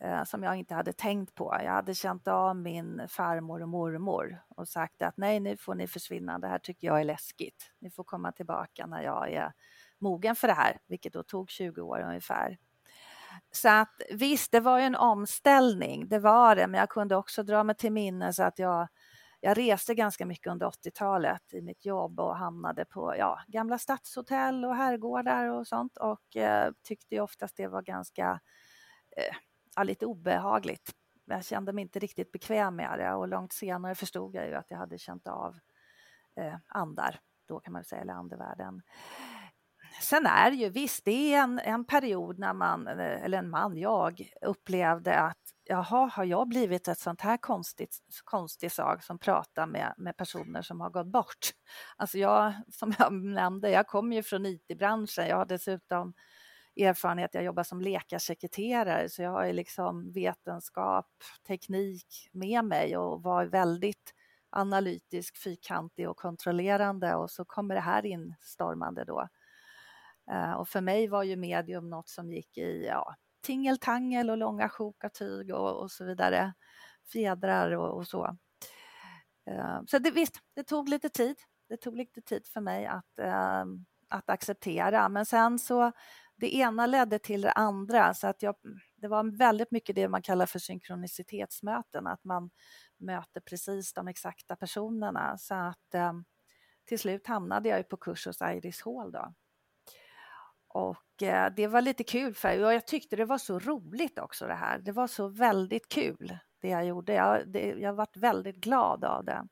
Eh, 0.00 0.24
som 0.24 0.42
jag 0.42 0.56
inte 0.56 0.74
hade 0.74 0.92
tänkt 0.92 1.34
på. 1.34 1.56
Jag 1.64 1.72
hade 1.72 1.94
känt 1.94 2.28
av 2.28 2.56
min 2.56 3.08
farmor 3.08 3.62
och 3.62 3.68
mormor 3.68 4.42
och 4.48 4.68
sagt 4.68 5.02
att 5.02 5.16
nej, 5.16 5.40
nu 5.40 5.56
får 5.56 5.74
ni 5.74 5.86
försvinna. 5.86 6.38
Det 6.38 6.48
här 6.48 6.58
tycker 6.58 6.86
jag 6.86 7.00
är 7.00 7.04
läskigt. 7.04 7.72
Ni 7.78 7.90
får 7.90 8.04
komma 8.04 8.32
tillbaka 8.32 8.86
när 8.86 9.02
jag 9.02 9.32
är 9.32 9.52
mogen 9.98 10.36
för 10.36 10.48
det 10.48 10.54
här, 10.54 10.78
vilket 10.86 11.12
då 11.12 11.22
tog 11.22 11.50
20 11.50 11.80
år 11.80 12.00
ungefär. 12.00 12.58
Så 13.50 13.68
att 13.68 14.02
visst, 14.10 14.52
det 14.52 14.60
var 14.60 14.78
ju 14.78 14.84
en 14.84 14.94
omställning, 14.96 16.08
det 16.08 16.18
var 16.18 16.56
det, 16.56 16.66
men 16.66 16.80
jag 16.80 16.88
kunde 16.88 17.16
också 17.16 17.42
dra 17.42 17.64
mig 17.64 17.74
till 17.76 17.92
minnes 17.92 18.38
att 18.38 18.58
jag, 18.58 18.88
jag 19.40 19.58
reste 19.58 19.94
ganska 19.94 20.26
mycket 20.26 20.52
under 20.52 20.66
80-talet 20.66 21.54
i 21.54 21.62
mitt 21.62 21.84
jobb 21.84 22.20
och 22.20 22.36
hamnade 22.36 22.84
på 22.84 23.14
ja, 23.18 23.40
gamla 23.46 23.78
stadshotell 23.78 24.64
och 24.64 24.76
herrgårdar 24.76 25.48
och 25.50 25.66
sånt 25.66 25.96
och 25.96 26.36
eh, 26.36 26.72
tyckte 26.82 27.20
oftast 27.20 27.56
det 27.56 27.68
var 27.68 27.82
ganska 27.82 28.40
eh, 29.16 29.36
ja, 29.76 29.82
lite 29.82 30.06
obehagligt. 30.06 30.92
Jag 31.24 31.44
kände 31.44 31.72
mig 31.72 31.82
inte 31.82 31.98
riktigt 31.98 32.32
bekväm 32.32 32.76
med 32.76 32.98
det 32.98 33.12
och 33.12 33.28
långt 33.28 33.52
senare 33.52 33.94
förstod 33.94 34.34
jag 34.34 34.48
ju 34.48 34.54
att 34.54 34.70
jag 34.70 34.78
hade 34.78 34.98
känt 34.98 35.26
av 35.26 35.58
eh, 36.40 36.56
andar, 36.68 37.20
då 37.48 37.60
kan 37.60 37.72
man 37.72 37.84
säga, 37.84 38.00
eller 38.00 38.12
andevärlden. 38.12 38.82
Sen 40.00 40.26
är 40.26 40.50
det 40.50 40.56
ju 40.56 40.68
visst, 40.68 41.04
det 41.04 41.34
är 41.34 41.42
en, 41.42 41.58
en 41.58 41.84
period 41.84 42.38
när 42.38 42.52
man, 42.52 42.86
eh, 42.88 43.24
eller 43.24 43.38
en 43.38 43.50
man, 43.50 43.76
jag, 43.76 44.30
upplevde 44.40 45.20
att 45.20 45.38
jaha, 45.64 46.10
har 46.12 46.24
jag 46.24 46.48
blivit 46.48 46.88
ett 46.88 46.98
sånt 46.98 47.20
här 47.20 47.36
konstigt, 47.36 47.98
konstig 48.24 48.72
sak 48.72 49.02
som 49.02 49.18
pratar 49.18 49.66
med, 49.66 49.94
med 49.96 50.16
personer 50.16 50.62
som 50.62 50.80
har 50.80 50.90
gått 50.90 51.06
bort? 51.06 51.50
Alltså 51.96 52.18
jag, 52.18 52.54
som 52.72 52.94
jag 52.98 53.12
nämnde, 53.12 53.70
jag 53.70 53.86
kommer 53.86 54.16
ju 54.16 54.22
från 54.22 54.46
IT-branschen, 54.46 55.26
jag 55.26 55.36
har 55.36 55.46
dessutom 55.46 56.14
erfarenhet, 56.76 57.34
jag 57.34 57.44
jobbar 57.44 57.62
som 57.62 57.80
läkarsekreterare 57.80 59.08
så 59.08 59.22
jag 59.22 59.30
har 59.30 59.44
ju 59.44 59.52
liksom 59.52 60.12
vetenskap, 60.12 61.08
teknik 61.46 62.28
med 62.32 62.64
mig 62.64 62.96
och 62.96 63.22
var 63.22 63.44
väldigt 63.44 64.14
analytisk, 64.50 65.36
fyrkantig 65.36 66.08
och 66.08 66.16
kontrollerande 66.16 67.14
och 67.14 67.30
så 67.30 67.44
kommer 67.44 67.74
det 67.74 67.80
här 67.80 68.06
in 68.06 68.34
stormande 68.40 69.04
då. 69.04 69.28
Eh, 70.30 70.52
och 70.52 70.68
för 70.68 70.80
mig 70.80 71.08
var 71.08 71.22
ju 71.22 71.36
medium 71.36 71.90
något 71.90 72.08
som 72.08 72.32
gick 72.32 72.58
i 72.58 72.86
ja, 72.86 73.14
tingeltangel 73.42 74.30
och 74.30 74.36
långa 74.36 74.68
sjok 74.68 75.04
av 75.04 75.08
tyg 75.08 75.54
och, 75.54 75.82
och 75.82 75.90
så 75.90 76.04
vidare, 76.04 76.52
fjädrar 77.12 77.70
och, 77.70 77.96
och 77.96 78.06
så. 78.06 78.36
Eh, 79.50 79.80
så 79.86 79.98
det, 79.98 80.10
visst, 80.10 80.40
det 80.54 80.64
tog 80.64 80.88
lite 80.88 81.08
tid. 81.08 81.36
Det 81.68 81.76
tog 81.76 81.96
lite 81.96 82.20
tid 82.20 82.46
för 82.46 82.60
mig 82.60 82.86
att, 82.86 83.18
eh, 83.18 83.64
att 84.08 84.30
acceptera, 84.30 85.08
men 85.08 85.26
sen 85.26 85.58
så 85.58 85.92
det 86.36 86.54
ena 86.54 86.86
ledde 86.86 87.18
till 87.18 87.40
det 87.40 87.52
andra 87.52 88.14
så 88.14 88.26
att 88.26 88.42
jag, 88.42 88.54
det 88.96 89.08
var 89.08 89.38
väldigt 89.38 89.70
mycket 89.70 89.96
det 89.96 90.08
man 90.08 90.22
kallar 90.22 90.46
för 90.46 90.58
synkronicitetsmöten, 90.58 92.06
att 92.06 92.24
man 92.24 92.50
möter 92.98 93.40
precis 93.40 93.92
de 93.92 94.08
exakta 94.08 94.56
personerna 94.56 95.38
så 95.38 95.54
att 95.54 95.94
eh, 95.94 96.12
till 96.88 96.98
slut 96.98 97.26
hamnade 97.26 97.68
jag 97.68 97.88
på 97.88 97.96
kurs 97.96 98.26
hos 98.26 98.40
Iris 98.40 98.82
Hall 98.82 99.12
då. 99.12 99.34
Och 100.68 101.22
eh, 101.22 101.52
det 101.56 101.66
var 101.66 101.80
lite 101.80 102.04
kul 102.04 102.34
för 102.34 102.48
jag 102.48 102.86
tyckte 102.86 103.16
det 103.16 103.24
var 103.24 103.38
så 103.38 103.58
roligt 103.58 104.18
också 104.18 104.46
det 104.46 104.54
här. 104.54 104.78
Det 104.78 104.92
var 104.92 105.06
så 105.06 105.28
väldigt 105.28 105.88
kul 105.88 106.38
det 106.60 106.68
jag 106.68 106.86
gjorde. 106.86 107.12
Jag, 107.12 107.48
det, 107.48 107.60
jag 107.60 107.92
varit 107.92 108.16
väldigt 108.16 108.56
glad 108.56 109.04
av 109.04 109.24
det. 109.24 109.48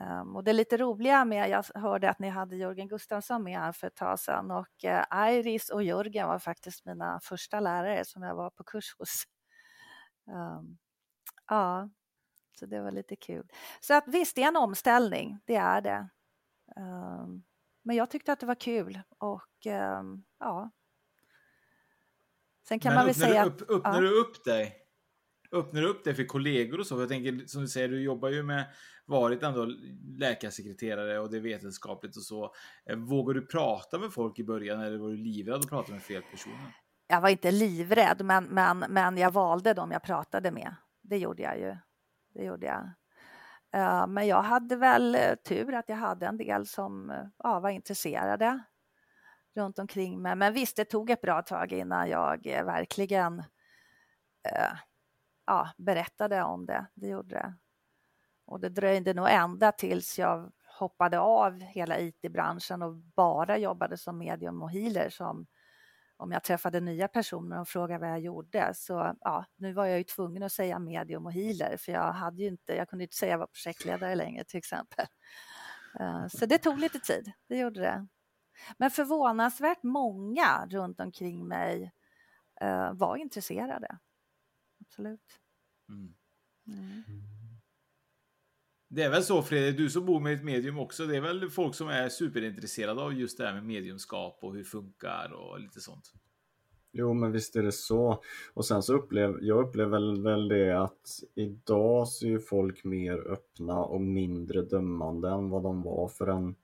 Um, 0.00 0.36
och 0.36 0.44
det 0.44 0.52
lite 0.52 0.76
roliga 0.76 1.24
med, 1.24 1.50
jag 1.50 1.64
hörde 1.74 2.10
att 2.10 2.18
ni 2.18 2.28
hade 2.28 2.56
Jörgen 2.56 2.88
Gustafsson 2.88 3.42
med 3.42 3.58
här 3.58 3.72
för 3.72 3.86
ett 3.86 3.94
tag 3.94 4.20
sedan 4.20 4.50
och 4.50 4.84
uh, 4.84 5.30
Iris 5.30 5.70
och 5.70 5.82
Jörgen 5.82 6.28
var 6.28 6.38
faktiskt 6.38 6.84
mina 6.84 7.20
första 7.22 7.60
lärare 7.60 8.04
som 8.04 8.22
jag 8.22 8.34
var 8.34 8.50
på 8.50 8.64
kurs 8.64 8.94
hos. 8.98 9.24
Um, 10.26 10.78
ja, 11.48 11.90
så 12.58 12.66
det 12.66 12.80
var 12.80 12.90
lite 12.90 13.16
kul. 13.16 13.48
Så 13.80 13.94
att 13.94 14.04
visst, 14.06 14.36
det 14.36 14.42
är 14.42 14.48
en 14.48 14.56
omställning, 14.56 15.38
det 15.44 15.56
är 15.56 15.80
det. 15.80 16.08
Um, 16.76 17.44
men 17.82 17.96
jag 17.96 18.10
tyckte 18.10 18.32
att 18.32 18.40
det 18.40 18.46
var 18.46 18.60
kul 18.60 19.00
och 19.18 19.66
ja. 20.38 20.70
Sen 22.68 22.80
kan 22.80 22.90
men 22.90 22.96
man 22.98 23.06
väl 23.06 23.14
säga... 23.14 23.44
Upp, 23.44 23.70
öppnar 23.70 23.94
ja. 23.94 24.00
du 24.00 24.20
upp 24.20 24.44
dig? 24.44 24.81
Öppnar 25.52 25.80
du 25.80 25.88
upp 25.88 26.04
dig 26.04 26.14
för 26.14 26.24
kollegor 26.24 26.80
och 26.80 26.86
så? 26.86 27.00
Jag 27.00 27.08
tänker 27.08 27.46
som 27.46 27.62
du 27.62 27.68
säger, 27.68 27.88
du 27.88 28.02
jobbar 28.02 28.28
ju 28.28 28.42
med 28.42 28.64
varit 29.06 29.42
ändå 29.42 29.64
läkarsekreterare 30.18 31.18
och 31.18 31.30
det 31.30 31.36
är 31.36 31.40
vetenskapligt 31.40 32.16
och 32.16 32.22
så. 32.22 32.54
Eh, 32.86 32.96
vågar 32.96 33.34
du 33.34 33.46
prata 33.46 33.98
med 33.98 34.12
folk 34.12 34.38
i 34.38 34.44
början 34.44 34.80
eller 34.80 34.98
var 34.98 35.08
du 35.08 35.16
livrädd 35.16 35.54
att 35.56 35.68
prata 35.68 35.92
med 35.92 36.02
fel 36.02 36.22
personer? 36.30 36.76
Jag 37.06 37.20
var 37.20 37.28
inte 37.28 37.50
livrädd, 37.50 38.24
men, 38.24 38.44
men, 38.44 38.78
men 38.78 39.16
jag 39.16 39.30
valde 39.30 39.74
dem 39.74 39.90
jag 39.90 40.02
pratade 40.02 40.50
med. 40.50 40.74
Det 41.02 41.18
gjorde 41.18 41.42
jag 41.42 41.58
ju. 41.58 41.76
Det 42.34 42.44
gjorde 42.44 42.66
jag. 42.66 42.90
Eh, 43.80 44.06
men 44.06 44.26
jag 44.26 44.42
hade 44.42 44.76
väl 44.76 45.14
eh, 45.14 45.34
tur 45.48 45.74
att 45.74 45.88
jag 45.88 45.96
hade 45.96 46.26
en 46.26 46.36
del 46.36 46.66
som 46.66 47.12
ja, 47.38 47.60
var 47.60 47.70
intresserade 47.70 48.62
runt 49.56 49.78
omkring 49.78 50.22
mig. 50.22 50.36
Men 50.36 50.52
visst, 50.52 50.76
det 50.76 50.84
tog 50.84 51.10
ett 51.10 51.20
bra 51.20 51.42
tag 51.42 51.72
innan 51.72 52.08
jag 52.08 52.44
verkligen 52.44 53.42
ja, 55.46 55.70
berättade 55.78 56.42
om 56.42 56.66
det. 56.66 56.86
Det 56.94 57.08
gjorde 57.08 57.34
det. 57.34 57.54
Och 58.46 58.60
det 58.60 58.68
dröjde 58.68 59.14
nog 59.14 59.28
ända 59.30 59.72
tills 59.72 60.18
jag 60.18 60.52
hoppade 60.78 61.18
av 61.20 61.60
hela 61.60 61.98
IT-branschen 61.98 62.82
och 62.82 62.94
bara 62.94 63.58
jobbade 63.58 63.98
som 63.98 64.18
medium 64.18 64.62
och 64.62 64.70
healer 64.70 65.10
som 65.10 65.46
om 66.16 66.32
jag 66.32 66.44
träffade 66.44 66.80
nya 66.80 67.08
personer 67.08 67.60
och 67.60 67.68
frågade 67.68 68.00
vad 68.00 68.10
jag 68.10 68.20
gjorde 68.20 68.72
så 68.74 69.14
ja, 69.20 69.44
nu 69.56 69.72
var 69.72 69.86
jag 69.86 69.98
ju 69.98 70.04
tvungen 70.04 70.42
att 70.42 70.52
säga 70.52 70.78
medium 70.78 71.26
och 71.26 71.32
healer 71.32 71.76
för 71.76 71.92
jag 71.92 72.12
hade 72.12 72.42
ju 72.42 72.48
inte, 72.48 72.74
jag 72.74 72.88
kunde 72.88 73.04
inte 73.04 73.16
säga 73.16 73.32
jag 73.32 73.38
var 73.38 73.46
projektledare 73.46 74.14
längre 74.14 74.44
till 74.44 74.58
exempel. 74.58 75.06
Eh, 76.00 76.26
så 76.26 76.46
det 76.46 76.58
tog 76.58 76.78
lite 76.78 76.98
tid, 76.98 77.32
det 77.48 77.58
gjorde 77.58 77.80
det. 77.80 78.06
Men 78.78 78.90
förvånansvärt 78.90 79.82
många 79.82 80.66
runt 80.70 81.00
omkring 81.00 81.48
mig 81.48 81.92
eh, 82.60 82.92
var 82.92 83.16
intresserade. 83.16 83.98
Absolut. 84.92 85.40
Mm. 85.88 86.14
Mm. 86.66 87.02
Det 88.88 89.02
är 89.02 89.10
väl 89.10 89.22
så 89.22 89.42
Fredrik, 89.42 89.76
du 89.76 89.90
som 89.90 90.06
bor 90.06 90.20
med 90.20 90.34
ett 90.34 90.44
medium 90.44 90.78
också, 90.78 91.06
det 91.06 91.16
är 91.16 91.20
väl 91.20 91.50
folk 91.50 91.74
som 91.74 91.88
är 91.88 92.08
superintresserade 92.08 93.02
av 93.02 93.14
just 93.14 93.38
det 93.38 93.46
här 93.46 93.54
med 93.54 93.64
mediumskap 93.64 94.38
och 94.42 94.52
hur 94.52 94.58
det 94.58 94.64
funkar 94.64 95.32
och 95.32 95.60
lite 95.60 95.80
sånt. 95.80 96.12
Jo, 96.92 97.14
men 97.14 97.32
visst 97.32 97.56
är 97.56 97.62
det 97.62 97.72
så. 97.72 98.22
Och 98.54 98.64
sen 98.64 98.82
så 98.82 98.94
upplever 98.94 99.38
jag 99.42 99.68
upplever 99.68 100.22
väl 100.22 100.48
det 100.48 100.82
att 100.82 101.20
idag 101.34 102.08
så 102.08 102.26
är 102.26 102.38
folk 102.38 102.84
mer 102.84 103.32
öppna 103.32 103.84
och 103.84 104.00
mindre 104.00 104.62
dömande 104.62 105.30
än 105.30 105.50
vad 105.50 105.62
de 105.62 105.82
var 105.82 106.08
för 106.08 106.26
en 106.26 106.54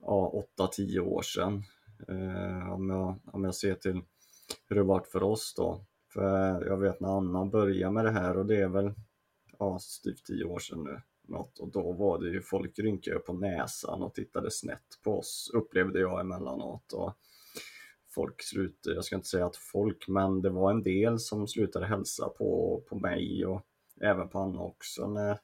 ja, 0.00 0.44
8-10 0.58 0.98
år 0.98 1.22
sedan. 1.22 1.64
Eh, 2.08 2.72
om, 2.72 2.90
jag, 2.90 3.20
om 3.24 3.44
jag 3.44 3.54
ser 3.54 3.74
till 3.74 4.00
hur 4.68 4.76
det 4.76 4.82
varit 4.82 5.06
för 5.06 5.22
oss 5.22 5.54
då. 5.56 5.84
För 6.14 6.66
jag 6.66 6.76
vet 6.76 7.00
när 7.00 7.16
Anna 7.16 7.44
började 7.44 7.92
med 7.92 8.04
det 8.04 8.10
här 8.10 8.36
och 8.36 8.46
det 8.46 8.56
är 8.56 8.68
väl 8.68 8.94
ja, 9.58 9.78
styvt 9.78 10.24
tio 10.24 10.44
år 10.44 10.58
sedan 10.58 10.84
nu. 10.84 11.00
Något. 11.28 11.58
Och 11.58 11.72
då 11.72 11.92
var 11.92 12.18
det 12.18 12.28
ju 12.28 12.42
folk 12.42 12.78
rynkade 12.78 13.18
på 13.18 13.32
näsan 13.32 14.02
och 14.02 14.14
tittade 14.14 14.50
snett 14.50 15.00
på 15.04 15.18
oss, 15.18 15.50
upplevde 15.54 16.00
jag 16.00 16.20
emellanåt. 16.20 16.92
Och 16.92 17.12
folk 18.14 18.42
slutade, 18.42 18.94
jag 18.94 19.04
ska 19.04 19.16
inte 19.16 19.28
säga 19.28 19.46
att 19.46 19.56
folk, 19.56 20.08
men 20.08 20.42
det 20.42 20.50
var 20.50 20.70
en 20.70 20.82
del 20.82 21.18
som 21.18 21.48
slutade 21.48 21.86
hälsa 21.86 22.28
på, 22.28 22.82
på 22.88 22.98
mig 22.98 23.46
och 23.46 23.62
även 24.00 24.28
på 24.28 24.38
Anna 24.38 24.60
också 24.60 25.08
när, 25.08 25.38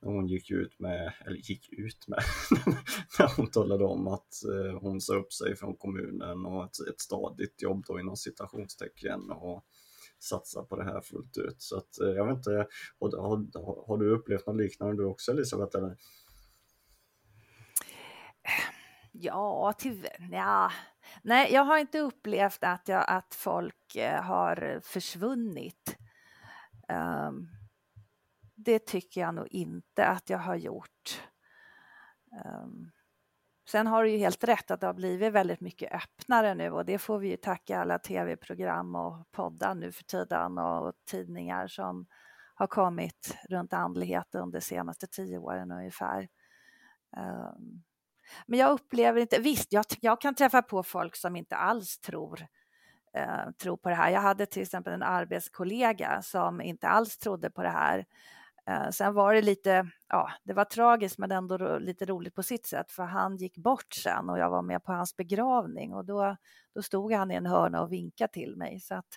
när 0.00 0.12
hon 0.12 0.26
gick 0.26 0.50
ut 0.50 0.78
med, 0.78 1.12
eller 1.26 1.36
gick 1.36 1.72
ut 1.72 2.08
med, 2.08 2.22
när 3.18 3.36
hon 3.36 3.50
talade 3.50 3.84
om 3.84 4.08
att 4.08 4.44
eh, 4.44 4.80
hon 4.80 5.00
sa 5.00 5.14
upp 5.14 5.32
sig 5.32 5.56
från 5.56 5.76
kommunen 5.76 6.46
och 6.46 6.64
ett, 6.64 6.88
ett 6.88 7.00
stadigt 7.00 7.62
jobb 7.62 7.84
då 7.86 8.00
inom 8.00 8.16
citationstecken 8.16 9.30
och 9.30 9.64
satsa 10.22 10.62
på 10.62 10.76
det 10.76 10.84
här 10.84 11.00
fullt 11.00 11.38
ut. 11.38 11.62
Så 11.62 11.76
att 11.76 12.00
eh, 12.00 12.08
jag 12.08 12.26
vet 12.26 12.36
inte, 12.36 12.66
har, 13.00 13.22
har, 13.62 13.86
har 13.86 13.98
du 13.98 14.10
upplevt 14.10 14.46
något 14.46 14.56
liknande 14.56 15.02
du 15.02 15.06
också 15.06 15.32
Elisabeth? 15.32 15.76
Eller? 15.76 15.90
Eh, 18.42 18.74
ja, 19.12 19.74
tyvärr. 19.78 20.28
Ja. 20.32 20.72
Nej, 21.22 21.52
jag 21.52 21.64
har 21.64 21.78
inte 21.78 21.98
upplevt 21.98 22.64
att, 22.64 22.88
jag, 22.88 23.04
att 23.08 23.34
folk 23.34 23.96
eh, 23.96 24.22
har 24.22 24.80
försvunnit. 24.82 25.96
Um, 26.88 27.48
det 28.54 28.78
tycker 28.78 29.20
jag 29.20 29.34
nog 29.34 29.48
inte 29.48 30.06
att 30.06 30.30
jag 30.30 30.38
har 30.38 30.56
gjort. 30.56 31.22
Um, 32.44 32.90
sen 33.70 33.86
har 33.86 34.04
du 34.04 34.10
ju 34.10 34.18
helt 34.18 34.44
rätt 34.44 34.70
att 34.70 34.80
det 34.80 34.86
har 34.86 34.94
blivit 34.94 35.32
väldigt 35.32 35.60
mycket 35.60 35.92
öppnare 35.92 36.54
nu 36.54 36.70
och 36.70 36.84
det 36.84 36.98
får 36.98 37.18
vi 37.18 37.28
ju 37.28 37.36
tacka 37.36 37.80
alla 37.80 37.98
tv-program 37.98 38.94
och 38.94 39.30
poddar 39.30 39.74
nu 39.74 39.92
för 39.92 40.04
tiden 40.04 40.58
och 40.58 40.94
tidningar 41.10 41.66
som 41.66 42.06
har 42.54 42.66
kommit 42.66 43.36
runt 43.48 43.72
andlighet 43.72 44.34
under 44.34 44.60
de 44.60 44.64
senaste 44.64 45.06
tio 45.06 45.38
åren 45.38 45.72
ungefär. 45.72 46.28
Ehm, 47.16 47.82
men 48.46 48.58
jag 48.58 48.70
upplever 48.70 49.20
inte, 49.20 49.40
visst 49.40 49.72
jag, 49.72 49.84
jag 50.00 50.20
kan 50.20 50.34
träffa 50.34 50.62
på 50.62 50.82
folk 50.82 51.16
som 51.16 51.36
inte 51.36 51.56
alls 51.56 51.98
tror 51.98 52.46
eh, 53.14 53.50
tror 53.62 53.76
på 53.76 53.88
det 53.88 53.94
här. 53.94 54.10
Jag 54.10 54.20
hade 54.20 54.46
till 54.46 54.62
exempel 54.62 54.92
en 54.92 55.02
arbetskollega 55.02 56.22
som 56.22 56.60
inte 56.60 56.88
alls 56.88 57.18
trodde 57.18 57.50
på 57.50 57.62
det 57.62 57.68
här. 57.68 58.04
Eh, 58.70 58.90
sen 58.90 59.14
var 59.14 59.34
det 59.34 59.42
lite, 59.42 59.86
ja, 60.08 60.30
det 60.44 60.52
var 60.52 60.64
tragiskt 60.64 61.18
men 61.18 61.30
ändå 61.32 61.58
ro, 61.58 61.78
lite 61.78 62.04
roligt 62.04 62.34
på 62.34 62.42
sitt 62.42 62.66
sätt 62.66 62.92
för 62.92 63.02
han 63.02 63.36
gick 63.36 63.56
bort 63.58 63.94
sen 63.94 64.30
och 64.30 64.38
jag 64.38 64.50
var 64.50 64.62
med 64.62 64.84
på 64.84 64.92
hans 64.92 65.16
begravning 65.16 65.94
och 65.94 66.04
då, 66.04 66.36
då 66.74 66.82
stod 66.82 67.12
han 67.12 67.30
i 67.30 67.34
en 67.34 67.46
hörna 67.46 67.82
och 67.82 67.92
vinkade 67.92 68.32
till 68.32 68.56
mig 68.56 68.80
så 68.80 68.94
att 68.94 69.08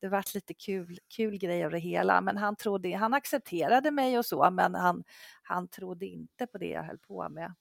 det 0.00 0.08
vart 0.08 0.34
lite 0.34 0.54
kul, 0.54 0.98
kul 1.16 1.38
grej 1.38 1.64
av 1.64 1.70
det 1.70 1.78
hela. 1.78 2.20
Men 2.20 2.36
han 2.36 2.56
trodde, 2.56 2.96
han 2.96 3.14
accepterade 3.14 3.90
mig 3.90 4.18
och 4.18 4.26
så 4.26 4.50
men 4.50 4.74
han, 4.74 5.04
han 5.42 5.68
trodde 5.68 6.06
inte 6.06 6.46
på 6.46 6.58
det 6.58 6.68
jag 6.68 6.82
höll 6.82 6.98
på 6.98 7.28
med. 7.28 7.54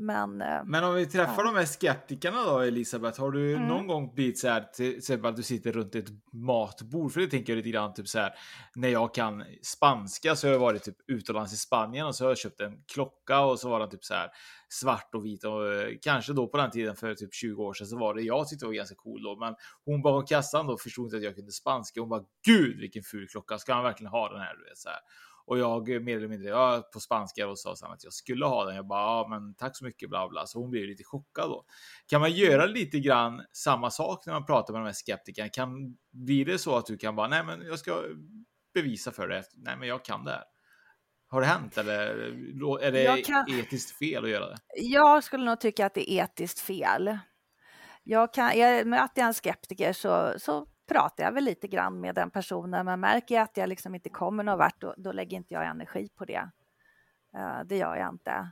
Men, 0.00 0.40
eh, 0.42 0.64
Men 0.64 0.84
om 0.84 0.94
vi 0.94 1.06
träffar 1.06 1.44
ja. 1.44 1.52
de 1.52 1.56
här 1.56 1.64
skeptikerna 1.66 2.44
då, 2.44 2.58
Elisabeth, 2.58 3.20
har 3.20 3.30
du 3.30 3.54
Mm. 3.54 3.68
någon 3.68 3.86
gång 3.86 4.14
blivit 4.14 4.38
så 4.38 4.48
här, 4.48 4.60
till 4.60 4.98
exempel 4.98 5.30
att 5.30 5.36
du 5.36 5.42
sitter 5.42 5.72
runt 5.72 5.94
ett 5.94 6.08
matbord? 6.32 7.12
För 7.12 7.20
det 7.20 7.26
tänker 7.26 7.52
jag 7.52 7.56
lite 7.56 7.70
grann, 7.70 7.94
typ 7.94 8.08
så 8.08 8.18
här, 8.18 8.32
när 8.74 8.88
jag 8.88 9.14
kan 9.14 9.44
spanska 9.62 10.36
så 10.36 10.46
har 10.46 10.52
jag 10.52 10.60
varit 10.60 10.82
typ 10.82 10.96
utomlands 11.06 11.52
i 11.52 11.56
Spanien 11.56 12.06
och 12.06 12.14
så 12.14 12.24
har 12.24 12.30
jag 12.30 12.38
köpt 12.38 12.60
en 12.60 12.82
klocka 12.94 13.40
och 13.40 13.60
så 13.60 13.68
var 13.70 13.80
den 13.80 13.90
typ 13.90 14.04
så 14.04 14.14
här 14.14 14.28
svart 14.68 15.14
och 15.14 15.24
vit 15.24 15.44
och 15.44 15.72
eh, 15.74 15.88
kanske 16.02 16.32
då 16.32 16.46
på 16.48 16.56
den 16.56 16.70
tiden 16.70 16.96
för 16.96 17.14
typ 17.14 17.34
20 17.34 17.62
år 17.62 17.74
sedan 17.74 17.86
så 17.86 17.98
var 17.98 18.14
det 18.14 18.22
jag 18.22 18.48
tyckte 18.48 18.64
det 18.64 18.68
var 18.68 18.74
ganska 18.74 18.94
cool 18.96 19.22
då, 19.22 19.36
men 19.40 19.54
hon 19.84 20.02
bakom 20.02 20.26
kassan 20.26 20.66
då 20.66 20.78
förstod 20.78 21.04
inte 21.04 21.16
att 21.16 21.22
jag 21.22 21.34
kunde 21.34 21.52
spanska. 21.52 22.00
Hon 22.00 22.08
bara 22.08 22.24
gud 22.46 22.78
vilken 22.80 23.02
ful 23.02 23.28
klocka, 23.28 23.58
ska 23.58 23.74
han 23.74 23.84
verkligen 23.84 24.10
ha 24.10 24.28
den 24.32 24.40
här? 24.40 24.56
Du 24.56 24.64
vet, 24.64 24.78
så 24.78 24.88
här. 24.88 24.98
Och 25.50 25.58
jag 25.58 25.88
mer 25.88 26.16
eller 26.16 26.28
mindre 26.28 26.48
ja, 26.48 26.88
på 26.92 27.00
spanska 27.00 27.48
och 27.48 27.58
sa 27.58 27.72
att 27.72 28.04
jag 28.04 28.12
skulle 28.12 28.46
ha 28.46 28.64
den. 28.64 28.76
Jag 28.76 28.86
bara, 28.86 29.00
ja, 29.00 29.26
men 29.30 29.54
tack 29.54 29.76
så 29.76 29.84
mycket, 29.84 30.08
bla 30.08 30.28
bla. 30.28 30.46
Så 30.46 30.60
hon 30.60 30.70
blev 30.70 30.84
lite 30.84 31.04
chockad 31.04 31.48
då. 31.48 31.64
Kan 32.06 32.20
man 32.20 32.32
göra 32.32 32.66
lite 32.66 32.98
grann 32.98 33.42
samma 33.52 33.90
sak 33.90 34.26
när 34.26 34.32
man 34.32 34.46
pratar 34.46 34.72
med 34.72 34.82
de 34.82 34.86
här 34.86 34.92
skeptikerna? 34.92 35.48
Kan 35.48 35.96
blir 36.12 36.44
det 36.44 36.58
så 36.58 36.76
att 36.76 36.86
du 36.86 36.98
kan 36.98 37.16
bara, 37.16 37.28
nej, 37.28 37.44
men 37.44 37.62
jag 37.66 37.78
ska 37.78 38.02
bevisa 38.74 39.10
för 39.10 39.28
dig. 39.28 39.42
Nej, 39.52 39.76
men 39.76 39.88
jag 39.88 40.04
kan 40.04 40.24
det 40.24 40.30
här. 40.30 40.44
Har 41.28 41.40
det 41.40 41.46
hänt 41.46 41.78
eller 41.78 42.16
är 42.82 42.92
det 42.92 43.22
kan... 43.22 43.44
etiskt 43.48 43.90
fel 43.98 44.24
att 44.24 44.30
göra 44.30 44.46
det? 44.46 44.58
Jag 44.76 45.24
skulle 45.24 45.44
nog 45.44 45.60
tycka 45.60 45.86
att 45.86 45.94
det 45.94 46.12
är 46.12 46.24
etiskt 46.24 46.60
fel. 46.60 47.18
Jag 48.02 48.34
kan, 48.34 48.58
jag 48.58 48.86
möter 48.86 49.22
en 49.22 49.34
skeptiker 49.34 49.92
så, 49.92 50.34
så 50.38 50.66
pratar 50.90 51.24
jag 51.24 51.32
väl 51.32 51.44
lite 51.44 51.68
grann 51.68 52.00
med 52.00 52.14
den 52.14 52.30
personen, 52.30 52.86
men 52.86 53.00
märker 53.00 53.34
jag 53.34 53.42
att 53.42 53.56
jag 53.56 53.68
liksom 53.68 53.94
inte 53.94 54.08
kommer 54.08 54.44
någon 54.44 54.58
vart, 54.58 54.80
då, 54.80 54.94
då 54.96 55.12
lägger 55.12 55.36
inte 55.36 55.54
jag 55.54 55.66
energi 55.66 56.08
på 56.16 56.24
det. 56.24 56.50
Uh, 57.36 57.60
det 57.64 57.76
gör 57.76 57.96
jag 57.96 58.08
inte. 58.08 58.50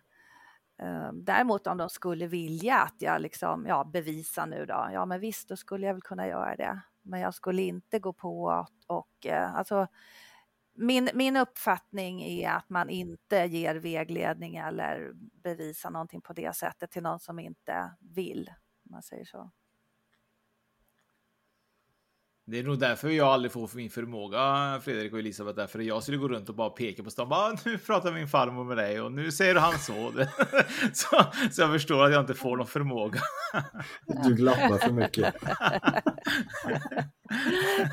Uh, 0.82 1.12
däremot 1.12 1.66
om 1.66 1.76
de 1.76 1.88
skulle 1.88 2.26
vilja 2.26 2.78
att 2.78 2.94
jag 2.98 3.20
liksom, 3.20 3.66
ja, 3.66 3.84
bevisar 3.84 4.46
nu 4.46 4.66
då, 4.66 4.88
ja 4.92 5.06
men 5.06 5.20
visst, 5.20 5.48
då 5.48 5.56
skulle 5.56 5.86
jag 5.86 5.94
väl 5.94 6.02
kunna 6.02 6.26
göra 6.26 6.56
det. 6.56 6.80
Men 7.02 7.20
jag 7.20 7.34
skulle 7.34 7.62
inte 7.62 7.98
gå 7.98 8.12
på 8.12 8.42
och, 8.42 8.96
och 8.98 9.26
uh, 9.26 9.56
alltså, 9.56 9.86
min, 10.74 11.10
min 11.14 11.36
uppfattning 11.36 12.22
är 12.22 12.50
att 12.50 12.68
man 12.68 12.88
inte 12.88 13.36
ger 13.36 13.74
vägledning 13.74 14.56
eller 14.56 15.10
bevisar 15.14 15.90
någonting 15.90 16.20
på 16.20 16.32
det 16.32 16.56
sättet 16.56 16.90
till 16.90 17.02
någon 17.02 17.20
som 17.20 17.38
inte 17.38 17.90
vill, 18.00 18.50
om 18.84 18.92
man 18.92 19.02
säger 19.02 19.24
så. 19.24 19.50
Det 22.50 22.58
är 22.58 22.62
nog 22.62 22.78
därför 22.78 23.08
jag 23.08 23.28
aldrig 23.28 23.52
får 23.52 23.76
min 23.76 23.90
förmåga, 23.90 24.80
Fredrik 24.84 25.12
och 25.12 25.18
Elisabeth, 25.18 25.56
därför 25.56 25.78
jag 25.78 26.02
skulle 26.02 26.18
gå 26.18 26.28
runt 26.28 26.48
och 26.48 26.54
bara 26.54 26.70
peka 26.70 27.02
på 27.02 27.10
stan. 27.10 27.28
Bara, 27.28 27.56
nu 27.64 27.78
pratar 27.78 28.12
min 28.12 28.28
farmor 28.28 28.64
med 28.64 28.76
dig 28.76 29.00
och 29.00 29.12
nu 29.12 29.32
säger 29.32 29.54
han 29.54 29.78
så. 29.78 30.12
så. 30.92 31.24
Så 31.50 31.62
jag 31.62 31.72
förstår 31.72 32.04
att 32.04 32.12
jag 32.12 32.20
inte 32.20 32.34
får 32.34 32.56
någon 32.56 32.66
förmåga. 32.66 33.20
Du 34.24 34.34
glappar 34.34 34.78
för 34.78 34.92
mycket. 34.92 35.34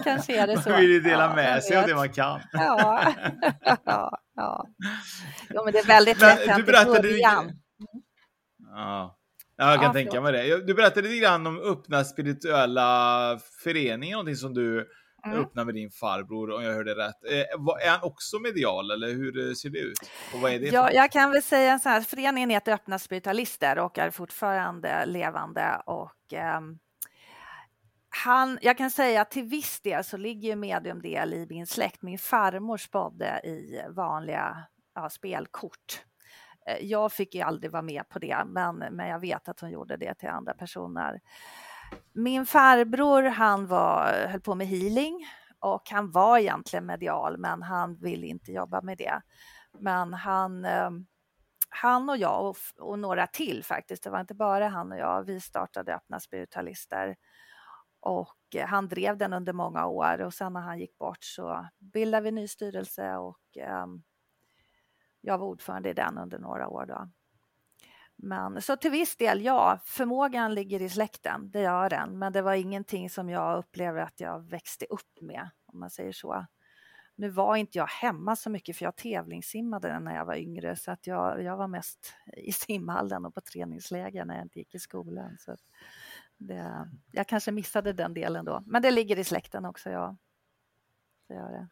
Kanske 0.03 0.41
är 0.41 0.47
det 0.47 0.61
så. 0.61 0.69
Man 0.69 0.79
vill 0.79 0.91
ju 0.91 1.01
dela 1.01 1.35
med 1.35 1.63
sig 1.63 1.77
av 1.77 1.87
det 1.87 1.95
man 1.95 2.09
kan. 2.09 2.39
Ja, 2.53 3.13
ja, 3.85 4.19
ja. 4.35 4.67
Jo, 5.49 5.61
men 5.63 5.73
det 5.73 5.79
är 5.79 5.87
väldigt 5.87 6.21
Men 6.21 6.37
lätt 6.37 6.57
du 6.57 6.63
berättade 6.63 7.01
början. 7.01 7.51
Ja. 8.75 9.17
Ja, 9.57 9.69
jag 9.69 9.75
kan 9.75 9.83
Ja, 9.83 9.93
tänka 9.93 10.11
förlåt. 10.11 10.23
mig 10.31 10.49
det. 10.49 10.65
Du 10.67 10.73
berättade 10.73 11.07
lite 11.07 11.21
grann 11.21 11.47
om 11.47 11.59
öppna 11.59 12.03
spirituella 12.03 13.39
föreningar, 13.63 14.15
någonting 14.15 14.35
som 14.35 14.53
du 14.53 14.87
Mm. 15.25 15.39
öppnar 15.39 15.65
med 15.65 15.73
din 15.73 15.91
farbror, 15.91 16.51
om 16.51 16.63
jag 16.63 16.73
hörde 16.73 16.95
rätt. 16.95 17.23
Eh, 17.31 17.85
är 17.85 17.89
han 17.89 17.99
också 18.03 18.39
medial, 18.39 18.91
eller 18.91 19.07
hur 19.07 19.47
eh, 19.49 19.53
ser 19.53 19.69
det 19.69 19.79
ut? 19.79 19.97
Och 20.33 20.39
vad 20.41 20.51
är 20.51 20.59
det 20.59 20.65
Ja, 20.67 20.91
jag 20.91 21.11
kan 21.11 21.31
väl 21.31 21.43
säga 21.43 21.79
så 21.79 21.89
här, 21.89 22.01
föreningen 22.01 22.49
heter 22.49 22.71
Öppna 22.73 22.99
spiritualister 22.99 23.79
och 23.79 23.97
är 23.97 24.09
fortfarande 24.11 25.05
levande 25.05 25.81
och 25.85 26.33
ehm, 26.33 26.79
han, 28.09 28.59
jag 28.61 28.77
kan 28.77 28.91
säga 28.91 29.21
att 29.21 29.31
till 29.31 29.43
viss 29.43 29.81
del 29.81 30.03
så 30.03 30.17
ligger 30.17 30.49
ju 30.49 30.55
mediumdel 30.55 31.33
i 31.33 31.47
min 31.49 31.67
släkt. 31.67 32.01
Min 32.01 32.19
farmor 32.19 32.77
spådde 32.77 33.41
i 33.43 33.81
vanliga 33.89 34.57
ja, 34.95 35.09
spelkort. 35.09 36.01
Eh, 36.65 36.86
jag 36.86 37.12
fick 37.12 37.36
ju 37.36 37.41
aldrig 37.41 37.71
vara 37.71 37.82
med 37.82 38.10
på 38.10 38.19
det, 38.19 38.43
men, 38.45 38.75
men 38.75 39.08
jag 39.08 39.19
vet 39.19 39.49
att 39.49 39.60
hon 39.60 39.71
gjorde 39.71 39.97
det 39.97 40.13
till 40.13 40.30
andra 40.30 40.54
personer. 40.54 41.21
Min 42.13 42.45
farbror, 42.45 43.23
han 43.23 43.67
var, 43.67 44.28
höll 44.28 44.41
på 44.41 44.56
med 44.56 44.67
healing 44.67 45.28
och 45.60 45.89
han 45.91 46.12
var 46.12 46.38
egentligen 46.38 46.86
medial, 46.86 47.38
men 47.38 47.62
han 47.62 47.95
ville 47.95 48.28
inte 48.28 48.51
jobba 48.51 48.82
med 48.82 48.97
det. 48.97 49.21
Men 49.80 50.13
han, 50.13 50.65
eh, 50.65 50.89
han 51.69 52.10
och 52.10 52.17
jag 52.17 52.49
och, 52.49 52.58
och 52.80 52.99
några 52.99 53.28
till 53.28 53.63
faktiskt, 53.63 54.04
det 54.04 54.10
var 54.10 54.19
inte 54.19 54.36
bara 54.36 54.67
han 54.67 54.91
och 54.91 54.97
jag, 54.97 55.23
vi 55.23 55.41
startade 55.41 55.95
Öppna 55.95 56.19
spiritualister 56.19 57.15
och 57.99 58.56
eh, 58.56 58.67
han 58.67 58.88
drev 58.88 59.17
den 59.17 59.34
under 59.34 59.54
många 59.54 59.86
år 59.86 60.21
och 60.21 60.34
sen 60.34 60.54
när 60.54 60.62
han 60.62 60.80
gick 60.80 60.97
bort 60.97 61.23
så 61.23 61.67
bildade 61.80 62.23
vi 62.23 62.32
ny 62.32 62.47
styrelse 62.47 63.15
och 63.15 63.39
um, 63.84 64.04
jag 65.25 65.38
var 65.38 65.47
ordförande 65.47 65.89
i 65.89 65.93
den 65.93 66.17
under 66.17 66.39
några 66.39 66.67
år 66.67 66.85
då. 66.85 67.09
Men 68.15 68.61
så 68.61 68.75
till 68.75 68.91
viss 68.91 69.15
del, 69.15 69.41
ja, 69.41 69.79
förmågan 69.85 70.53
ligger 70.53 70.81
i 70.81 70.89
släkten, 70.89 71.51
det 71.51 71.61
gör 71.61 71.89
den, 71.89 72.19
men 72.19 72.33
det 72.33 72.41
var 72.41 72.53
ingenting 72.53 73.09
som 73.09 73.29
jag 73.29 73.57
upplever 73.57 74.01
att 74.01 74.19
jag 74.19 74.49
växte 74.49 74.85
upp 74.85 75.21
med, 75.21 75.49
om 75.65 75.79
man 75.79 75.89
säger 75.89 76.11
så. 76.11 76.45
Nu 77.15 77.29
var 77.29 77.55
inte 77.55 77.77
jag 77.77 77.88
hemma 77.88 78.35
så 78.35 78.49
mycket 78.49 78.77
för 78.77 78.85
jag 78.85 78.95
tävlingssimmade 78.95 79.99
när 79.99 80.15
jag 80.15 80.25
var 80.25 80.35
yngre 80.35 80.75
så 80.75 80.91
att 80.91 81.07
jag, 81.07 81.43
jag 81.43 81.57
var 81.57 81.67
mest 81.67 82.13
i 82.38 82.51
simhallen 82.51 83.25
och 83.25 83.35
på 83.35 83.41
träningsläger 83.41 84.25
när 84.25 84.35
jag 84.35 84.45
inte 84.45 84.59
gick 84.59 84.75
i 84.75 84.79
skolan. 84.79 85.38
Så 85.39 85.55
det, 86.38 86.89
jag 87.11 87.27
kanske 87.27 87.51
missade 87.51 87.93
den 87.93 88.13
delen 88.13 88.45
då, 88.45 88.63
men 88.65 88.81
det 88.81 88.91
ligger 88.91 89.19
i 89.19 89.23
släkten 89.23 89.65
också, 89.65 89.89
ja. 89.89 90.17
Det 91.27 91.33
gör 91.33 91.51
det. 91.51 91.67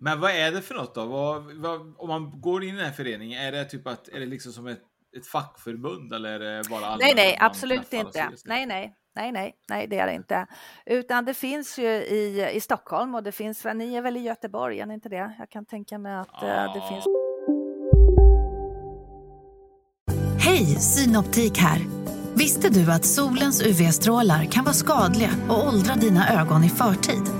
Men 0.00 0.20
vad 0.20 0.30
är 0.30 0.52
det 0.52 0.62
för 0.62 0.74
något 0.74 0.94
då? 0.94 1.06
Vad, 1.06 1.52
vad, 1.56 1.94
om 1.98 2.08
man 2.08 2.40
går 2.40 2.64
in 2.64 2.74
i 2.74 2.76
den 2.76 2.86
här 2.86 2.92
föreningen, 2.92 3.42
är 3.42 3.52
det 3.52 3.64
typ 3.64 3.86
att, 3.86 4.08
är 4.08 4.20
det 4.20 4.26
liksom 4.26 4.52
som 4.52 4.66
ett 4.66 4.82
ett 5.16 5.26
fackförbund 5.26 6.12
eller 6.12 6.40
är 6.40 6.62
det 6.62 6.68
bara 6.70 6.96
Nej, 6.96 7.12
nej, 7.16 7.36
absolut 7.40 7.92
inte. 7.92 8.30
Nej, 8.44 8.66
nej, 8.66 8.94
nej, 9.16 9.32
nej, 9.32 9.54
nej, 9.68 9.86
det 9.86 9.98
är 9.98 10.06
det 10.06 10.14
inte. 10.14 10.46
Utan 10.86 11.24
det 11.24 11.34
finns 11.34 11.78
ju 11.78 11.88
i, 11.88 12.50
i 12.54 12.60
Stockholm 12.60 13.14
och 13.14 13.22
det 13.22 13.32
finns, 13.32 13.64
ni 13.74 13.94
är 13.94 14.02
väl 14.02 14.16
i 14.16 14.20
Göteborg, 14.20 14.80
är 14.80 14.86
ni 14.86 14.94
inte 14.94 15.08
det? 15.08 15.34
Jag 15.38 15.50
kan 15.50 15.66
tänka 15.66 15.98
mig 15.98 16.14
att 16.14 16.28
ja. 16.40 16.72
det 16.74 16.88
finns. 16.88 17.04
Hej, 20.44 20.64
Synoptik 20.66 21.58
här. 21.58 21.80
Visste 22.34 22.68
du 22.68 22.92
att 22.92 23.04
solens 23.04 23.62
UV-strålar 23.62 24.44
kan 24.44 24.64
vara 24.64 24.74
skadliga 24.74 25.30
och 25.48 25.68
åldra 25.68 25.94
dina 25.94 26.40
ögon 26.40 26.64
i 26.64 26.68
förtid? 26.68 27.39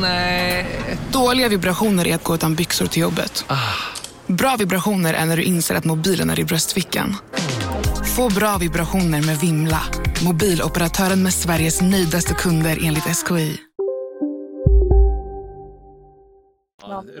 Nej. 0.00 0.66
Dåliga 1.12 1.48
vibrationer 1.48 2.06
är 2.06 2.14
att 2.14 2.24
gå 2.24 2.34
utan 2.34 2.54
byxor 2.54 2.86
till 2.86 3.02
jobbet. 3.02 3.44
Ah. 3.48 3.56
Bra 4.26 4.56
vibrationer 4.58 5.14
är 5.14 5.26
när 5.26 5.36
du 5.36 5.42
inser 5.42 5.74
att 5.74 5.84
mobilen 5.84 6.30
är 6.30 6.40
i 6.40 6.44
bröstfickan. 6.44 7.16
Få 8.16 8.28
bra 8.28 8.58
vibrationer 8.60 9.26
med 9.26 9.36
Vimla. 9.36 9.80
Mobiloperatören 10.24 11.22
med 11.22 11.34
Sveriges 11.34 11.82
nöjdaste 11.82 12.34
kunder 12.34 12.78
enligt 12.84 13.04
SKI. 13.04 13.58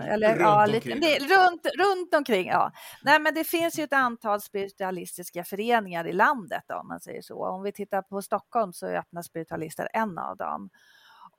eller, 0.02 0.28
runt, 0.28 0.40
ja, 0.40 0.66
lite, 0.66 0.88
det, 0.88 1.18
runt, 1.18 1.66
runt 1.78 2.14
omkring. 2.14 2.46
Ja. 2.46 2.72
Nej, 3.04 3.20
men 3.20 3.34
det 3.34 3.44
finns 3.44 3.78
ju 3.78 3.84
ett 3.84 3.92
antal 3.92 4.40
spiritualistiska 4.40 5.44
föreningar 5.44 6.06
i 6.06 6.12
landet 6.12 6.64
om 6.80 6.88
man 6.88 7.00
säger 7.00 7.22
så. 7.22 7.46
Om 7.46 7.62
vi 7.62 7.72
tittar 7.72 8.02
på 8.02 8.22
Stockholm 8.22 8.72
så 8.72 8.86
är 8.86 8.94
Öppna 8.94 9.22
spiritualister 9.22 9.88
en 9.92 10.18
av 10.18 10.36
dem. 10.36 10.70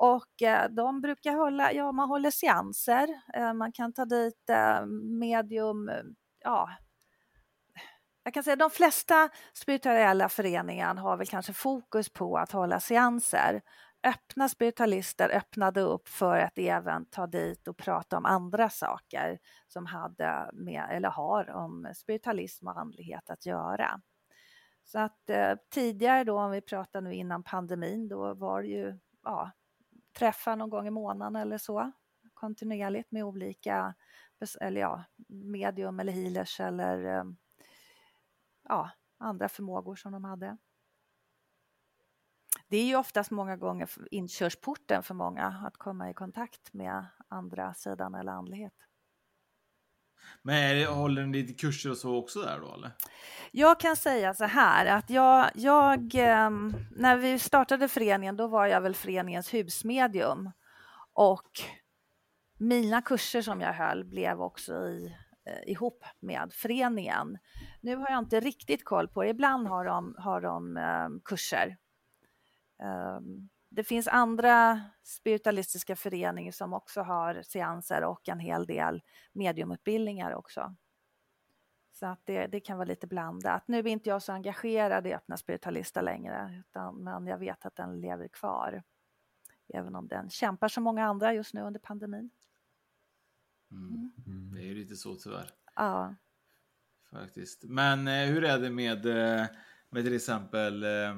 Och 0.02 0.42
eh, 0.42 0.70
de 0.70 1.02
brukar 1.02 1.34
hålla, 1.34 1.74
ja 1.74 1.92
man 1.92 2.10
håller 2.10 2.32
seanser, 2.32 3.08
eh, 3.34 3.54
man 3.54 3.72
kan 3.72 3.94
ta 3.94 4.06
dit 4.06 4.50
eh, 4.50 4.86
medium, 5.20 5.92
ja. 6.44 6.70
Jag 8.24 8.34
kan 8.34 8.44
säga 8.44 8.56
de 8.56 8.70
flesta 8.70 9.30
spirituella 9.54 10.30
föreningar 10.30 10.96
har 10.96 11.18
väl 11.18 11.28
kanske 11.28 11.54
fokus 11.54 12.10
på 12.10 12.38
att 12.38 12.52
hålla 12.52 12.80
seanser. 12.80 13.62
Öppna 14.04 14.50
spiritualister 14.50 15.30
öppnade 15.30 15.82
upp 15.82 16.08
för 16.08 16.40
att 16.40 16.58
även 16.58 17.06
ta 17.06 17.28
dit 17.28 17.68
och 17.68 17.78
prata 17.78 18.18
om 18.18 18.26
andra 18.26 18.70
saker 18.70 19.40
som 19.68 19.86
hade 19.86 20.50
med, 20.54 20.88
eller 20.92 21.10
har 21.10 21.50
om 21.50 21.94
spiritualism 21.96 22.68
och 22.68 22.80
andlighet 22.80 23.30
att 23.30 23.46
göra. 23.46 24.02
Så 24.84 25.00
att 25.00 25.30
eh, 25.30 25.54
tidigare 25.74 26.24
då, 26.24 26.40
om 26.40 26.52
vi 26.52 26.62
pratar 26.62 27.02
nu 27.02 27.14
innan 27.14 27.44
pandemin, 27.44 28.08
då 28.08 28.34
var 28.34 28.62
det 28.62 28.68
ju 28.68 29.00
ja, 29.24 29.52
träffar 30.14 30.56
någon 30.56 30.70
gång 30.70 30.88
i 30.88 30.92
månaden 30.92 31.36
eller 31.36 31.58
så 31.58 31.92
kontinuerligt 32.34 33.12
med 33.12 33.24
olika 33.24 33.94
eller 34.62 34.82
ja, 34.82 35.04
medium 35.28 36.00
eller 36.00 36.14
healers 36.14 36.60
eller 36.60 37.06
eh, 37.06 37.24
ja, 38.64 38.92
andra 39.18 39.50
förmågor 39.50 39.96
som 39.96 40.12
de 40.12 40.24
hade 40.24 40.58
det 42.72 42.78
är 42.78 42.86
ju 42.86 42.96
oftast 42.96 43.32
många 43.32 43.58
gånger 43.58 43.90
inkörsporten 44.12 45.04
för 45.04 45.14
många 45.14 45.46
att 45.46 45.78
komma 45.78 46.10
i 46.10 46.14
kontakt 46.14 46.74
med 46.74 47.06
andra 47.28 47.74
sidan 47.74 48.16
eller 48.16 48.32
andlighet. 48.32 48.74
Men 50.42 50.76
det, 50.76 50.86
håller 50.86 51.26
ni 51.26 51.42
lite 51.42 51.54
kurser 51.54 51.90
och 51.92 51.98
så 51.98 52.16
också 52.16 52.42
där 52.42 52.60
då 52.60 52.74
eller? 52.74 52.92
Jag 53.52 53.80
kan 53.80 53.96
säga 53.96 54.34
så 54.34 54.46
här 54.46 54.86
att 54.86 55.10
jag, 55.10 55.50
jag, 55.56 56.16
ehm, 56.16 56.74
när 56.96 57.18
vi 57.18 57.40
startade 57.40 57.88
föreningen 57.88 58.38
då 58.38 58.48
var 58.48 58.66
jag 58.66 58.82
väl 58.82 58.96
föreningens 58.96 59.54
husmedium 59.54 60.52
och 61.14 61.62
mina 62.58 63.02
kurser 63.02 63.42
som 63.42 63.62
jag 63.62 63.74
höll 63.74 64.04
blev 64.04 64.42
också 64.42 64.74
i, 64.74 65.16
eh, 65.46 65.72
ihop 65.72 66.04
med 66.20 66.54
föreningen. 66.54 67.38
Nu 67.82 67.96
har 67.96 68.10
jag 68.10 68.20
inte 68.20 68.40
riktigt 68.40 68.86
koll 68.86 69.08
på 69.08 69.24
det, 69.24 69.30
ibland 69.30 69.68
har 69.68 69.86
de, 69.86 70.16
har 70.18 70.42
de 70.42 70.78
ehm, 70.78 71.22
kurser 71.26 71.78
ehm, 72.84 73.50
det 73.74 73.84
finns 73.84 74.08
andra 74.08 74.82
spiritualistiska 75.04 75.96
föreningar 75.96 76.52
som 76.52 76.74
också 76.74 77.02
har 77.02 77.42
seanser 77.42 78.04
och 78.04 78.30
en 78.30 78.40
hel 78.40 78.66
del 78.66 79.02
mediumutbildningar 79.34 80.34
också. 80.36 80.76
Så 81.92 82.06
att 82.06 82.26
det, 82.26 82.48
det 82.48 82.60
kan 82.60 82.78
vara 82.78 82.88
lite 82.88 83.08
blandat. 83.08 83.68
Nu 83.68 83.80
är 83.80 83.88
inte 83.88 84.10
jag 84.10 84.22
så 84.22 84.32
engagerad 84.32 85.08
i 85.08 85.14
Öppna 85.14 85.38
spiritualister 85.38 86.02
längre, 86.02 86.64
utan, 86.68 87.04
men 87.04 87.28
jag 87.28 87.38
vet 87.38 87.66
att 87.66 87.76
den 87.76 88.02
lever 88.02 88.28
kvar. 88.28 88.84
Även 89.74 89.96
om 89.96 90.08
den 90.08 90.30
kämpar 90.30 90.68
som 90.68 90.84
många 90.84 91.06
andra 91.06 91.34
just 91.34 91.54
nu 91.54 91.62
under 91.62 91.80
pandemin. 91.80 92.30
Mm. 93.72 94.12
Mm. 94.28 94.54
Det 94.54 94.62
är 94.62 94.66
ju 94.66 94.76
lite 94.76 94.96
så 94.96 95.16
tyvärr. 95.16 95.50
Ja. 95.76 96.16
Faktiskt. 97.12 97.64
Men 97.64 98.08
eh, 98.08 98.26
hur 98.26 98.44
är 98.44 98.60
det 98.60 98.70
med, 98.70 99.06
eh, 99.06 99.46
med 99.90 100.04
till 100.04 100.16
exempel 100.16 100.84
eh, 100.84 101.16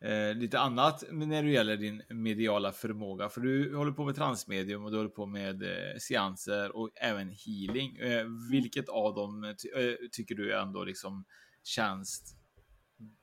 eh, 0.00 0.34
lite 0.34 0.58
annat 0.58 1.04
när 1.10 1.42
det 1.42 1.50
gäller 1.50 1.76
din 1.76 2.02
mediala 2.08 2.72
förmåga. 2.72 3.28
För 3.28 3.40
du 3.40 3.76
håller 3.76 3.92
på 3.92 4.04
med 4.04 4.16
transmedium 4.16 4.84
och 4.84 4.90
du 4.90 4.96
håller 4.96 5.10
på 5.10 5.26
med 5.26 5.62
eh, 5.62 5.98
seanser 5.98 6.76
och 6.76 6.90
även 6.94 7.28
healing. 7.28 7.96
Eh, 7.96 8.26
vilket 8.50 8.88
av 8.88 9.14
dem 9.14 9.44
eh, 9.44 9.52
ty 9.52 9.68
eh, 9.68 9.94
tycker 10.12 10.34
du 10.34 10.58
ändå 10.58 10.84
liksom 10.84 11.24
känns 11.62 12.34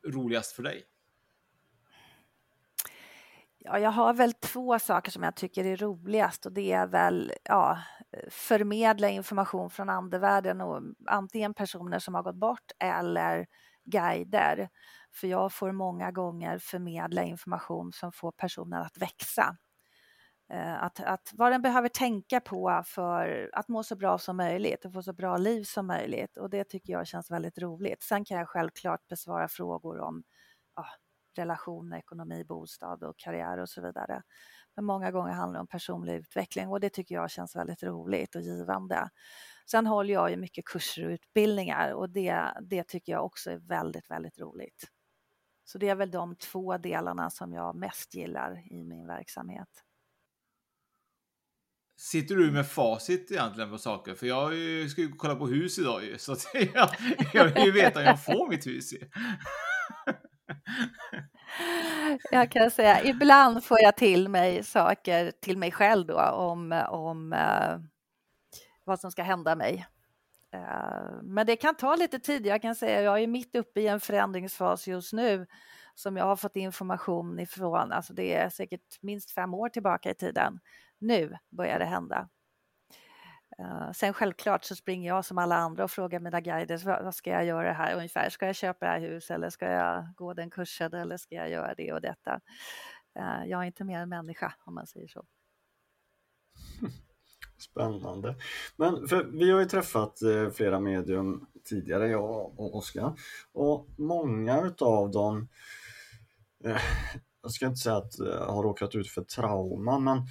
roligast 0.08 0.52
för 0.52 0.64
dig? 0.64 0.84
Ja, 3.58 3.80
jag 3.80 3.92
har 3.92 4.14
väl 4.14 4.34
två 4.34 4.80
saker 4.80 5.12
som 5.12 5.24
jag 5.24 5.36
tycker 5.36 5.66
är 5.66 5.78
roligast 5.78 6.46
och 6.46 6.52
det 6.52 6.72
är 6.72 6.88
väl 6.88 7.34
ja, 7.44 7.80
förmedla 8.30 9.10
information 9.10 9.70
från 9.70 9.90
andevärlden 9.90 10.62
och 10.62 10.82
antingen 11.06 11.54
personer 11.54 12.00
som 12.00 12.14
har 12.16 12.24
gått 12.24 12.36
bort 12.36 12.72
eller 12.80 13.48
guider. 13.86 14.70
För 15.16 15.28
jag 15.28 15.54
får 15.54 15.72
många 15.72 16.12
gånger 16.12 16.58
förmedla 16.58 17.24
information 17.24 17.92
som 17.94 18.12
får 18.12 18.32
personen 18.32 18.82
att 18.82 18.98
växa. 18.98 19.58
Eh, 20.50 20.84
att, 20.84 21.00
att 21.00 21.32
vad 21.34 21.52
den 21.52 21.62
behöver 21.62 21.90
tänka 21.90 22.40
på 22.40 22.84
för 22.86 23.50
att 23.54 23.68
må 23.68 23.84
så 23.84 23.96
bra 23.96 24.18
som 24.18 24.38
möjligt 24.38 24.86
och 24.86 24.94
få 24.94 25.04
så 25.04 25.14
bra 25.14 25.38
liv 25.38 25.64
som 25.64 25.88
möjligt. 25.88 26.38
Och 26.38 26.50
det 26.50 26.64
tycker 26.64 26.94
jag 26.94 27.08
känns 27.08 27.32
väldigt 27.32 27.58
roligt. 27.58 28.04
Sen 28.04 28.26
kan 28.26 28.38
jag 28.38 28.50
självklart 28.50 29.08
besvara 29.08 29.48
frågor 29.48 30.00
om 30.00 30.24
ja, 30.76 30.86
relationer, 31.38 31.98
ekonomi, 31.98 32.44
bostad 32.44 33.04
och 33.04 33.18
karriär 33.18 33.58
och 33.58 33.70
så 33.70 33.82
vidare. 33.82 34.22
Men 34.76 34.86
många 34.86 35.12
gånger 35.12 35.34
handlar 35.34 35.58
det 35.58 35.62
om 35.62 35.68
personlig 35.68 36.14
utveckling 36.14 36.70
och 36.70 36.80
det 36.80 36.90
tycker 36.90 37.16
jag 37.16 37.32
känns 37.32 37.56
väldigt 37.56 37.84
roligt 37.84 38.36
och 38.36 38.42
givande. 38.42 39.10
Sen 39.72 39.88
håller 39.88 40.14
jag 40.14 40.32
ju 40.32 40.38
mycket 40.38 40.66
kurser 40.66 41.06
och 41.06 41.12
utbildningar 41.12 41.92
och 41.92 42.10
det, 42.10 42.54
det 42.62 42.84
tycker 42.84 43.12
jag 43.12 43.26
också 43.26 43.52
är 43.52 43.58
väldigt, 43.58 44.12
väldigt 44.12 44.40
roligt. 44.40 44.95
Så 45.66 45.78
det 45.78 45.90
är 45.90 45.96
väl 45.96 46.12
de 46.12 46.36
två 46.36 46.78
delarna 46.78 47.30
som 47.30 47.54
jag 47.54 47.76
mest 47.76 48.16
gillar 48.16 48.64
i 48.72 48.84
min 48.84 49.08
verksamhet. 49.08 49.70
Sitter 51.98 52.36
du 52.36 52.52
med 52.52 52.68
facit 52.68 53.32
egentligen 53.32 53.70
på 53.70 53.78
saker? 53.78 54.16
För 54.16 54.28
jag 54.28 54.52
ska 54.90 55.02
ju 55.02 55.12
kolla 55.12 55.36
på 55.36 55.48
hus 55.48 55.80
idag 55.80 56.04
ju, 56.04 56.18
så 56.18 56.36
jag, 56.74 56.90
jag 57.34 57.46
vill 57.46 57.66
ju 57.66 57.72
veta 57.72 58.00
om 58.00 58.06
jag 58.06 58.24
får 58.24 58.50
mitt 58.50 58.68
hus. 58.68 58.94
Jag 62.32 62.52
kan 62.52 62.72
säga, 62.72 63.04
ibland 63.04 63.64
får 63.64 63.78
jag 63.82 63.98
till 63.98 64.30
mig 64.30 64.64
saker 64.64 65.32
till 65.42 65.58
mig 65.58 65.72
själv 65.72 66.08
då 66.08 66.22
om, 66.22 66.72
om 66.90 67.34
uh, 67.34 67.80
vad 68.84 69.00
som 69.00 69.12
ska 69.12 69.24
hända 69.24 69.56
mig. 69.56 69.88
Eh, 70.56 71.22
men 71.24 71.46
det 71.46 71.56
kan 71.56 71.76
ta 71.76 71.96
lite 71.96 72.20
tid. 72.20 72.46
Jag 72.46 72.62
kan 72.62 72.76
säga, 72.76 73.02
jag 73.02 73.24
är 73.24 73.28
mitt 73.28 73.56
uppe 73.56 73.82
i 73.82 73.88
en 73.88 74.00
förändringsfas 74.00 74.88
just 74.88 75.14
nu 75.14 75.48
som 75.96 76.18
jag 76.18 76.26
har 76.26 76.36
fått 76.36 76.56
information 76.56 77.40
ifrån, 77.40 77.92
alltså 77.92 78.14
det 78.14 78.34
är 78.36 78.50
säkert 78.50 79.02
minst 79.02 79.32
fem 79.32 79.54
år 79.54 79.70
tillbaka 79.70 80.10
i 80.12 80.16
tiden. 80.16 80.60
Nu 81.00 81.38
börjar 81.50 81.80
det 81.80 81.86
hända. 81.86 82.30
Eh, 83.60 83.92
sen 83.92 84.14
självklart 84.14 84.64
så 84.64 84.76
springer 84.76 85.08
jag 85.08 85.26
som 85.26 85.38
alla 85.38 85.56
andra 85.56 85.84
och 85.84 85.92
frågar 85.92 86.20
mina 86.20 86.42
guider, 86.42 87.04
vad, 87.04 87.16
ska 87.16 87.30
jag 87.30 87.46
göra 87.46 87.74
här 87.74 87.96
ungefär? 87.96 88.30
Ska 88.30 88.46
jag 88.46 88.56
köpa 88.56 88.86
det 88.86 88.92
här 88.92 89.00
huset 89.00 89.36
eller 89.36 89.50
ska 89.50 89.72
jag 89.72 90.14
gå 90.16 90.34
den 90.34 90.50
kursen 90.50 90.94
eller 90.94 91.18
ska 91.18 91.36
jag 91.36 91.50
göra 91.50 91.74
det 91.76 91.94
och 91.94 92.02
detta? 92.02 92.40
Eh, 93.20 93.46
jag 93.46 93.62
är 93.62 93.66
inte 93.66 93.84
mer 93.84 94.00
än 94.00 94.10
människa 94.10 94.54
om 94.66 94.76
man 94.76 94.88
säger 94.88 95.08
så. 95.08 95.26
Spännande. 97.72 98.36
Men 98.76 99.08
för 99.08 99.24
vi 99.24 99.52
har 99.52 99.60
ju 99.60 99.66
träffat 99.66 100.22
eh, 100.22 100.50
flera 100.50 100.80
medium 100.80 101.46
tidigare, 101.64 102.08
jag 102.08 102.60
och 102.60 102.76
Oskar. 102.76 103.14
Och 103.54 103.88
många 103.98 104.62
utav 104.62 105.12
dem, 105.12 105.48
eh, 106.64 106.82
jag 107.42 107.52
ska 107.52 107.66
inte 107.66 107.78
säga 107.78 107.96
att 107.96 108.20
jag 108.20 108.48
har 108.48 108.64
råkat 108.64 108.96
ut 108.96 109.08
för 109.08 109.22
trauma, 109.22 110.00
men, 110.00 110.22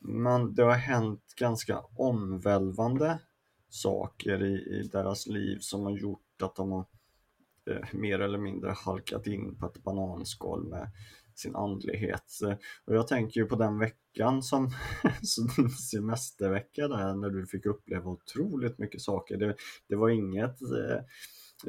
men 0.00 0.54
det 0.54 0.62
har 0.62 0.74
hänt 0.74 1.34
ganska 1.36 1.80
omvälvande 1.80 3.18
saker 3.68 4.42
i, 4.42 4.78
i 4.80 4.88
deras 4.92 5.26
liv 5.26 5.58
som 5.60 5.84
har 5.84 5.98
gjort 5.98 6.42
att 6.42 6.56
de 6.56 6.72
har 6.72 6.84
eh, 7.70 7.88
mer 7.92 8.18
eller 8.18 8.38
mindre 8.38 8.70
halkat 8.70 9.26
in 9.26 9.58
på 9.58 9.66
ett 9.66 9.82
bananskal 9.82 10.64
med 10.64 10.90
sin 11.38 11.56
andlighet. 11.56 12.38
Och 12.84 12.94
jag 12.94 13.08
tänker 13.08 13.40
ju 13.40 13.46
på 13.46 13.56
den 13.56 13.78
veckan 13.78 14.42
som 14.42 14.70
din 15.56 15.70
semestervecka 15.70 16.88
där 16.88 17.14
när 17.14 17.30
du 17.30 17.46
fick 17.46 17.66
uppleva 17.66 18.10
otroligt 18.10 18.78
mycket 18.78 19.00
saker. 19.00 19.36
Det, 19.36 19.56
det 19.88 19.96
var 19.96 20.08
inget 20.08 20.62
eh, 20.62 20.96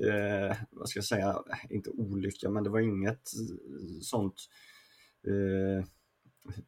eh 0.07 0.57
vad 0.71 0.89
ska 0.89 0.97
jag 0.97 1.05
säga, 1.05 1.43
inte 1.69 1.89
olycka, 1.89 2.49
men 2.49 2.63
det 2.63 2.69
var 2.69 2.79
inget 2.79 3.33
eh, 3.35 3.99
sånt 4.01 4.49
eh, 5.27 5.85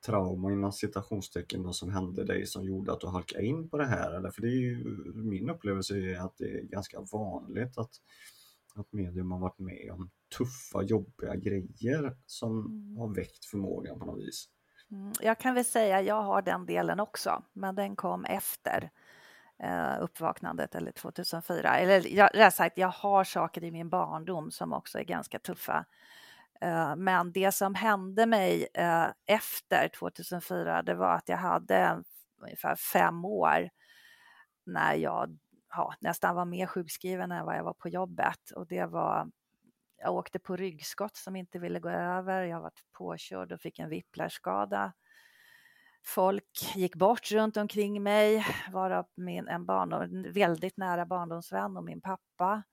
trauma 0.06 0.52
inom 0.52 0.72
citationstecken 0.72 1.64
då, 1.64 1.74
som 1.74 1.90
hände 1.90 2.24
dig 2.24 2.46
som 2.46 2.66
gjorde 2.66 2.92
att 2.92 3.02
du 3.02 3.08
halkade 3.08 3.46
in 3.46 3.70
på 3.70 3.78
det 3.78 3.86
här? 3.86 4.12
Eller? 4.12 4.32
För 4.32 4.42
det 4.42 4.48
är 4.48 4.60
ju, 4.62 4.84
min 5.16 5.50
upplevelse 5.50 5.98
är 5.98 6.20
att 6.20 6.38
det 6.38 6.46
är 6.46 6.62
ganska 6.62 7.00
vanligt 7.12 7.78
att, 7.78 7.92
att 8.76 8.94
medium 8.94 9.32
har 9.32 9.40
varit 9.40 9.60
med 9.60 9.92
om 9.92 10.10
tuffa, 10.38 10.84
jobbiga 10.84 11.36
grejer 11.36 12.18
som 12.26 12.60
mm. 12.60 12.98
har 12.98 13.16
väckt 13.16 13.46
förmågan 13.46 14.00
på 14.00 14.06
något 14.06 14.20
vis. 14.20 14.46
Mm, 14.92 15.14
jag 15.22 15.40
kan 15.40 15.56
väl 15.56 15.66
säga 15.66 16.02
jag 16.02 16.24
har 16.24 16.42
den 16.42 16.66
delen 16.66 17.00
också, 17.00 17.44
men 17.54 17.76
den 17.76 17.96
kom 17.96 18.26
efter 18.26 18.92
eh, 19.64 20.02
uppvaknandet 20.02 20.76
eller 20.76 20.92
2004. 20.92 21.78
Eller 21.78 22.16
jag, 22.16 22.30
rätt 22.34 22.56
sagt, 22.56 22.78
jag 22.78 22.88
har 22.88 23.24
saker 23.24 23.64
i 23.64 23.72
min 23.72 23.90
barndom 23.90 24.52
som 24.52 24.74
också 24.74 25.00
är 25.00 25.04
ganska 25.04 25.40
tuffa. 25.40 25.86
Eh, 26.62 26.96
men 26.96 27.32
det 27.32 27.52
som 27.52 27.76
hände 27.76 28.26
mig 28.26 28.68
eh, 28.74 29.08
efter 29.26 29.90
2004, 30.00 30.82
det 30.82 30.96
var 30.96 31.16
att 31.16 31.30
jag 31.30 31.38
hade 31.38 32.04
ungefär 32.42 32.76
fem 32.76 33.26
år 33.26 33.70
när 34.66 34.94
jag 34.94 35.38
ja, 35.70 35.94
nästan 36.00 36.36
var 36.36 36.46
mer 36.46 36.68
sjukskriven 36.68 37.32
än 37.32 37.46
vad 37.46 37.58
jag 37.58 37.64
var 37.64 37.74
på 37.74 37.90
jobbet. 37.90 38.52
Och 38.56 38.68
det 38.68 38.86
var, 38.86 39.32
jag 40.02 40.16
åkte 40.16 40.40
på 40.40 40.56
ryggskott 40.56 41.16
som 41.16 41.36
inte 41.36 41.60
ville 41.60 41.80
gå 41.80 41.90
över, 41.90 42.44
jag 42.44 42.62
var 42.62 42.72
påkörd 42.98 43.52
och 43.52 43.62
fick 43.62 43.80
en 43.80 43.90
whiplashskada. 43.90 44.94
Folk 46.06 46.76
gick 46.76 46.96
bort 46.96 47.32
runt 47.32 47.58
omkring 47.58 48.04
mig, 48.04 48.46
varav 48.72 49.06
min, 49.16 49.48
en, 49.48 49.66
barndom, 49.66 50.02
en 50.02 50.32
väldigt 50.32 50.78
nära 50.78 51.06
barndomsvän 51.06 51.78
och 51.78 51.84
min 51.84 52.02
pappa. 52.02 52.64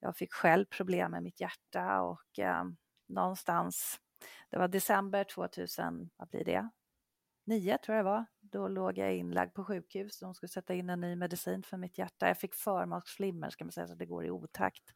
Jag 0.00 0.16
fick 0.16 0.32
själv 0.32 0.64
problem 0.64 1.10
med 1.10 1.22
mitt 1.22 1.40
hjärta 1.40 2.02
och 2.02 2.38
eh, 2.38 2.64
någonstans, 3.08 4.00
det 4.50 4.58
var 4.58 4.68
december 4.68 5.24
2000, 5.24 6.10
vad 6.16 6.28
blir 6.28 6.44
det? 6.44 6.68
Nio 7.44 7.78
tror 7.78 7.96
jag 7.96 8.04
det 8.04 8.10
var. 8.10 8.24
Då 8.40 8.68
låg 8.68 8.98
jag 8.98 9.14
inlagd 9.14 9.54
på 9.54 9.64
sjukhus. 9.64 10.18
De 10.18 10.34
skulle 10.34 10.48
sätta 10.48 10.74
in 10.74 10.90
en 10.90 11.00
ny 11.00 11.16
medicin 11.16 11.62
för 11.62 11.76
mitt 11.76 11.98
hjärta. 11.98 12.28
Jag 12.28 12.38
fick 12.38 12.54
förmaksflimmer 12.54 13.50
ska 13.50 13.64
man 13.64 13.72
säga, 13.72 13.86
så 13.86 13.94
det 13.94 14.06
går 14.06 14.26
i 14.26 14.30
otakt. 14.30 14.94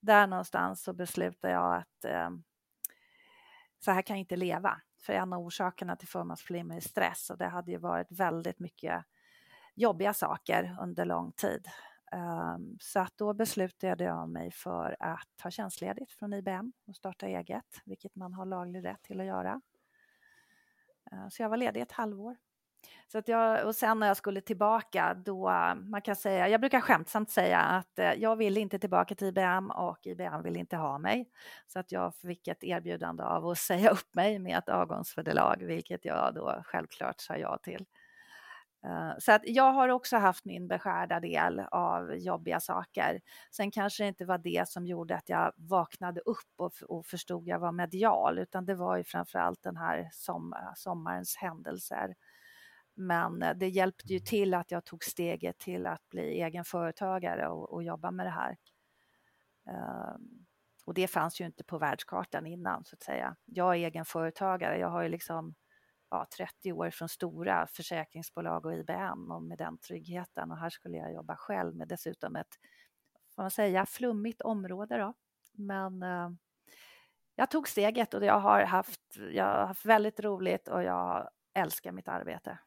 Där 0.00 0.26
någonstans 0.26 0.82
så 0.82 0.92
beslutade 0.92 1.52
jag 1.52 1.76
att 1.76 2.04
eh, 2.04 2.30
så 3.78 3.90
här 3.90 4.02
kan 4.02 4.16
jag 4.16 4.20
inte 4.20 4.36
leva. 4.36 4.80
För 4.98 5.12
en 5.12 5.32
av 5.32 5.40
orsakerna 5.40 5.96
till 5.96 6.08
förmaksflimmer 6.08 6.76
är 6.76 6.80
stress 6.80 7.30
och 7.30 7.38
det 7.38 7.46
hade 7.46 7.70
ju 7.70 7.78
varit 7.78 8.06
väldigt 8.10 8.58
mycket 8.58 9.04
jobbiga 9.74 10.14
saker 10.14 10.76
under 10.80 11.04
lång 11.04 11.32
tid. 11.32 11.68
Um, 12.12 12.78
så 12.80 13.00
att 13.00 13.16
då 13.16 13.34
beslutade 13.34 14.04
jag 14.04 14.28
mig 14.28 14.50
för 14.50 14.96
att 15.00 15.28
ta 15.36 15.50
tjänstledigt 15.50 16.12
från 16.12 16.32
IBM 16.32 16.72
och 16.86 16.96
starta 16.96 17.26
eget, 17.26 17.82
vilket 17.84 18.14
man 18.14 18.32
har 18.34 18.46
laglig 18.46 18.84
rätt 18.84 19.02
till 19.02 19.20
att 19.20 19.26
göra. 19.26 19.60
Uh, 21.12 21.28
så 21.28 21.42
jag 21.42 21.48
var 21.48 21.56
ledig 21.56 21.80
ett 21.80 21.92
halvår. 21.92 22.36
Så 23.12 23.18
att 23.18 23.28
jag, 23.28 23.66
och 23.66 23.76
sen 23.76 23.98
när 23.98 24.06
jag 24.06 24.16
skulle 24.16 24.40
tillbaka, 24.40 25.14
då, 25.14 25.50
man 25.76 26.02
kan 26.02 26.16
säga, 26.16 26.48
jag 26.48 26.60
brukar 26.60 26.80
skämtsamt 26.80 27.30
säga 27.30 27.58
att 27.58 27.98
eh, 27.98 28.12
jag 28.12 28.36
ville 28.36 28.60
inte 28.60 28.78
tillbaka 28.78 29.14
till 29.14 29.26
IBM 29.26 29.70
och 29.70 30.06
IBM 30.06 30.42
ville 30.42 30.58
inte 30.58 30.76
ha 30.76 30.98
mig. 30.98 31.28
Så 31.66 31.78
att 31.78 31.92
jag 31.92 32.14
fick 32.14 32.48
ett 32.48 32.64
erbjudande 32.64 33.22
av 33.22 33.46
att 33.46 33.58
säga 33.70 33.90
upp 33.90 34.14
mig 34.14 34.38
med 34.38 34.58
ett 34.58 34.68
avgångsvederlag, 34.68 35.56
vilket 35.60 36.04
jag 36.04 36.34
då 36.34 36.62
självklart 36.64 37.20
sa 37.20 37.36
ja 37.36 37.58
till. 37.62 37.86
Eh, 38.84 39.12
så 39.18 39.32
att 39.32 39.42
jag 39.44 39.72
har 39.72 39.88
också 39.88 40.16
haft 40.16 40.44
min 40.44 40.68
beskärda 40.68 41.20
del 41.20 41.60
av 41.60 42.16
jobbiga 42.16 42.60
saker. 42.60 43.20
Sen 43.50 43.70
kanske 43.70 44.02
det 44.04 44.08
inte 44.08 44.24
var 44.24 44.38
det 44.38 44.68
som 44.68 44.86
gjorde 44.86 45.16
att 45.16 45.28
jag 45.28 45.52
vaknade 45.56 46.20
upp 46.20 46.52
och, 46.56 46.72
och 46.88 47.06
förstod 47.06 47.42
att 47.42 47.48
jag 47.48 47.58
var 47.58 47.72
medial, 47.72 48.38
utan 48.38 48.66
det 48.66 48.74
var 48.74 48.96
ju 48.96 49.04
framförallt 49.04 49.62
den 49.62 49.76
här 49.76 50.08
som, 50.12 50.52
eh, 50.52 50.72
sommarens 50.74 51.36
händelser. 51.36 52.14
Men 52.94 53.42
eh, 53.42 53.56
det 53.56 53.68
hjälpte 53.68 54.12
ju 54.12 54.18
till 54.18 54.54
att 54.54 54.70
jag 54.70 54.84
tog 54.84 55.04
steget 55.04 55.58
till 55.58 55.86
att 55.86 56.08
bli 56.08 56.22
egen 56.22 56.64
företagare 56.64 57.48
och, 57.48 57.72
och 57.72 57.82
jobba 57.82 58.10
med 58.10 58.26
det 58.26 58.30
här. 58.30 58.56
Um, 60.14 60.46
och 60.86 60.94
det 60.94 61.08
fanns 61.08 61.40
ju 61.40 61.46
inte 61.46 61.64
på 61.64 61.78
världskartan 61.78 62.46
innan 62.46 62.84
så 62.84 62.94
att 62.94 63.02
säga. 63.02 63.36
Jag 63.44 63.76
är 63.76 63.78
egen 63.78 64.04
företagare, 64.04 64.78
jag 64.78 64.88
har 64.88 65.02
ju 65.02 65.08
liksom 65.08 65.54
ja, 66.10 66.26
30 66.36 66.72
år 66.72 66.90
från 66.90 67.08
stora 67.08 67.66
försäkringsbolag 67.66 68.66
och 68.66 68.74
IBM 68.74 69.30
och 69.30 69.42
med 69.42 69.58
den 69.58 69.78
tryggheten 69.78 70.50
och 70.50 70.58
här 70.58 70.70
skulle 70.70 70.96
jag 70.96 71.12
jobba 71.12 71.36
själv 71.36 71.76
med 71.76 71.88
dessutom 71.88 72.36
ett, 72.36 72.58
får 73.34 73.42
man 73.42 73.50
säga, 73.50 73.86
flummigt 73.86 74.40
område 74.40 74.98
då. 74.98 75.14
Men 75.52 76.02
eh, 76.02 76.30
jag 77.34 77.50
tog 77.50 77.68
steget 77.68 78.14
och 78.14 78.24
jag 78.24 78.40
har, 78.40 78.64
haft, 78.64 79.16
jag 79.32 79.44
har 79.44 79.66
haft 79.66 79.84
väldigt 79.84 80.20
roligt 80.20 80.68
och 80.68 80.82
jag 80.82 81.30
älskar 81.54 81.92
mitt 81.92 82.08
arbete. 82.08 82.58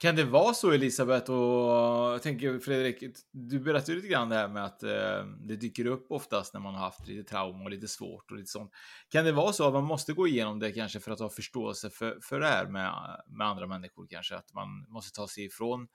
Kan 0.00 0.16
det 0.16 0.24
vara 0.24 0.54
så 0.54 0.70
Elisabeth 0.70 1.30
och 1.30 2.12
jag 2.12 2.22
tänker 2.22 2.58
Fredrik, 2.58 3.16
du 3.32 3.60
berättade 3.60 3.96
lite 3.96 4.08
grann 4.08 4.28
det 4.28 4.34
här 4.34 4.48
med 4.48 4.64
att 4.64 4.82
eh, 4.82 5.24
det 5.48 5.56
dyker 5.56 5.86
upp 5.86 6.06
oftast 6.10 6.54
när 6.54 6.60
man 6.60 6.74
har 6.74 6.80
haft 6.80 7.06
lite 7.06 7.30
trauma 7.30 7.64
och 7.64 7.70
lite 7.70 7.88
svårt 7.88 8.30
och 8.30 8.36
lite 8.36 8.50
sånt. 8.50 8.70
Kan 9.08 9.24
det 9.24 9.32
vara 9.32 9.52
så 9.52 9.66
att 9.66 9.72
man 9.72 9.84
måste 9.84 10.12
gå 10.12 10.28
igenom 10.28 10.58
det 10.58 10.72
kanske 10.72 11.00
för 11.00 11.10
att 11.10 11.18
ha 11.18 11.28
förståelse 11.28 11.90
för, 11.90 12.18
för 12.22 12.40
det 12.40 12.46
här 12.46 12.66
med, 12.66 12.92
med 13.26 13.46
andra 13.46 13.66
människor 13.66 14.06
kanske? 14.10 14.36
Att 14.36 14.54
man 14.54 14.68
måste 14.88 15.16
ta 15.16 15.28
sig 15.28 15.44
ifrån 15.44 15.88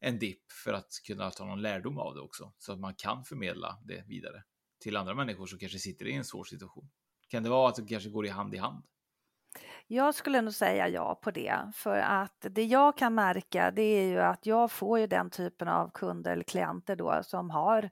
en 0.00 0.18
dipp 0.18 0.52
för 0.64 0.72
att 0.72 0.90
kunna 1.06 1.30
ta 1.30 1.44
någon 1.44 1.62
lärdom 1.62 1.98
av 1.98 2.14
det 2.14 2.20
också, 2.20 2.52
så 2.58 2.72
att 2.72 2.80
man 2.80 2.94
kan 2.94 3.24
förmedla 3.24 3.78
det 3.84 4.04
vidare 4.06 4.42
till 4.80 4.96
andra 4.96 5.14
människor 5.14 5.46
som 5.46 5.58
kanske 5.58 5.78
sitter 5.78 6.06
i 6.06 6.12
en 6.12 6.24
svår 6.24 6.44
situation. 6.44 6.90
Kan 7.28 7.42
det 7.42 7.48
vara 7.48 7.68
att 7.68 7.76
det 7.76 7.86
kanske 7.88 8.10
går 8.10 8.26
i 8.26 8.28
hand 8.28 8.54
i 8.54 8.58
hand? 8.58 8.84
Jag 9.86 10.14
skulle 10.14 10.40
nog 10.40 10.54
säga 10.54 10.88
ja 10.88 11.14
på 11.14 11.30
det, 11.30 11.56
för 11.74 11.98
att 11.98 12.46
det 12.50 12.64
jag 12.64 12.96
kan 12.96 13.14
märka 13.14 13.70
det 13.70 13.82
är 13.82 14.06
ju 14.06 14.20
att 14.20 14.46
jag 14.46 14.70
får 14.70 14.98
ju 14.98 15.06
den 15.06 15.30
typen 15.30 15.68
av 15.68 15.90
kunder 15.90 16.32
eller 16.32 16.44
klienter 16.44 16.96
då 16.96 17.20
som 17.22 17.50
har 17.50 17.90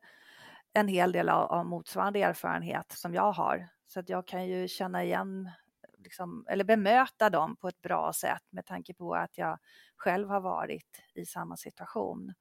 en 0.72 0.88
hel 0.88 1.12
del 1.12 1.28
av, 1.28 1.42
av 1.50 1.66
motsvarande 1.66 2.22
erfarenhet 2.22 2.92
som 2.92 3.14
jag 3.14 3.32
har. 3.32 3.68
Så 3.86 4.00
att 4.00 4.08
jag 4.08 4.26
kan 4.26 4.46
ju 4.46 4.68
känna 4.68 5.04
igen 5.04 5.50
liksom, 5.98 6.46
eller 6.48 6.64
bemöta 6.64 7.30
dem 7.30 7.56
på 7.56 7.68
ett 7.68 7.82
bra 7.82 8.12
sätt 8.12 8.42
med 8.50 8.66
tanke 8.66 8.94
på 8.94 9.14
att 9.14 9.38
jag 9.38 9.58
själv 9.96 10.28
har 10.28 10.40
varit 10.40 11.02
i 11.14 11.24
samma 11.26 11.56
situation. 11.56 12.34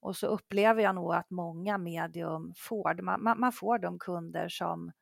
Och 0.00 0.16
så 0.16 0.26
upplever 0.26 0.82
jag 0.82 0.94
nog 0.94 1.14
att 1.14 1.30
många 1.30 1.78
medium 1.78 2.52
får, 2.56 3.02
man, 3.02 3.40
man 3.40 3.52
får 3.52 3.78
de 3.78 3.98
kunder 3.98 4.48
som 4.48 4.92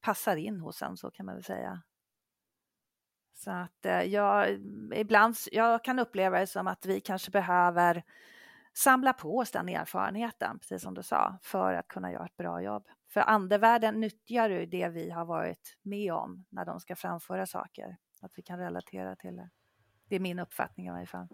passar 0.00 0.36
in 0.36 0.60
hos 0.60 0.82
en, 0.82 0.96
så 0.96 1.10
kan 1.10 1.26
man 1.26 1.34
väl 1.34 1.44
säga. 1.44 1.82
Så 3.38 3.50
att 3.50 3.86
eh, 3.86 4.02
jag, 4.02 4.58
ibland, 4.94 5.36
jag 5.52 5.84
kan 5.84 5.98
uppleva 5.98 6.40
det 6.40 6.46
som 6.46 6.66
att 6.66 6.86
vi 6.86 7.00
kanske 7.00 7.30
behöver 7.30 8.02
samla 8.74 9.12
på 9.12 9.38
oss 9.38 9.50
den 9.50 9.68
erfarenheten, 9.68 10.58
precis 10.58 10.82
som 10.82 10.94
du 10.94 11.02
sa, 11.02 11.38
för 11.42 11.74
att 11.74 11.88
kunna 11.88 12.12
göra 12.12 12.26
ett 12.26 12.36
bra 12.36 12.62
jobb. 12.62 12.88
För 13.08 13.20
andevärlden 13.20 14.00
nyttjar 14.00 14.50
ju 14.50 14.66
det 14.66 14.88
vi 14.88 15.10
har 15.10 15.24
varit 15.24 15.76
med 15.82 16.12
om 16.12 16.44
när 16.48 16.64
de 16.64 16.80
ska 16.80 16.96
framföra 16.96 17.46
saker, 17.46 17.96
att 18.20 18.32
vi 18.36 18.42
kan 18.42 18.58
relatera 18.58 19.16
till 19.16 19.36
det. 19.36 19.50
Det 20.08 20.16
är 20.16 20.20
min 20.20 20.38
uppfattning 20.38 20.86
i 20.86 20.90
varje 20.90 21.06
fall. 21.06 21.28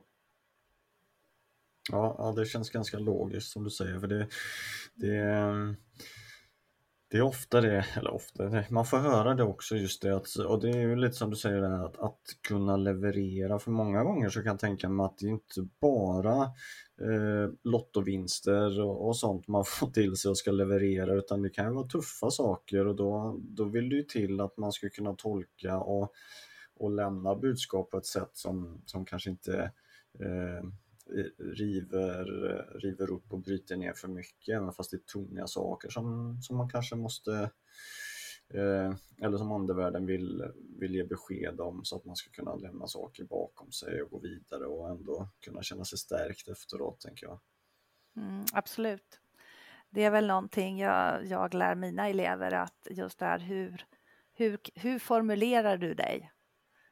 Ja, 1.90 2.14
ja 2.18 2.32
det 2.32 2.46
känns 2.46 2.70
ganska 2.70 2.98
logiskt 2.98 3.52
som 3.52 3.64
du 3.64 3.70
säger, 3.70 3.98
för 4.00 4.06
det, 4.06 4.28
det 4.94 5.18
det 7.14 7.18
är 7.18 7.22
ofta 7.22 7.60
det, 7.60 7.84
eller 7.96 8.14
ofta, 8.14 8.64
man 8.70 8.86
får 8.86 8.96
höra 8.96 9.34
det 9.34 9.42
också 9.42 9.76
just 9.76 10.02
det 10.02 10.16
att, 10.16 10.36
och 10.36 10.60
det 10.60 10.70
är 10.70 10.80
ju 10.80 10.96
lite 10.96 11.14
som 11.14 11.30
du 11.30 11.36
säger 11.36 11.60
det 11.60 11.84
att, 11.84 11.98
att 11.98 12.20
kunna 12.48 12.76
leverera, 12.76 13.58
för 13.58 13.70
många 13.70 14.04
gånger 14.04 14.28
så 14.28 14.42
kan 14.42 14.50
jag 14.50 14.58
tänka 14.58 14.88
mig 14.88 15.04
att 15.04 15.18
det 15.18 15.26
inte 15.26 15.68
bara 15.80 16.42
eh, 17.00 17.50
lottovinster 17.64 18.80
och, 18.80 19.08
och, 19.08 19.16
sånt 19.16 19.48
man 19.48 19.64
får 19.66 19.90
till 19.90 20.16
sig 20.16 20.28
och 20.28 20.38
ska 20.38 20.50
leverera 20.50 21.14
utan 21.14 21.42
det 21.42 21.50
kan 21.50 21.66
ju 21.66 21.72
vara 21.72 21.86
tuffa 21.86 22.30
saker 22.30 22.86
och 22.86 22.96
då, 22.96 23.40
då 23.42 23.64
vill 23.64 23.88
det 23.88 23.96
ju 23.96 24.02
till 24.02 24.40
att 24.40 24.56
man 24.56 24.72
ska 24.72 24.88
kunna 24.88 25.14
tolka 25.14 25.78
och, 25.78 26.12
och 26.76 26.90
lämna 26.90 27.34
budskap 27.34 27.90
på 27.90 27.98
ett 27.98 28.06
sätt 28.06 28.30
som, 28.32 28.82
som 28.86 29.04
kanske 29.04 29.30
inte 29.30 29.62
eh, 30.20 30.68
Eh, 31.10 31.44
river, 31.44 32.50
eh, 32.50 32.78
river 32.78 33.10
upp 33.10 33.32
och 33.32 33.38
bryter 33.38 33.76
ner 33.76 33.92
för 33.92 34.08
mycket, 34.08 34.54
även 34.56 34.72
fast 34.72 34.90
det 34.90 34.96
är 34.96 35.12
tunga 35.12 35.46
saker 35.46 35.88
som, 35.88 36.38
som 36.42 36.56
man 36.56 36.68
kanske 36.68 36.96
måste 36.96 37.50
eh, 38.54 38.94
eller 39.22 39.38
som 39.38 39.52
andevärlden 39.52 40.06
vill, 40.06 40.44
vill 40.80 40.94
ge 40.94 41.04
besked 41.04 41.60
om 41.60 41.84
så 41.84 41.96
att 41.96 42.04
man 42.04 42.16
ska 42.16 42.30
kunna 42.30 42.54
lämna 42.54 42.86
saker 42.86 43.24
bakom 43.24 43.72
sig 43.72 44.02
och 44.02 44.10
gå 44.10 44.18
vidare 44.18 44.66
och 44.66 44.90
ändå 44.90 45.28
kunna 45.40 45.62
känna 45.62 45.84
sig 45.84 45.98
stärkt 45.98 46.48
efteråt, 46.48 47.00
tänker 47.00 47.26
jag. 47.26 47.40
Mm, 48.16 48.44
absolut. 48.52 49.20
Det 49.90 50.04
är 50.04 50.10
väl 50.10 50.26
någonting 50.26 50.78
jag, 50.78 51.26
jag 51.26 51.54
lär 51.54 51.74
mina 51.74 52.08
elever 52.08 52.54
att 52.54 52.86
just 52.90 53.18
det 53.18 53.24
här 53.24 53.38
hur, 53.38 53.86
hur, 54.32 54.58
hur 54.74 54.98
formulerar 54.98 55.76
du 55.76 55.94
dig? 55.94 56.32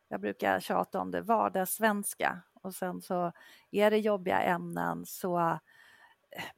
Jag 0.09 0.21
brukar 0.21 0.61
tjata 0.61 1.01
om 1.01 1.11
det 1.11 1.21
vardagssvenska 1.21 2.43
och 2.63 2.75
sen 2.75 3.01
så 3.01 3.33
är 3.71 3.91
det 3.91 3.99
jobbiga 3.99 4.41
ämnen 4.43 5.07
så 5.07 5.39
eh, 5.41 5.59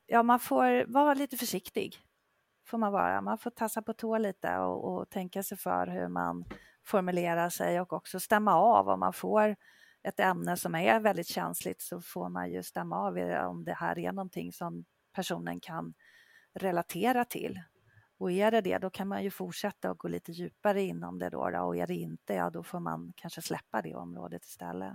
ja, 0.06 0.22
man 0.22 0.40
får 0.40 0.92
vara 0.92 1.14
lite 1.14 1.36
försiktig. 1.36 1.96
Får 2.66 2.78
man 2.78 2.92
vara. 2.92 3.20
Man 3.20 3.38
får 3.38 3.50
tassa 3.50 3.82
på 3.82 3.92
tå 3.92 4.18
lite 4.18 4.58
och, 4.58 4.94
och 4.94 5.10
tänka 5.10 5.42
sig 5.42 5.58
för 5.58 5.86
hur 5.86 6.08
man 6.08 6.44
formulerar 6.84 7.48
sig 7.48 7.80
och 7.80 7.92
också 7.92 8.20
stämma 8.20 8.54
av 8.54 8.88
om 8.88 9.00
man 9.00 9.12
får 9.12 9.56
ett 10.02 10.20
ämne 10.20 10.56
som 10.56 10.74
är 10.74 11.00
väldigt 11.00 11.28
känsligt 11.28 11.80
så 11.82 12.00
får 12.00 12.28
man 12.28 12.52
ju 12.52 12.62
stämma 12.62 12.98
av 12.98 13.18
om 13.48 13.64
det 13.64 13.74
här 13.74 13.98
är 13.98 14.12
någonting 14.12 14.52
som 14.52 14.84
personen 15.12 15.60
kan 15.60 15.94
relatera 16.54 17.24
till. 17.24 17.60
Och 18.18 18.32
är 18.32 18.50
det 18.50 18.60
det, 18.60 18.78
då 18.78 18.90
kan 18.90 19.08
man 19.08 19.22
ju 19.22 19.30
fortsätta 19.30 19.90
och 19.90 19.98
gå 19.98 20.08
lite 20.08 20.32
djupare 20.32 20.82
inom 20.82 21.18
det 21.18 21.30
då, 21.30 21.38
och 21.38 21.76
är 21.76 21.86
det 21.86 21.94
inte, 21.94 22.34
ja 22.34 22.50
då 22.50 22.62
får 22.62 22.80
man 22.80 23.12
kanske 23.16 23.42
släppa 23.42 23.82
det 23.82 23.94
området 23.94 24.44
istället. 24.44 24.92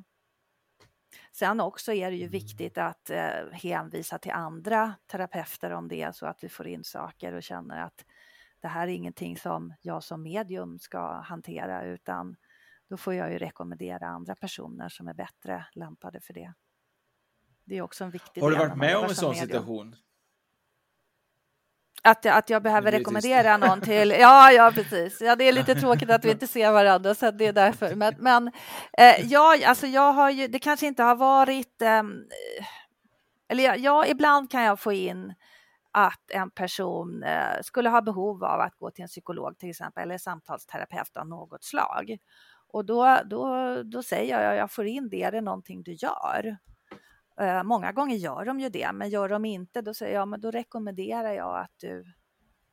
Sen 1.32 1.60
också 1.60 1.94
är 1.94 2.12
det 2.12 2.18
ju 2.18 2.28
viktigt 2.28 2.78
att 2.78 3.10
eh, 3.10 3.52
hänvisa 3.52 4.18
till 4.18 4.32
andra 4.32 4.94
terapeuter 5.08 5.72
om 5.72 5.88
det 5.88 6.16
så 6.16 6.26
att 6.26 6.44
vi 6.44 6.50
får 6.50 6.68
in 6.68 6.84
saker 6.84 7.34
och 7.34 7.44
känner 7.44 7.82
att 7.82 8.06
det 8.62 8.68
här 8.68 8.88
är 8.88 8.92
ingenting 8.92 9.38
som 9.38 9.74
jag 9.82 10.04
som 10.04 10.24
medium 10.24 10.80
ska 10.80 11.22
hantera 11.22 11.84
utan 11.84 12.36
då 12.90 12.98
får 12.98 13.14
jag 13.14 13.32
ju 13.32 13.38
rekommendera 13.38 14.08
andra 14.08 14.36
personer 14.36 14.90
som 14.90 15.08
är 15.08 15.14
bättre 15.14 15.66
lämpade 15.74 16.22
för 16.22 16.34
det. 16.34 16.54
Det 17.66 17.78
är 17.78 17.82
också 17.82 18.04
en 18.04 18.12
viktig 18.12 18.42
Har 18.42 18.52
du 18.52 18.58
varit 18.58 18.78
med 18.78 18.98
om 18.98 19.04
en 19.04 19.16
sån 19.16 19.30
medium. 19.30 19.48
situation? 19.48 19.96
Att, 22.04 22.26
att 22.26 22.50
jag 22.50 22.64
behöver 22.64 22.92
rekommendera 22.92 23.58
någon 23.58 23.82
till... 23.82 24.10
Ja, 24.20 24.52
ja, 24.52 24.72
precis. 24.76 25.22
Ja, 25.22 25.36
det 25.36 25.44
är 25.44 25.52
lite 25.52 25.76
tråkigt 25.76 26.10
att 26.10 26.26
vi 26.26 26.32
inte 26.32 26.48
ser 26.48 26.72
varandra, 26.72 27.16
så 27.16 27.32
det 27.32 27.48
är 27.48 27.54
därför. 27.54 27.96
Men, 27.96 28.14
men 28.18 28.48
eh, 28.98 29.26
ja, 29.26 29.58
alltså 29.66 29.88
jag 29.88 30.14
har 30.14 30.30
ju... 30.30 30.48
Det 30.48 30.60
kanske 30.60 30.88
inte 30.88 31.04
har 31.04 31.16
varit... 31.16 31.82
ehm, 31.82 32.24
eller 33.50 33.64
ja, 33.64 33.76
ja, 33.76 34.06
ibland 34.06 34.52
kan 34.52 34.64
jag 34.64 34.80
få 34.80 34.94
in 34.94 35.34
att 35.92 36.32
en 36.32 36.52
person 36.52 37.24
eh, 37.24 37.62
skulle 37.62 37.90
ha 37.90 38.02
behov 38.02 38.44
av 38.44 38.60
att 38.60 38.76
gå 38.76 38.92
till 38.92 39.02
en 39.02 39.08
psykolog 39.08 39.58
till 39.58 39.70
exempel, 39.70 40.04
eller 40.04 40.18
samtalsterapeut 40.18 41.18
av 41.18 41.28
något 41.28 41.64
slag. 41.64 42.18
Och 42.72 42.86
då, 42.86 43.18
då, 43.26 43.76
då 43.84 44.04
säger 44.04 44.44
jag, 44.44 44.56
jag 44.56 44.72
får 44.72 44.86
in 44.86 45.10
det, 45.10 45.24
är 45.24 45.32
det 45.32 45.42
någonting 45.42 45.84
du 45.84 45.94
gör? 45.94 46.58
Eh, 47.40 47.64
många 47.64 47.92
gånger 47.92 48.16
gör 48.16 48.46
de 48.46 48.60
ju 48.60 48.70
det, 48.70 48.92
men 48.94 49.10
gör 49.10 49.30
de 49.30 49.46
inte, 49.46 49.82
då 49.82 49.94
säger 49.94 50.16
jag, 50.16 50.28
men 50.28 50.42
då 50.42 50.52
rekommenderar 50.52 51.32
jag 51.34 51.60
att 51.60 51.72
du, 51.78 52.06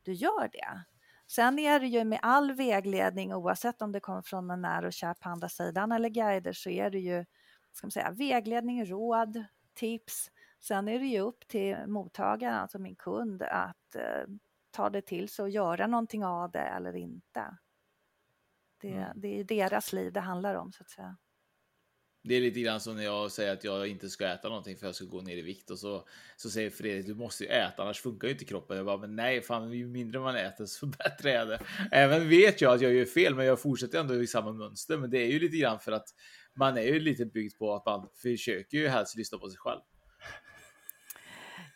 du 0.03 0.13
gör 0.13 0.49
det. 0.53 0.85
Sen 1.27 1.59
är 1.59 1.81
det 1.81 1.87
ju 1.87 2.05
med 2.05 2.19
all 2.23 2.53
vägledning, 2.53 3.35
oavsett 3.35 3.83
om 3.83 3.93
det 3.93 4.01
kommer 4.01 4.23
från 4.23 4.51
en 4.51 4.63
nära 4.63 4.87
och 4.87 4.93
kär 4.93 5.15
på 5.15 5.29
andra 5.29 5.49
sidan 5.49 5.93
eller 5.93 6.09
guider, 6.09 6.53
så 6.53 6.71
är 6.71 6.91
det 6.91 6.99
ju 6.99 7.25
ska 7.73 7.87
man 7.87 7.91
säga, 7.91 8.11
vägledning, 8.11 8.85
råd, 8.87 9.45
tips. 9.75 10.31
Sen 10.61 10.89
är 10.89 10.99
det 10.99 11.07
ju 11.07 11.21
upp 11.21 11.49
till 11.49 11.77
mottagaren, 11.87 12.55
alltså 12.55 12.79
min 12.79 12.97
kund, 12.97 13.43
att 13.43 13.95
eh, 13.95 14.27
ta 14.71 14.91
det 14.91 15.03
till 15.03 15.29
sig 15.29 15.43
och 15.43 15.51
göra 15.51 15.87
någonting 15.87 16.25
av 16.25 16.51
det 16.51 16.59
eller 16.61 16.97
inte. 16.97 17.59
Det, 18.81 18.93
Mm. 18.93 19.13
det 19.15 19.41
är 19.41 19.45
deras 19.45 19.93
liv 19.93 20.13
det 20.13 20.21
handlar 20.21 20.55
om, 20.55 20.73
så 20.73 20.83
att 20.83 20.91
säga. 20.91 21.17
Det 22.29 22.35
är 22.35 22.41
lite 22.41 22.61
grann 22.61 22.81
som 22.81 22.97
när 22.97 23.05
jag 23.05 23.33
säger 23.33 23.53
att 23.53 23.65
jag 23.65 23.89
inte 23.89 24.09
ska 24.09 24.27
äta 24.27 24.49
någonting 24.49 24.77
för 24.77 24.87
jag 24.87 24.95
ska 24.95 25.05
gå 25.05 25.21
ner 25.21 25.37
i 25.37 25.43
vikt 25.43 25.71
och 25.71 25.79
så, 25.79 26.09
så 26.37 26.51
säger 26.51 26.71
Fredrik 26.71 27.07
du 27.07 27.15
måste 27.15 27.45
ju 27.45 27.51
äta 27.51 27.83
annars 27.83 28.01
funkar 28.01 28.29
ju 28.29 28.33
inte 28.33 28.45
kroppen. 28.45 28.77
Jag 28.77 28.87
bara, 28.87 28.97
men 28.97 29.17
nej, 29.17 29.43
fan, 29.43 29.73
ju 29.73 29.87
mindre 29.87 30.21
man 30.21 30.37
äter 30.37 30.67
så 30.67 30.87
bättre 30.99 31.33
är 31.33 31.47
det. 31.47 31.59
Även 31.93 32.29
vet 32.29 32.61
jag 32.61 32.75
att 32.75 32.81
jag 32.81 32.93
gör 32.95 33.05
fel, 33.05 33.35
men 33.35 33.47
jag 33.47 33.61
fortsätter 33.61 34.01
ändå 34.01 34.15
i 34.15 34.27
samma 34.27 34.53
mönster. 34.53 34.97
Men 34.97 35.11
det 35.11 35.19
är 35.19 35.27
ju 35.27 35.39
lite 35.39 35.57
grann 35.57 35.81
för 35.81 35.93
att 35.93 36.09
man 36.55 36.79
är 36.79 36.83
ju 36.83 37.01
lite 37.01 37.27
byggd 37.27 37.59
på 37.59 37.75
att 37.75 37.87
man 37.87 38.09
försöker 38.23 38.79
ju 38.79 38.89
helst 38.89 39.17
lyssna 39.17 39.39
på 39.39 39.51
sig 39.51 39.59
själv. 39.59 39.81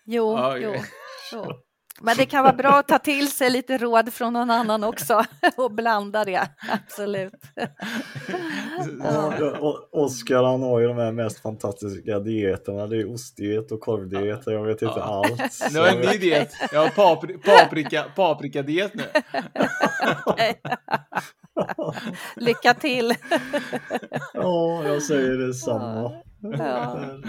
Jo, 0.04 0.32
Ja, 0.32 0.58
jo, 0.58 0.74
jo. 1.32 1.62
Men 2.00 2.16
det 2.16 2.26
kan 2.26 2.44
vara 2.44 2.52
bra 2.52 2.78
att 2.78 2.88
ta 2.88 2.98
till 2.98 3.30
sig 3.30 3.50
lite 3.50 3.78
råd 3.78 4.12
från 4.12 4.32
någon 4.32 4.50
annan 4.50 4.84
också 4.84 5.24
och 5.56 5.70
blanda 5.72 6.24
det, 6.24 6.48
absolut. 6.70 7.32
Ja, 9.02 9.88
Oskar 9.92 10.42
han 10.42 10.62
har 10.62 10.80
ju 10.80 10.86
de 10.88 10.96
här 10.96 11.12
mest 11.12 11.42
fantastiska 11.42 12.18
dieterna. 12.18 12.86
Det 12.86 12.96
är 12.96 13.14
ostdiet 13.14 13.72
och 13.72 13.80
korvdiet 13.80 14.46
och 14.46 14.52
jag 14.52 14.64
vet 14.64 14.82
inte 14.82 15.02
allt. 15.02 15.40
Nu 15.72 15.78
har 15.78 15.86
jag 15.86 15.96
en 15.96 16.00
ny 16.00 16.18
diet. 16.18 16.52
Jag 16.72 16.80
har 16.80 16.88
papri 16.88 17.38
paprika, 17.38 18.04
paprikadiet 18.16 18.94
nu. 18.94 19.04
Lycka 22.36 22.74
till! 22.74 23.14
Ja, 24.34 24.84
jag 24.84 25.02
säger 25.02 25.36
detsamma. 25.46 26.12
Ja. 26.42 27.20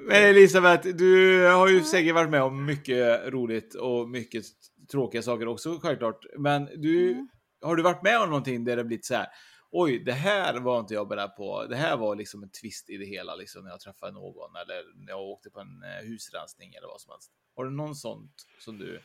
Men 0.00 0.22
Elisabeth, 0.22 0.88
du 0.88 1.44
har 1.46 1.68
ju 1.68 1.82
säkert 1.82 2.14
varit 2.14 2.30
med 2.30 2.42
om 2.42 2.64
mycket 2.64 3.32
roligt 3.32 3.74
och 3.74 4.08
mycket 4.08 4.44
tråkiga 4.92 5.22
saker 5.22 5.48
också 5.48 5.78
självklart. 5.82 6.24
Men 6.38 6.64
du, 6.64 7.26
har 7.62 7.76
du 7.76 7.82
varit 7.82 8.02
med 8.02 8.20
om 8.20 8.28
någonting 8.28 8.64
där 8.64 8.76
det 8.76 8.84
blivit 8.84 9.06
så 9.06 9.14
här? 9.14 9.26
Oj, 9.70 9.98
det 10.04 10.12
här 10.12 10.60
var 10.60 10.80
inte 10.80 10.94
jag 10.94 11.08
beredd 11.08 11.36
på. 11.36 11.66
Det 11.66 11.76
här 11.76 11.96
var 11.96 12.16
liksom 12.16 12.42
en 12.42 12.50
twist 12.50 12.90
i 12.90 12.96
det 12.96 13.04
hela, 13.04 13.34
liksom 13.34 13.64
när 13.64 13.70
jag 13.70 13.80
träffade 13.80 14.12
någon 14.12 14.56
eller 14.56 15.04
när 15.04 15.12
jag 15.12 15.20
åkte 15.20 15.50
på 15.50 15.60
en 15.60 15.82
eh, 15.82 16.08
husrensning 16.08 16.74
eller 16.74 16.88
vad 16.88 17.00
som 17.00 17.10
helst. 17.10 17.30
Har 17.56 17.64
du 17.64 17.70
någon 17.70 17.94
sånt 17.94 18.46
som 18.58 18.78
du 18.78 19.00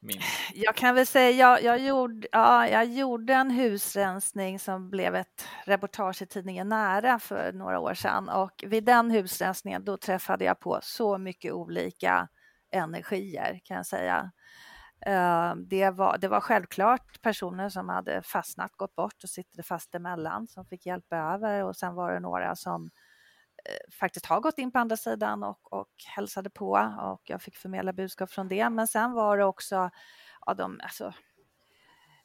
minns? 0.00 0.24
Jag 0.54 0.76
kan 0.76 0.94
väl 0.94 1.06
säga, 1.06 1.30
jag, 1.30 1.62
jag, 1.62 1.86
gjorde, 1.86 2.28
ja, 2.32 2.68
jag 2.68 2.84
gjorde 2.84 3.34
en 3.34 3.50
husrensning 3.50 4.58
som 4.58 4.90
blev 4.90 5.14
ett 5.14 5.46
reportage 5.64 6.22
i 6.22 6.26
tidningen 6.26 6.68
Nära 6.68 7.18
för 7.18 7.52
några 7.52 7.80
år 7.80 7.94
sedan 7.94 8.28
och 8.28 8.64
vid 8.66 8.84
den 8.84 9.10
husrensningen 9.10 9.84
då 9.84 9.96
träffade 9.96 10.44
jag 10.44 10.60
på 10.60 10.78
så 10.82 11.18
mycket 11.18 11.52
olika 11.52 12.28
energier 12.72 13.60
kan 13.64 13.76
jag 13.76 13.86
säga. 13.86 14.32
Eh, 15.06 15.54
det 15.56 15.90
var, 15.90 16.18
det 16.18 16.28
var 16.28 16.40
självklart 16.40 17.22
personer 17.22 17.68
som 17.68 17.88
hade 17.88 18.22
fastnat, 18.22 18.72
gått 18.76 18.94
bort 18.94 19.22
och 19.22 19.30
sitter 19.30 19.62
fast 19.62 19.94
emellan 19.94 20.46
som 20.48 20.66
fick 20.66 20.86
hjälp 20.86 21.12
över 21.12 21.64
och 21.64 21.76
sen 21.76 21.94
var 21.94 22.12
det 22.12 22.20
några 22.20 22.56
som 22.56 22.84
eh, 22.84 22.90
faktiskt 24.00 24.26
har 24.26 24.40
gått 24.40 24.58
in 24.58 24.72
på 24.72 24.78
andra 24.78 24.96
sidan 24.96 25.42
och, 25.42 25.72
och 25.72 25.88
hälsade 26.16 26.50
på 26.50 26.70
och 27.00 27.22
jag 27.24 27.42
fick 27.42 27.56
förmedla 27.56 27.92
budskap 27.92 28.30
från 28.30 28.48
det. 28.48 28.70
Men 28.70 28.88
sen 28.88 29.12
var 29.12 29.38
det 29.38 29.44
också 29.44 29.90
ja, 30.46 30.54
de, 30.54 30.80
alltså, 30.82 31.12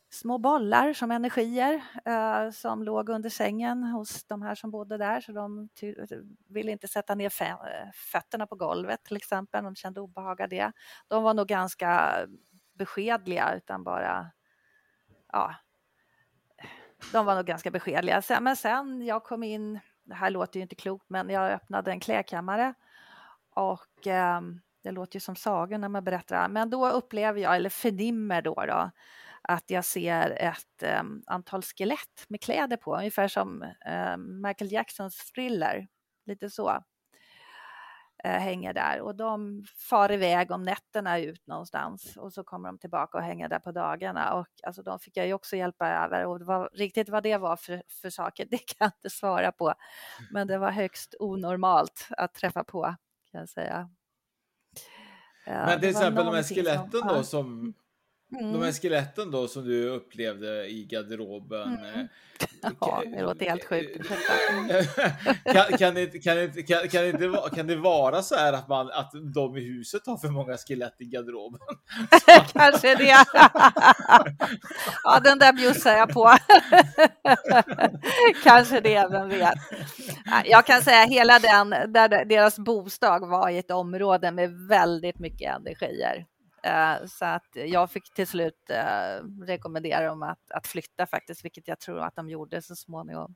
små 0.09 0.37
bollar 0.37 0.93
som 0.93 1.11
energier 1.11 1.83
eh, 2.05 2.51
som 2.51 2.83
låg 2.83 3.09
under 3.09 3.29
sängen 3.29 3.83
hos 3.83 4.23
de 4.23 4.41
här 4.41 4.55
som 4.55 4.71
bodde 4.71 4.97
där 4.97 5.21
så 5.21 5.31
de 5.31 5.69
ty- 5.79 5.95
ville 6.49 6.71
inte 6.71 6.87
sätta 6.87 7.15
ner 7.15 7.29
fä- 7.29 7.91
fötterna 7.93 8.47
på 8.47 8.55
golvet 8.55 9.03
till 9.03 9.17
exempel. 9.17 9.63
De 9.63 9.75
kände 9.75 10.01
obehag 10.01 10.41
av 10.41 10.49
det. 10.49 10.71
De 11.07 11.23
var 11.23 11.33
nog 11.33 11.47
ganska 11.47 12.15
beskedliga 12.73 13.53
utan 13.55 13.83
bara 13.83 14.31
ja, 15.31 15.55
de 17.11 17.25
var 17.25 17.35
nog 17.35 17.45
ganska 17.45 17.71
beskedliga. 17.71 18.21
Men 18.41 18.55
sen 18.55 19.05
jag 19.05 19.23
kom 19.23 19.43
in, 19.43 19.79
det 20.04 20.16
här 20.16 20.30
låter 20.30 20.60
ju 20.60 20.62
inte 20.62 20.76
klokt, 20.76 21.10
men 21.10 21.30
jag 21.30 21.51
öppnade 21.51 21.91
en 21.91 21.99
klädkammare 21.99 22.74
och 23.49 24.08
eh, 24.08 24.41
det 24.84 24.91
låter 24.91 25.16
ju 25.16 25.20
som 25.20 25.36
sagor 25.36 25.78
när 25.78 25.89
man 25.89 26.04
berättar. 26.04 26.49
Men 26.49 26.70
då 26.70 26.89
upplever 26.89 27.41
jag, 27.41 27.56
eller 27.56 27.70
förnimmer 27.70 28.41
då, 28.41 28.66
då 28.68 28.91
att 29.41 29.70
jag 29.70 29.86
ser 29.86 30.30
ett 30.30 30.84
eh, 30.84 31.04
antal 31.26 31.62
skelett 31.62 32.26
med 32.28 32.41
kläder 32.41 32.78
på, 32.78 32.95
ungefär 32.97 33.28
som 33.28 33.64
eh, 33.86 34.18
Michael 34.18 34.72
Jacksons 34.72 35.32
thriller, 35.32 35.88
lite 36.26 36.49
så 36.49 36.84
hänger 38.30 38.74
där 38.74 39.01
och 39.01 39.15
de 39.15 39.63
far 39.89 40.11
iväg 40.11 40.51
om 40.51 40.63
nätterna 40.63 41.19
ut 41.19 41.47
någonstans 41.47 42.17
och 42.17 42.34
så 42.34 42.43
kommer 42.43 42.69
de 42.69 42.78
tillbaka 42.78 43.17
och 43.17 43.24
hänger 43.24 43.49
där 43.49 43.59
på 43.59 43.71
dagarna 43.71 44.34
och 44.34 44.47
alltså 44.63 44.84
de 44.84 44.99
fick 44.99 45.17
jag 45.17 45.28
ju 45.28 45.34
också 45.34 45.55
hjälpa 45.55 45.89
över 45.89 46.26
och 46.26 46.41
var, 46.41 46.69
riktigt 46.74 47.09
vad 47.09 47.24
det 47.24 47.38
var 47.38 47.55
för, 47.55 47.84
för 48.01 48.09
saker 48.09 48.45
det 48.51 48.57
kan 48.57 48.76
jag 48.80 48.88
inte 48.88 49.09
svara 49.09 49.51
på 49.51 49.74
men 50.32 50.47
det 50.47 50.57
var 50.57 50.71
högst 50.71 51.15
onormalt 51.19 52.07
att 52.17 52.34
träffa 52.34 52.63
på 52.63 52.82
kan 53.32 53.39
jag 53.39 53.49
säga. 53.49 53.89
Ja, 55.45 55.65
Men 55.65 55.80
till 55.80 55.89
exempel 55.89 56.26
de 56.26 56.36
här 56.36 56.43
som- 56.43 56.55
skeletten 56.55 57.01
ja. 57.03 57.13
då 57.13 57.24
som 57.24 57.74
De 58.39 58.63
här 58.63 58.71
skeletten 58.71 59.31
då 59.31 59.47
som 59.47 59.65
du 59.65 59.89
upplevde 59.89 60.67
i 60.67 60.86
garderoben. 60.86 61.73
Mm. 61.77 61.86
eh, 61.99 62.05
Ja, 62.79 63.03
det 63.15 63.21
låter 63.21 63.45
helt 63.49 63.65
sjukt. 63.65 64.09
Mm. 64.51 64.67
kan, 65.53 65.77
kan, 65.77 65.93
det, 65.93 66.07
kan, 66.23 66.36
det, 66.38 66.63
kan, 66.67 66.89
kan, 66.89 67.01
det 67.19 67.27
vara- 67.27 67.49
kan 67.49 67.67
det 67.67 67.75
vara 67.75 68.21
så 68.21 68.36
här 68.36 68.53
att, 68.53 68.67
man, 68.67 68.91
att 68.91 69.11
de 69.34 69.57
i 69.57 69.61
huset 69.61 70.01
har 70.05 70.17
för 70.17 70.27
många 70.27 70.57
skelett 70.57 70.95
i 70.99 71.05
garderoben? 71.05 71.59
Kanske 72.53 72.95
det. 72.95 73.25
ja, 75.03 75.19
den 75.23 75.39
där 75.39 75.53
bjussar 75.53 75.91
jag 75.97 76.09
på. 76.09 76.31
Kanske 78.43 78.79
det, 78.79 79.07
vem 79.11 79.29
vet. 79.29 79.53
Jag 80.45 80.65
kan 80.65 80.81
säga 80.81 81.05
hela 81.05 81.39
den, 81.39 81.69
där 81.69 82.25
deras 82.25 82.59
bostad 82.59 83.29
var 83.29 83.49
i 83.49 83.57
ett 83.57 83.71
område 83.71 84.31
med 84.31 84.67
väldigt 84.69 85.19
mycket 85.19 85.55
energier. 85.55 86.25
Eh, 86.64 87.05
så 87.05 87.26
att 87.26 87.49
jag 87.53 87.91
fick 87.91 88.14
till 88.14 88.28
slut 88.28 88.70
eh, 88.70 89.26
rekommendera 89.45 90.05
dem 90.05 90.24
att, 90.24 90.51
att 90.51 90.68
flytta 90.68 91.05
faktiskt, 91.05 91.45
vilket 91.45 91.68
jag 91.68 91.80
tror 91.80 91.99
att 91.99 92.16
de 92.16 92.30
gjorde 92.30 92.61
så 92.61 92.76
småningom. 92.76 93.36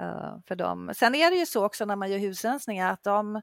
Eh, 0.00 0.36
för 0.46 0.54
dem. 0.54 0.90
Sen 0.94 1.14
är 1.14 1.30
det 1.30 1.36
ju 1.36 1.46
så 1.46 1.64
också 1.64 1.84
när 1.84 1.96
man 1.96 2.10
gör 2.10 2.18
husrensningar 2.18 2.92
att 2.92 3.02
de, 3.02 3.42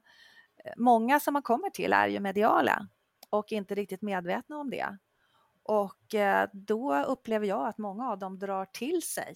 många 0.76 1.20
som 1.20 1.32
man 1.32 1.42
kommer 1.42 1.70
till 1.70 1.92
är 1.92 2.08
ju 2.08 2.20
mediala 2.20 2.88
och 3.30 3.52
inte 3.52 3.74
riktigt 3.74 4.02
medvetna 4.02 4.56
om 4.56 4.70
det. 4.70 4.98
Och 5.62 6.14
då 6.52 7.04
upplever 7.04 7.46
jag 7.46 7.68
att 7.68 7.78
många 7.78 8.10
av 8.10 8.18
dem 8.18 8.38
drar 8.38 8.64
till 8.64 9.02
sig 9.02 9.34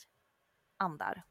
andar. 0.76 1.22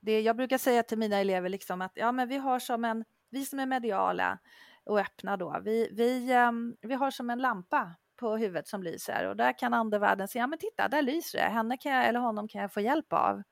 Det, 0.00 0.20
jag 0.20 0.36
brukar 0.36 0.58
säga 0.58 0.82
till 0.82 0.98
mina 0.98 1.16
elever 1.16 1.48
liksom 1.48 1.82
att 1.82 1.92
ja, 1.94 2.12
men 2.12 2.28
vi 2.28 2.36
har 2.36 2.58
som 2.58 2.84
en, 2.84 3.04
vi 3.30 3.46
som 3.46 3.58
är 3.58 3.66
mediala 3.66 4.38
och 4.86 5.00
öppna 5.00 5.36
då, 5.36 5.60
vi, 5.64 5.88
vi, 5.92 6.32
ehm, 6.32 6.76
vi 6.80 6.94
har 6.94 7.10
som 7.10 7.30
en 7.30 7.38
lampa 7.38 7.94
på 8.16 8.36
huvudet 8.36 8.68
som 8.68 8.82
lyser 8.82 9.28
och 9.28 9.36
där 9.36 9.58
kan 9.58 9.74
andevärlden 9.74 10.28
säga, 10.28 10.42
ja 10.42 10.46
men 10.46 10.58
titta, 10.58 10.88
där 10.88 11.02
lyser 11.02 11.38
det, 11.38 11.44
henne 11.44 11.76
kan 11.76 11.92
jag, 11.92 12.06
eller 12.06 12.20
honom 12.20 12.48
kan 12.48 12.60
jag 12.62 12.72
få 12.72 12.80
hjälp 12.80 13.12
av. 13.12 13.42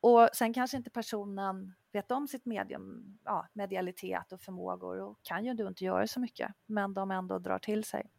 Och 0.00 0.28
sen 0.32 0.54
kanske 0.54 0.76
inte 0.76 0.90
personen 0.90 1.74
vet 1.92 2.10
om 2.10 2.28
sitt 2.28 2.44
medium, 2.44 3.18
ja, 3.24 3.46
medialitet 3.52 4.32
och 4.32 4.40
förmågor 4.40 5.00
och 5.00 5.18
kan 5.22 5.44
ju 5.44 5.50
inte 5.50 5.84
göra 5.84 6.06
så 6.06 6.20
mycket, 6.20 6.52
men 6.66 6.94
de 6.94 7.10
ändå 7.10 7.38
drar 7.38 7.58
till 7.58 7.84
sig. 7.84 8.10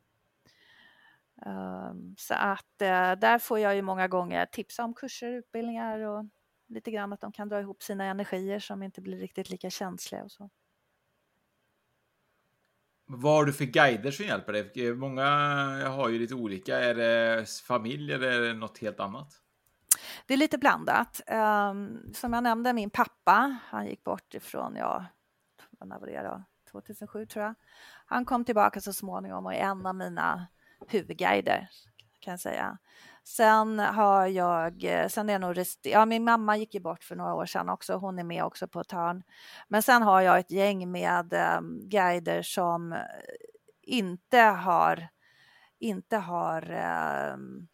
Ehm, 1.46 2.16
så 2.18 2.34
att 2.34 2.82
eh, 2.82 3.12
där 3.12 3.40
får 3.40 3.60
jag 3.60 3.76
ju 3.76 3.82
många 3.82 4.08
gånger 4.08 4.46
tipsa 4.46 4.84
om 4.84 4.94
kurser, 4.94 5.32
utbildningar 5.32 6.00
och 6.00 6.26
lite 6.68 6.92
grann 6.92 7.14
att 7.14 7.22
de 7.22 7.32
kan 7.32 7.50
dra 7.50 7.60
ihop 7.60 7.84
sina 7.84 8.06
energier 8.06 8.60
som 8.60 8.84
inte 8.84 9.02
blir 9.02 9.18
riktigt 9.18 9.50
lika 9.50 9.70
känsliga 9.70 10.24
och 10.24 10.32
så. 10.32 10.50
Vad 13.10 13.34
har 13.34 13.46
du 13.46 13.54
för 13.54 13.66
guider 13.66 14.12
som 14.12 14.26
hjälper 14.26 14.54
dig? 14.54 14.94
Många 14.94 15.26
har 15.90 16.10
ju 16.10 16.20
lite 16.20 16.36
olika. 16.36 16.80
Är 16.80 16.96
det 16.96 17.50
familj 17.50 18.14
eller 18.14 18.32
är 18.32 18.42
det 18.42 18.54
något 18.54 18.78
helt 18.78 19.00
annat? 19.00 19.34
Det 20.26 20.34
är 20.34 20.38
lite 20.38 20.58
blandat. 20.58 21.22
Ehm, 21.28 22.14
som 22.14 22.34
jag 22.34 22.44
nämnde, 22.44 22.74
min 22.74 22.90
pappa, 22.90 23.60
han 23.66 23.88
gick 23.88 24.04
bort 24.04 24.34
ifrån, 24.34 24.76
ja, 24.76 25.06
när 25.86 26.00
var 26.00 26.08
det 26.08 26.22
då? 26.22 26.44
2007 26.72 27.26
tror 27.26 27.46
jag. 27.46 27.56
Han 28.06 28.26
kom 28.26 28.46
tillbaka 28.46 28.82
så 28.82 28.94
småningom 28.94 29.46
och 29.46 29.54
är 29.54 29.58
en 29.58 29.86
av 29.86 29.96
mina 29.96 30.48
huvudguider 30.88 31.70
kan 32.20 32.32
jag 32.32 32.40
säga. 32.40 32.78
Sen 33.28 33.80
har 33.80 34.28
jag, 34.28 34.84
eh, 34.84 35.08
sen 35.08 35.30
är 35.30 35.40
nog, 35.40 35.58
rest, 35.58 35.80
ja 35.86 36.06
min 36.06 36.24
mamma 36.24 36.58
gick 36.58 36.74
ju 36.74 36.80
bort 36.80 37.04
för 37.04 37.16
några 37.16 37.34
år 37.34 37.46
sedan 37.46 37.70
också, 37.70 37.96
hon 37.96 38.20
är 38.20 38.24
med 38.24 38.44
också 38.44 38.68
på 38.68 38.80
ett 38.80 38.92
hörn. 38.92 39.24
Men 39.68 39.84
sen 39.84 40.02
har 40.02 40.22
jag 40.22 40.40
ett 40.40 40.52
gäng 40.52 40.92
med 40.92 41.34
um, 41.58 41.90
guider 41.90 42.42
som 42.42 42.94
eh, 42.94 43.00
inte 43.82 44.40
har, 44.40 45.08
inte 45.80 46.18
har 46.18 46.62
um, 47.34 47.68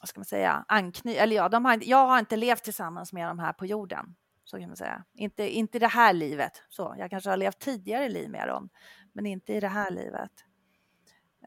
vad 0.00 0.08
ska 0.08 0.20
man 0.20 0.24
säga, 0.24 0.64
ankny 0.68 1.14
eller 1.14 1.36
ja, 1.36 1.48
de 1.48 1.64
har, 1.64 1.78
jag 1.82 2.06
har 2.06 2.18
inte 2.18 2.36
levt 2.36 2.64
tillsammans 2.64 3.12
med 3.12 3.28
de 3.28 3.38
här 3.38 3.52
på 3.52 3.66
jorden. 3.66 4.16
Så 4.44 4.58
kan 4.58 4.68
man 4.68 4.76
säga. 4.76 5.04
Inte, 5.14 5.48
inte 5.48 5.76
i 5.76 5.80
det 5.80 5.86
här 5.86 6.12
livet. 6.12 6.62
Så, 6.68 6.94
jag 6.98 7.10
kanske 7.10 7.30
har 7.30 7.36
levt 7.36 7.58
tidigare 7.58 8.08
liv 8.08 8.30
med 8.30 8.48
dem, 8.48 8.68
men 9.12 9.26
inte 9.26 9.52
i 9.52 9.60
det 9.60 9.68
här 9.68 9.90
livet. 9.90 10.45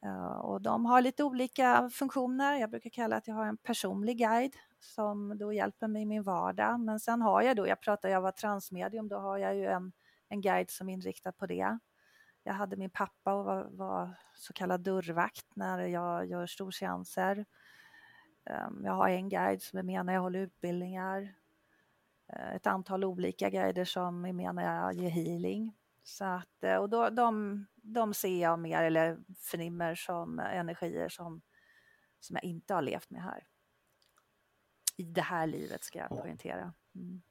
Eh, 0.03 0.31
och 0.31 0.61
de 0.61 0.85
har 0.85 1.01
lite 1.01 1.23
olika 1.23 1.89
funktioner. 1.93 2.55
Jag 2.55 2.69
brukar 2.69 2.89
kalla 2.89 3.15
att 3.15 3.27
jag 3.27 3.35
har 3.35 3.45
en 3.45 3.57
personlig 3.57 4.17
guide 4.17 4.55
som 4.79 5.37
då 5.37 5.53
hjälper 5.53 5.87
mig 5.87 6.01
i 6.01 6.05
min 6.05 6.23
vardag. 6.23 6.79
Men 6.79 6.99
sen 6.99 7.21
har 7.21 7.41
jag 7.41 7.55
då, 7.55 7.67
jag 7.67 7.81
pratade 7.81 8.13
jag 8.13 8.21
var 8.21 8.31
transmedium, 8.31 9.07
då 9.07 9.17
har 9.17 9.37
jag 9.37 9.55
ju 9.55 9.65
en, 9.65 9.91
en 10.29 10.41
guide 10.41 10.69
som 10.69 10.89
är 10.89 10.93
inriktad 10.93 11.31
på 11.31 11.45
det. 11.45 11.79
Jag 12.43 12.53
hade 12.53 12.77
min 12.77 12.89
pappa 12.89 13.33
och 13.33 13.45
var, 13.45 13.63
var 13.63 14.15
så 14.35 14.53
kallad 14.53 14.81
dörrvakt 14.81 15.55
när 15.55 15.79
jag 15.79 16.25
gör 16.25 16.47
storseanser. 16.47 17.45
Ehm, 18.45 18.81
jag 18.85 18.93
har 18.93 19.09
en 19.09 19.29
guide 19.29 19.61
som 19.61 19.79
är 19.79 19.83
med 19.83 20.05
när 20.05 20.13
jag 20.13 20.21
håller 20.21 20.39
utbildningar. 20.39 21.33
Eh, 22.33 22.55
ett 22.55 22.67
antal 22.67 23.03
olika 23.03 23.49
guider 23.49 23.85
som 23.85 24.25
är 24.25 24.33
med 24.33 24.55
när 24.55 24.75
jag 24.75 24.93
ger 24.93 25.09
healing. 25.09 25.78
Så 26.09 26.25
att, 26.25 26.63
eh, 26.63 26.75
och 26.75 26.89
då, 26.89 27.09
de, 27.09 27.65
de 27.75 28.13
ser 28.13 28.41
jag 28.41 28.59
mer 28.59 28.83
eller 28.83 29.17
förnimmer 29.37 29.95
som 29.95 30.39
energier 30.39 31.09
som, 31.09 31.41
som 32.19 32.35
jag 32.35 32.43
inte 32.43 32.73
har 32.73 32.81
levt 32.81 33.09
med 33.09 33.21
här. 33.23 33.43
I 34.97 35.03
det 35.03 35.21
här 35.21 35.47
livet 35.47 35.83
ska 35.83 35.99
jag 35.99 36.09
poängtera. 36.09 36.73
Mm. 36.95 37.21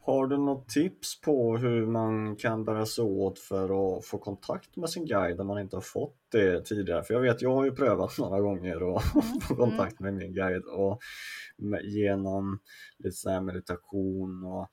Har 0.00 0.26
du 0.26 0.38
något 0.38 0.68
tips 0.68 1.20
på 1.20 1.56
hur 1.56 1.86
man 1.86 2.36
kan 2.36 2.64
bära 2.64 2.86
sig 2.86 3.04
åt 3.04 3.38
för 3.38 3.98
att 3.98 4.04
få 4.06 4.18
kontakt 4.18 4.76
med 4.76 4.90
sin 4.90 5.06
guide 5.06 5.40
om 5.40 5.46
man 5.46 5.58
inte 5.58 5.76
har 5.76 5.80
fått 5.80 6.16
det 6.32 6.64
tidigare? 6.64 7.02
För 7.02 7.14
jag 7.14 7.20
vet, 7.20 7.42
jag 7.42 7.54
har 7.54 7.64
ju 7.64 7.72
prövat 7.72 8.12
några 8.18 8.40
gånger 8.40 8.96
att 8.96 9.14
Mm. 9.14 9.40
få 9.48 9.56
kontakt 9.56 10.00
med 10.00 10.14
min 10.14 10.34
guide 10.34 10.64
och 10.64 11.00
genom 11.82 12.58
lite 12.98 13.30
här 13.30 13.40
meditation 13.40 14.44
och 14.44 14.68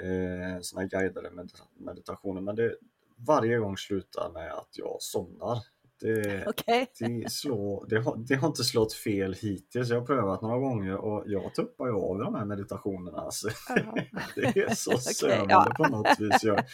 eh, 0.00 0.60
såna 0.60 0.82
här 0.82 0.88
guidade 0.88 1.30
meditationer. 1.76 2.40
Men 2.40 2.56
det 2.56 2.76
varje 3.16 3.58
gång 3.58 3.76
slutar 3.76 4.30
med 4.32 4.52
att 4.52 4.78
jag 4.78 4.96
somnar. 5.00 5.58
Det, 6.00 6.46
Okej. 6.46 6.86
det, 6.98 7.32
slår, 7.32 7.86
det, 7.88 8.00
har, 8.00 8.16
det 8.16 8.34
har 8.34 8.48
inte 8.48 8.64
slått 8.64 8.92
fel 8.92 9.34
hittills. 9.34 9.88
Jag 9.88 10.00
har 10.00 10.06
prövat 10.06 10.42
några 10.42 10.58
gånger 10.58 10.96
och 10.96 11.24
jag 11.26 11.54
tuppar 11.54 11.86
ju 11.86 11.92
av 11.92 12.18
de 12.18 12.34
här 12.34 12.44
meditationerna. 12.44 13.18
Alltså. 13.18 13.48
Det 14.34 14.56
är 14.56 14.74
så 14.74 14.90
Okej, 14.90 15.14
sövande 15.14 15.54
ja. 15.54 15.74
på 15.76 15.84
något 15.84 16.20
vis. 16.20 16.44
Jag, 16.44 16.64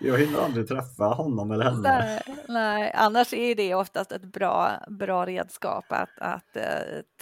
jag 0.00 0.18
hinner 0.18 0.38
aldrig 0.38 0.68
träffa 0.68 1.04
honom 1.04 1.50
eller 1.50 1.64
henne. 1.64 1.82
Nej, 1.82 2.22
nej, 2.48 2.92
annars 2.94 3.34
är 3.34 3.54
det 3.54 3.74
oftast 3.74 4.12
ett 4.12 4.24
bra, 4.24 4.72
bra 4.88 5.26
redskap 5.26 5.84
att, 5.88 6.18
att 6.18 6.56
eh, 6.56 6.62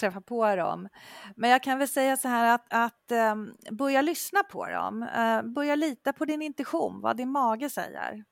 träffa 0.01 0.20
på 0.20 0.57
dem. 0.57 0.89
Men 1.37 1.51
jag 1.51 1.62
kan 1.62 1.79
väl 1.79 1.89
säga 1.89 2.16
så 2.16 2.29
här 2.29 2.55
att, 2.55 2.66
att 2.70 3.11
eh, 3.11 3.35
börja 3.70 4.03
lyssna 4.03 4.43
på 4.43 4.66
dem. 4.66 5.03
Eh, 5.03 5.43
börja 5.43 5.74
lita 5.74 6.12
på 6.12 6.24
din 6.24 6.43
intuition, 6.43 7.01
vad 7.01 7.16
din 7.16 7.31
mage 7.31 7.70
säger. 7.70 8.24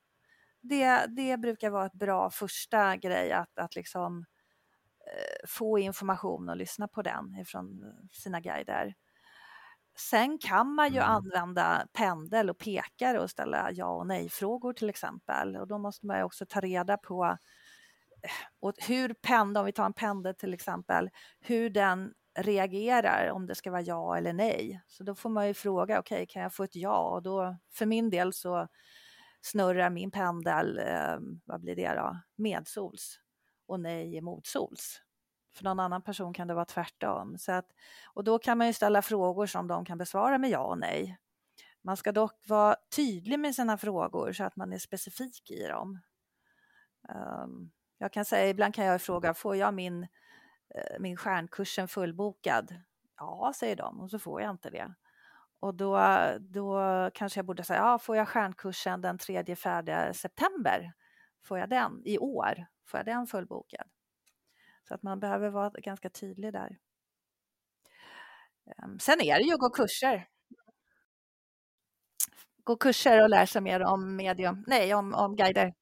Det, 0.69 1.07
det 1.07 1.37
brukar 1.37 1.71
vara 1.71 1.87
ett 1.87 1.93
bra 1.93 2.31
första 2.31 2.97
grej 2.97 3.33
att, 3.33 3.59
att 3.59 3.77
liksom 3.77 4.25
eh, 5.07 5.49
få 5.49 5.79
information 5.79 6.49
och 6.49 6.57
lyssna 6.57 6.89
på 6.89 7.03
den 7.03 7.37
ifrån 7.41 7.95
sina 8.13 8.41
guider. 8.41 8.95
Sen 9.99 10.39
kan 10.39 10.75
man 10.75 10.93
ju 10.93 11.01
använda 11.01 11.87
pendel 11.93 12.51
och 12.51 12.59
pekare 12.59 13.21
och 13.21 13.31
ställa 13.31 13.71
ja 13.73 13.87
och 13.87 14.07
nej-frågor 14.07 14.73
till 14.73 14.91
exempel. 14.91 15.57
Och 15.57 15.69
då 15.69 15.79
måste 15.79 16.07
man 16.07 16.19
ju 16.19 16.23
också 16.23 16.47
ta 16.47 16.61
reda 16.61 16.97
på 16.97 17.25
eh, 18.23 18.31
och 18.61 18.73
hur 18.89 19.15
pendel, 19.15 19.61
om 19.61 19.67
vi 19.67 19.73
tar 19.73 19.87
en 19.87 19.93
pendel 19.93 20.35
till 20.35 20.55
exempel, 20.55 21.11
hur 21.41 21.71
den 21.71 22.13
reagerar 22.39 23.31
om 23.31 23.47
det 23.47 23.55
ska 23.55 23.71
vara 23.71 23.83
ja 23.83 24.17
eller 24.17 24.33
nej. 24.33 24.83
Så 24.87 25.05
då 25.05 25.15
får 25.15 25.31
man 25.31 25.47
ju 25.47 25.55
fråga, 25.55 26.01
okej 26.01 26.27
kan 26.27 26.43
jag 26.43 26.55
få 26.55 26.65
ett 26.65 26.77
ja? 26.77 26.99
Och 26.99 27.23
då 27.23 27.57
för 27.73 27.87
min 27.87 28.11
del 28.11 28.33
så 28.33 28.69
snurrar 29.47 29.91
min 29.91 30.11
pendel, 30.11 30.79
eh, 30.79 31.19
vad 31.45 31.61
blir 31.61 31.77
det 31.77 31.95
då, 31.95 32.21
medsols 32.37 33.21
och 33.67 33.81
nej 33.81 34.21
motsols. 34.21 35.03
För 35.57 35.65
någon 35.65 35.81
annan 35.81 36.03
person 36.03 36.33
kan 36.35 36.49
det 36.49 36.55
vara 36.55 36.65
tvärtom. 36.65 37.39
Så 37.39 37.53
att, 37.53 37.67
och 38.15 38.25
då 38.25 38.39
kan 38.39 38.59
man 38.59 38.67
ju 38.67 38.73
ställa 38.73 39.03
frågor 39.03 39.47
som 39.47 39.69
de 39.69 39.85
kan 39.85 39.99
besvara 39.99 40.39
med 40.39 40.51
ja 40.51 40.65
och 40.65 40.79
nej. 40.79 41.19
Man 41.83 41.97
ska 41.97 42.13
dock 42.13 42.49
vara 42.49 42.77
tydlig 42.97 43.39
med 43.39 43.55
sina 43.55 43.79
frågor 43.79 44.33
så 44.33 44.45
att 44.45 44.57
man 44.57 44.73
är 44.73 44.79
specifik 44.79 45.51
i 45.51 45.67
dem. 45.67 46.01
Um, 47.09 47.71
jag 47.99 48.13
kan 48.13 48.25
säga, 48.25 48.49
ibland 48.49 48.75
kan 48.75 48.85
jag 48.85 49.03
fråga, 49.03 49.35
får 49.35 49.57
jag 49.57 49.75
min, 49.75 50.03
eh, 50.75 51.01
min 51.01 51.17
stjärnkursen 51.17 51.89
fullbokad? 51.89 52.75
Ja, 53.17 53.53
säger 53.57 53.77
de, 53.77 54.01
och 54.01 54.11
så 54.11 54.19
får 54.19 54.43
jag 54.43 54.51
inte 54.51 54.71
det. 54.71 54.95
Och 55.61 55.75
då, 55.75 55.99
då 56.41 56.81
kanske 57.15 57.39
jag 57.39 57.47
borde 57.47 57.65
säga, 57.65 57.81
ja, 57.81 57.99
får 57.99 58.17
jag 58.17 58.29
stjärnkursen 58.29 59.01
den 59.01 59.19
3-4 59.19 60.13
september? 60.13 60.93
Får 61.45 61.59
jag 61.59 61.69
den 61.69 62.03
i 62.05 62.19
år? 62.19 62.67
Får 62.87 62.99
jag 62.99 63.07
den 63.07 63.27
fullbokad? 63.27 63.87
Så 64.89 64.95
att 64.95 65.03
man 65.03 65.21
behöver 65.21 65.51
vara 65.51 65.71
ganska 65.71 66.11
tydlig 66.11 66.53
där. 66.53 66.79
Ehm, 68.67 68.99
sen 68.99 69.21
är 69.21 69.39
det 69.39 69.45
ju 69.45 69.53
att 69.53 69.61
gå 69.61 69.71
kurser. 69.71 70.29
Gå 72.65 72.77
kurser 72.77 73.23
och 73.23 73.31
lära 73.31 73.47
sig 73.47 73.63
mer 73.63 73.83
om 73.83 74.17
medium, 74.17 74.65
nej 74.67 74.95
om, 74.95 75.15
om 75.15 75.37
guider. 75.37 75.75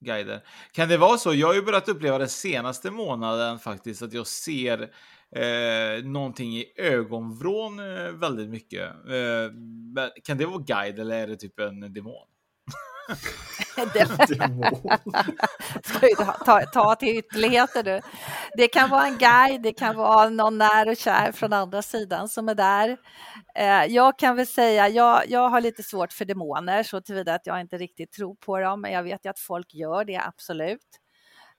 guider. 0.00 0.44
Kan 0.72 0.88
det 0.88 0.96
vara 0.96 1.18
så? 1.18 1.34
Jag 1.34 1.46
har 1.46 1.54
ju 1.54 1.62
börjat 1.62 1.88
uppleva 1.88 2.18
den 2.18 2.28
senaste 2.28 2.90
månaden 2.90 3.58
faktiskt 3.58 4.02
att 4.02 4.12
jag 4.12 4.26
ser 4.26 4.94
eh, 5.36 6.04
någonting 6.04 6.56
i 6.56 6.72
ögonvrån 6.76 7.78
eh, 7.78 8.12
väldigt 8.12 8.48
mycket. 8.48 8.90
Eh, 8.90 9.50
kan 10.24 10.38
det 10.38 10.46
vara 10.46 10.58
guide 10.58 10.98
eller 10.98 11.22
är 11.22 11.26
det 11.26 11.36
typ 11.36 11.60
en 11.60 11.94
demon? 11.94 12.26
Ska 15.84 16.06
du 16.06 16.14
ta, 16.44 16.60
ta 16.72 16.94
till 16.94 17.18
ytterligheter 17.18 17.82
du. 17.82 18.00
Det 18.56 18.68
kan 18.68 18.90
vara 18.90 19.06
en 19.06 19.18
guide, 19.18 19.62
det 19.62 19.72
kan 19.72 19.96
vara 19.96 20.28
någon 20.28 20.58
när 20.58 20.88
och 20.88 20.96
kär 20.96 21.32
från 21.32 21.52
andra 21.52 21.82
sidan 21.82 22.28
som 22.28 22.48
är 22.48 22.54
där. 22.54 22.96
Eh, 23.54 23.84
jag 23.84 24.18
kan 24.18 24.36
väl 24.36 24.46
säga, 24.46 24.88
jag, 24.88 25.22
jag 25.28 25.48
har 25.48 25.60
lite 25.60 25.82
svårt 25.82 26.12
för 26.12 26.24
demoner 26.24 26.82
så 26.82 27.00
tillvida 27.00 27.34
att 27.34 27.46
jag 27.46 27.60
inte 27.60 27.78
riktigt 27.78 28.12
tror 28.12 28.34
på 28.34 28.58
dem, 28.58 28.80
men 28.80 28.92
jag 28.92 29.02
vet 29.02 29.24
ju 29.24 29.30
att 29.30 29.38
folk 29.38 29.74
gör 29.74 30.04
det 30.04 30.20
absolut. 30.26 31.01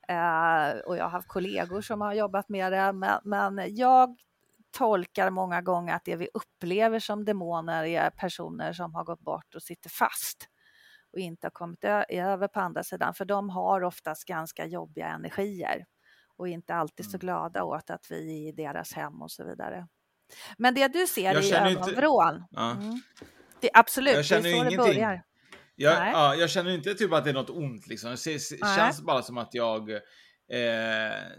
Eh, 0.07 0.79
och 0.85 0.97
jag 0.97 1.03
har 1.03 1.09
haft 1.09 1.27
kollegor 1.27 1.81
som 1.81 2.01
har 2.01 2.13
jobbat 2.13 2.49
med 2.49 2.71
det, 2.71 2.93
men, 2.93 3.19
men 3.23 3.75
jag 3.75 4.17
tolkar 4.71 5.29
många 5.29 5.61
gånger 5.61 5.95
att 5.95 6.05
det 6.05 6.15
vi 6.15 6.29
upplever 6.33 6.99
som 6.99 7.25
demoner 7.25 7.83
är 7.83 8.09
personer 8.09 8.73
som 8.73 8.95
har 8.95 9.03
gått 9.03 9.19
bort 9.19 9.55
och 9.55 9.63
sitter 9.63 9.89
fast 9.89 10.47
och 11.13 11.19
inte 11.19 11.45
har 11.47 11.51
kommit 11.51 11.83
över 12.09 12.47
på 12.47 12.59
andra 12.59 12.83
sidan, 12.83 13.13
för 13.13 13.25
de 13.25 13.49
har 13.49 13.83
oftast 13.83 14.25
ganska 14.25 14.65
jobbiga 14.65 15.07
energier 15.07 15.85
och 16.37 16.47
inte 16.47 16.75
alltid 16.75 17.05
så 17.05 17.17
mm. 17.17 17.19
glada 17.19 17.63
åt 17.63 17.89
att 17.89 18.05
vi 18.09 18.43
är 18.43 18.49
i 18.49 18.51
deras 18.51 18.93
hem 18.93 19.21
och 19.21 19.31
så 19.31 19.43
vidare. 19.43 19.87
Men 20.57 20.73
det 20.73 20.87
du 20.87 21.07
ser 21.07 21.33
jag 21.33 21.43
i 21.43 21.53
ögonvrån, 21.53 22.35
inte... 22.35 22.47
ja. 22.51 22.71
mm, 22.71 23.01
det, 23.59 23.69
absolut, 23.73 24.15
jag 24.15 24.25
känner 24.25 24.43
det 24.43 24.49
är 24.49 24.53
så 24.53 24.57
ingenting. 24.57 24.79
det 24.79 24.93
börjar. 24.93 25.23
Jag, 25.75 25.93
ja, 26.13 26.35
jag 26.35 26.49
känner 26.49 26.71
inte 26.71 26.93
typ 26.93 27.13
att 27.13 27.23
det 27.23 27.29
är 27.29 27.33
något 27.33 27.49
ont 27.49 27.87
liksom. 27.87 28.09
Det 28.25 28.39
känns 28.75 29.01
bara 29.01 29.21
som 29.21 29.37
att 29.37 29.53
jag 29.53 29.89
eh, 29.91 29.99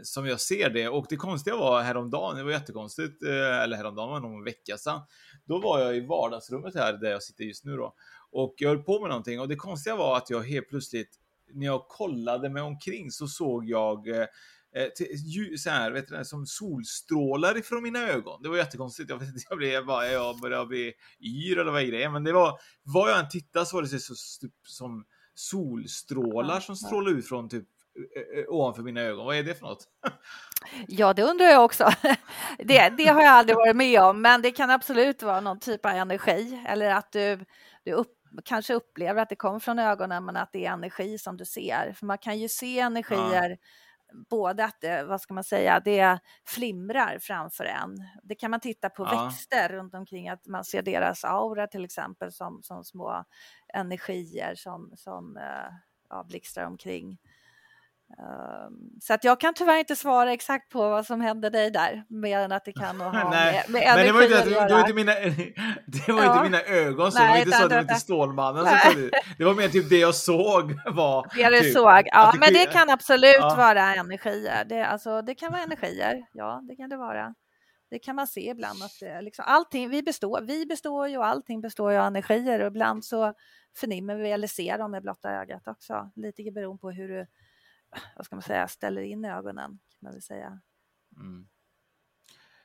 som 0.03 0.27
jag 0.27 0.41
ser 0.41 0.71
det. 0.71 0.89
Och 0.89 1.07
det 1.09 1.17
konstiga 1.17 1.57
var 1.57 1.83
häromdagen, 1.83 2.37
det 2.37 2.43
var 2.43 2.51
jättekonstigt, 2.51 3.23
eh, 3.23 3.63
eller 3.63 3.77
häromdagen 3.77 4.09
var 4.11 4.21
det 4.21 4.29
någon 4.29 4.45
vecka 4.45 4.77
sedan. 4.77 5.01
Då 5.45 5.59
var 5.59 5.81
jag 5.81 5.97
i 5.97 6.01
vardagsrummet 6.01 6.75
här 6.75 6.93
där 6.93 7.11
jag 7.11 7.23
sitter 7.23 7.45
just 7.45 7.65
nu 7.65 7.77
då 7.77 7.95
och 8.35 8.55
jag 8.57 8.69
höll 8.69 8.83
på 8.83 9.01
med 9.01 9.09
någonting 9.09 9.41
och 9.41 9.49
det 9.49 9.57
konstiga 9.57 9.97
var 9.97 10.17
att 10.17 10.31
jag 10.31 10.43
helt 10.43 10.69
plötsligt 10.69 11.19
när 11.53 11.67
jag 11.67 11.89
kollade 11.89 12.51
mig 12.51 12.63
omkring 12.63 13.11
så 13.11 13.27
såg 13.27 13.69
jag 13.69 14.09
eh, 14.09 14.27
eh 14.77 15.57
så 15.59 15.71
här, 15.71 15.91
vet 15.91 16.09
du, 16.09 16.25
som 16.25 16.47
solstrålar 16.47 17.59
ifrån 17.59 17.83
mina 17.83 18.09
ögon. 18.09 18.43
Det 18.43 18.49
var 18.49 18.57
jättekonstigt. 18.57 19.11
Jag, 19.11 19.19
vet 19.19 19.29
inte, 19.29 19.41
jag, 19.49 19.59
blev, 19.59 19.71
jag, 19.71 19.87
bara, 19.87 20.07
jag 20.07 20.41
började 20.41 20.67
bli 20.67 20.93
yr 21.21 21.59
eller 21.59 21.73
vad 21.73 21.83
är 21.83 21.87
grejen. 21.87 22.13
Men 22.13 22.25
det 22.25 22.33
var, 22.33 22.59
vad 22.83 23.11
jag 23.11 23.19
än 23.19 23.29
tittade 23.29 23.67
så 23.67 23.77
var 23.77 23.83
det 23.83 23.89
så, 23.89 23.99
så, 23.99 24.47
som 24.63 25.05
solstrålar 25.35 26.61
som 26.61 26.77
strålade 26.77 27.17
ut 27.17 27.29
från 27.29 27.49
typ 27.49 27.65
ovanför 28.49 28.83
mina 28.83 29.01
ögon. 29.01 29.27
Vad 29.27 29.37
är 29.37 29.43
det 29.43 29.55
för 29.55 29.67
något? 29.67 29.89
Ja, 30.89 31.13
det 31.13 31.23
undrar 31.23 31.47
jag 31.47 31.65
också. 31.65 31.91
Det, 32.59 32.89
det 32.89 33.07
har 33.07 33.23
jag 33.23 33.33
aldrig 33.33 33.57
varit 33.57 33.77
med 33.77 34.01
om, 34.01 34.23
men 34.23 34.43
det 34.43 34.51
kan 34.51 34.71
absolut 34.71 35.23
vara 35.23 35.41
någon 35.41 35.61
typ 35.61 35.87
av 35.87 35.93
energi 35.93 36.65
eller 36.67 36.91
att 36.91 37.13
du, 37.13 37.45
du 37.85 37.93
upp, 37.93 38.13
kanske 38.45 38.75
upplever 38.75 39.23
att 39.23 39.29
det 39.29 39.37
kommer 39.37 39.59
från 39.59 39.79
ögonen 39.79 40.25
men 40.25 40.37
att 40.37 40.53
det 40.53 40.67
är 40.67 40.73
energi 40.73 41.19
som 41.19 41.37
du 41.37 41.45
ser. 41.45 41.93
För 41.97 42.07
man 42.07 42.19
kan 42.19 42.39
ju 42.39 42.49
se 42.49 42.79
energier, 42.79 43.51
ja. 43.51 43.57
Både 44.31 44.65
att 44.65 44.81
det, 44.81 45.05
vad 45.05 45.21
ska 45.21 45.35
man 45.35 45.45
säga, 45.45 45.81
det 45.81 46.19
flimrar 46.45 47.19
framför 47.21 47.65
en. 47.65 47.97
Det 48.23 48.35
kan 48.35 48.51
man 48.51 48.61
titta 48.61 48.91
på 48.91 49.05
ja. 49.05 49.25
växter 49.25 49.69
runt 49.69 49.95
omkring, 49.95 50.29
att 50.29 50.47
man 50.47 50.65
ser 50.65 50.83
deras 50.83 51.25
aura 51.25 51.67
till 51.67 51.85
exempel 51.85 52.33
som, 52.33 52.63
som 52.63 52.85
små 52.85 53.25
energier 53.75 54.55
som, 54.55 54.93
som 54.97 55.37
uh, 55.37 55.75
ja, 56.11 56.25
blixtrar 56.29 56.67
omkring. 56.67 57.19
Um, 58.19 59.01
så 59.01 59.15
att 59.15 59.25
jag 59.25 59.41
kan 59.41 59.55
tyvärr 59.55 59.79
inte 59.79 59.97
svara 59.97 60.33
exakt 60.33 60.71
på 60.71 60.89
vad 60.89 61.07
som 61.07 61.21
hände 61.21 61.51
dig 61.51 61.71
där, 61.71 62.05
mer 62.09 62.39
än 62.39 62.53
att 62.53 62.65
det 62.65 62.73
kan 62.73 63.01
ha 63.01 63.13
med, 63.31 63.65
med 63.69 63.83
men 63.97 64.07
det 64.07 64.13
var 64.13 64.23
inte, 64.23 64.45
det 64.45 64.75
var 64.75 64.81
inte 64.81 64.93
mina, 64.93 65.13
det 65.87 66.13
var 66.13 66.23
ja. 66.23 66.33
inte 66.33 66.43
mina 66.43 66.63
ögon, 66.63 67.13
så 67.13 67.19
Nej, 67.19 67.27
det 67.27 67.33
var 67.33 67.39
inte 67.39 67.59
så 67.59 67.65
att 67.65 67.71
det 67.71 67.75
var 67.75 67.83
inte 67.83 67.95
Stålmannen 67.95 68.67
som 68.67 69.11
Det 69.39 69.45
var 69.45 69.55
mer 69.55 69.69
typ 69.69 69.89
det 69.89 69.99
jag 69.99 70.15
såg 70.15 70.81
var... 70.87 71.27
Det 71.37 71.51
du 71.51 71.61
typ, 71.61 71.73
såg, 71.73 72.03
ja 72.05 72.35
men 72.41 72.53
det 72.53 72.67
kan 72.67 72.91
absolut 72.91 73.37
ja. 73.39 73.55
vara 73.59 73.95
energier. 73.95 74.65
Det, 74.65 74.87
alltså, 74.87 75.23
det 75.23 75.35
kan 75.35 75.53
vara 75.53 75.63
energier, 75.63 76.27
ja 76.33 76.63
det 76.69 76.77
kan 76.77 76.91
det 76.91 76.97
vara. 76.97 77.35
Det 77.91 77.99
kan 77.99 78.17
man 78.17 78.27
se 78.27 78.51
ibland 78.51 78.83
att 78.83 79.01
det, 79.01 79.23
liksom, 79.23 79.45
allting, 79.49 79.91
vi 79.91 80.03
består, 80.03 80.41
vi 80.41 80.67
består 80.67 81.09
ju 81.09 81.19
och 81.19 81.27
allting 81.27 81.61
består 81.61 81.93
ju 81.93 81.99
av 81.99 82.07
energier 82.07 82.61
och 82.61 82.67
ibland 82.67 83.05
så 83.05 83.35
förnimmer 83.77 84.15
vi 84.15 84.31
eller 84.31 84.49
ser 84.49 84.79
dem 84.79 84.91
med 84.91 85.03
blotta 85.03 85.31
ögat 85.31 85.69
också, 85.69 86.11
lite 86.17 86.51
beroende 86.55 86.81
på 86.81 86.91
hur 86.91 87.09
du 87.09 87.27
vad 88.17 88.27
ska 88.27 88.37
man 88.37 88.43
säga, 88.43 88.69
ställer 88.69 89.03
in 89.03 89.25
ögonen 89.25 89.71
kan 89.71 89.99
man 90.01 90.13
väl 90.13 90.23
säga. 90.23 90.61
Mm. 91.17 91.47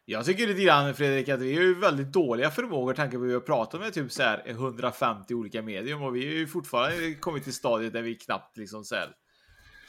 Jag 0.05 0.25
tycker 0.25 0.47
lite 0.47 0.63
grann 0.63 0.95
Fredrik 0.95 1.29
att 1.29 1.39
vi 1.39 1.57
är 1.57 1.61
ju 1.61 1.79
väldigt 1.79 2.13
dåliga 2.13 2.51
förmågor 2.51 2.93
tanke 2.93 3.17
på 3.17 3.23
att 3.23 3.29
vi 3.29 3.33
har 3.33 3.39
pratat 3.39 3.81
med 3.81 3.93
typ 3.93 4.11
så 4.11 4.23
här 4.23 4.43
150 4.45 5.33
olika 5.33 5.61
medium 5.61 6.03
och 6.03 6.15
vi 6.15 6.27
är 6.27 6.31
ju 6.31 6.47
fortfarande 6.47 7.13
kommit 7.13 7.43
till 7.43 7.53
stadiet 7.53 7.93
där 7.93 8.01
vi 8.01 8.15
knappt 8.15 8.57
liksom 8.57 8.83
så 8.83 8.95
här 8.95 9.15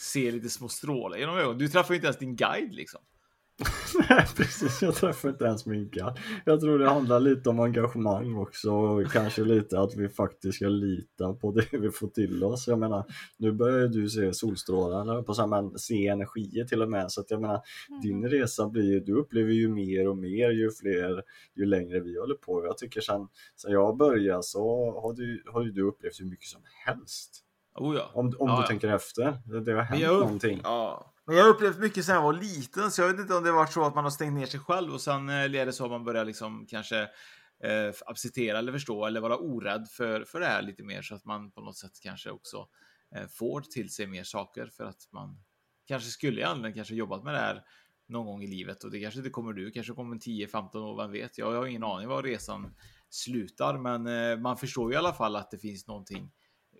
ser 0.00 0.32
lite 0.32 0.50
små 0.50 0.68
strålar 0.68 1.18
genom 1.18 1.38
ögonen. 1.38 1.58
Du 1.58 1.68
träffar 1.68 1.94
ju 1.94 1.96
inte 1.96 2.06
ens 2.06 2.18
din 2.18 2.36
guide 2.36 2.74
liksom. 2.74 3.00
Nej 4.08 4.26
precis, 4.36 4.82
jag 4.82 4.94
träffar 4.94 5.28
inte 5.28 5.44
ens 5.44 5.66
min 5.66 5.90
katt. 5.90 6.18
Jag 6.44 6.60
tror 6.60 6.78
det 6.78 6.88
handlar 6.88 7.20
lite 7.20 7.50
om 7.50 7.60
engagemang 7.60 8.36
också 8.36 8.70
och 8.70 9.12
kanske 9.12 9.42
lite 9.42 9.80
att 9.80 9.96
vi 9.96 10.08
faktiskt 10.08 10.56
ska 10.56 10.68
lita 10.68 11.34
på 11.34 11.52
det 11.52 11.66
vi 11.78 11.90
får 11.90 12.08
till 12.08 12.44
oss. 12.44 12.68
Jag 12.68 12.78
menar, 12.78 13.04
nu 13.38 13.52
börjar 13.52 13.88
du 13.88 14.08
se 14.08 14.34
solstrålar 14.34 15.22
på 15.22 15.34
samma, 15.34 15.78
se 15.78 16.06
energier 16.06 16.64
till 16.64 16.82
och 16.82 16.90
med 16.90 17.12
så 17.12 17.20
att 17.20 17.30
jag 17.30 17.40
menar, 17.40 17.60
mm. 17.88 18.00
din 18.00 18.28
resa 18.28 18.68
blir 18.68 18.92
ju, 18.92 19.00
du 19.00 19.14
upplever 19.14 19.52
ju 19.52 19.68
mer 19.68 20.08
och 20.08 20.16
mer 20.16 20.50
ju 20.50 20.70
fler, 20.70 21.22
ju 21.54 21.66
längre 21.66 22.00
vi 22.00 22.18
håller 22.18 22.34
på. 22.34 22.64
Jag 22.64 22.78
tycker 22.78 23.00
sen, 23.00 23.28
sen 23.56 23.72
jag 23.72 23.96
började 23.96 24.42
så 24.42 24.92
har 25.00 25.12
du, 25.12 25.42
har 25.52 25.64
ju 25.64 25.70
du 25.70 25.82
upplevt 25.82 26.20
hur 26.20 26.26
mycket 26.26 26.48
som 26.48 26.62
helst. 26.86 27.44
Oh 27.74 27.96
ja. 27.96 28.10
Om, 28.14 28.26
om 28.26 28.48
ja, 28.48 28.56
du 28.56 28.62
ja. 28.62 28.66
tänker 28.66 28.88
efter. 28.88 29.38
Det, 29.44 29.60
det 29.60 29.72
har 29.72 29.82
hänt 29.82 30.00
jag, 30.00 30.20
någonting. 30.20 30.60
Ja. 30.64 31.12
Men 31.30 31.38
jag 31.38 31.44
har 31.44 31.50
upplevt 31.50 31.78
mycket 31.78 32.04
sen 32.04 32.14
jag 32.14 32.22
var 32.22 32.32
liten, 32.32 32.90
så 32.90 33.02
jag 33.02 33.08
vet 33.08 33.20
inte 33.20 33.34
om 33.34 33.44
det 33.44 33.52
varit 33.52 33.72
så 33.72 33.84
att 33.84 33.94
man 33.94 34.04
har 34.04 34.10
stängt 34.10 34.34
ner 34.34 34.46
sig 34.46 34.60
själv 34.60 34.92
och 34.94 35.00
sen 35.00 35.28
eh, 35.28 35.34
är 35.34 35.66
det 35.66 35.72
så 35.72 35.84
att 35.84 35.90
man 35.90 36.04
börjar 36.04 36.24
liksom 36.24 36.66
kanske 36.66 37.00
eh, 37.62 37.94
acceptera 38.06 38.58
eller 38.58 38.72
förstå 38.72 39.06
eller 39.06 39.20
vara 39.20 39.36
orädd 39.36 39.88
för, 39.90 40.24
för 40.24 40.40
det 40.40 40.46
här 40.46 40.62
lite 40.62 40.82
mer 40.82 41.02
så 41.02 41.14
att 41.14 41.24
man 41.24 41.50
på 41.50 41.60
något 41.60 41.76
sätt 41.76 42.00
kanske 42.02 42.30
också 42.30 42.68
eh, 43.14 43.26
får 43.26 43.60
till 43.60 43.90
sig 43.90 44.06
mer 44.06 44.24
saker 44.24 44.66
för 44.66 44.84
att 44.84 45.08
man 45.12 45.42
kanske 45.86 46.10
skulle 46.10 46.40
egentligen 46.40 46.74
kanske 46.74 46.94
jobbat 46.94 47.24
med 47.24 47.34
det 47.34 47.40
här 47.40 47.64
någon 48.06 48.26
gång 48.26 48.42
i 48.42 48.46
livet 48.46 48.84
och 48.84 48.90
det 48.90 49.00
kanske 49.00 49.20
inte 49.20 49.30
kommer 49.30 49.52
du, 49.52 49.70
kanske 49.70 49.92
kommer 49.92 50.16
10-15 50.16 50.76
år, 50.76 51.02
vem 51.02 51.12
vet? 51.12 51.38
Jag, 51.38 51.54
jag 51.54 51.58
har 51.58 51.66
ingen 51.66 51.84
aning 51.84 52.08
var 52.08 52.22
resan 52.22 52.74
slutar, 53.10 53.78
men 53.78 54.06
eh, 54.06 54.38
man 54.38 54.56
förstår 54.56 54.90
ju 54.90 54.94
i 54.94 54.98
alla 54.98 55.12
fall 55.12 55.36
att 55.36 55.50
det 55.50 55.58
finns 55.58 55.86
någonting 55.86 56.30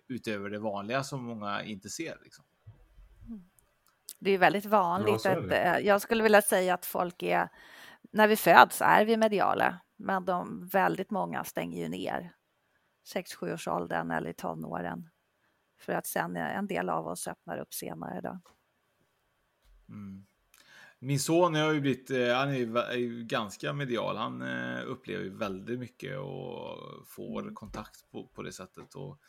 utöver 0.07 0.49
det 0.49 0.59
vanliga 0.59 1.03
som 1.03 1.23
många 1.23 1.63
inte 1.63 1.89
ser. 1.89 2.17
Liksom. 2.23 2.45
Mm. 3.27 3.41
Det 4.21 4.31
är 4.31 4.37
väldigt 4.37 4.65
vanligt. 4.65 5.25
Ja, 5.25 5.31
att, 5.31 5.51
eh, 5.51 5.77
jag 5.87 6.01
skulle 6.01 6.23
vilja 6.23 6.41
säga 6.41 6.73
att 6.73 6.85
folk 6.85 7.23
är, 7.23 7.49
när 8.11 8.27
vi 8.27 8.35
föds 8.35 8.81
är 8.81 9.05
vi 9.05 9.17
mediala, 9.17 9.79
men 9.97 10.25
de, 10.25 10.67
väldigt 10.67 11.11
många 11.11 11.43
stänger 11.43 11.81
ju 11.81 11.89
ner 11.89 12.33
6-7 13.13 13.53
års 13.53 13.67
åldern 13.67 14.11
eller 14.11 14.29
i 14.29 14.33
tonåren. 14.33 15.09
För 15.79 15.93
att 15.93 16.07
sen 16.07 16.35
en 16.35 16.67
del 16.67 16.89
av 16.89 17.07
oss 17.07 17.27
öppnar 17.27 17.57
upp 17.57 17.73
senare. 17.73 18.21
Då. 18.21 18.39
Mm. 19.89 20.25
Min 20.99 21.19
son 21.19 21.55
har 21.55 21.73
ju 21.73 21.81
blivit, 21.81 22.11
eh, 22.11 22.35
han 22.35 22.49
är 22.49 22.97
ju 22.97 23.23
ganska 23.23 23.73
medial. 23.73 24.17
Han 24.17 24.41
eh, 24.41 24.81
upplever 24.85 25.23
ju 25.23 25.37
väldigt 25.37 25.79
mycket 25.79 26.17
och 26.17 26.77
får 27.07 27.41
mm. 27.41 27.55
kontakt 27.55 28.11
på, 28.11 28.27
på 28.27 28.41
det 28.41 28.51
sättet. 28.51 28.95
Och 28.95 29.19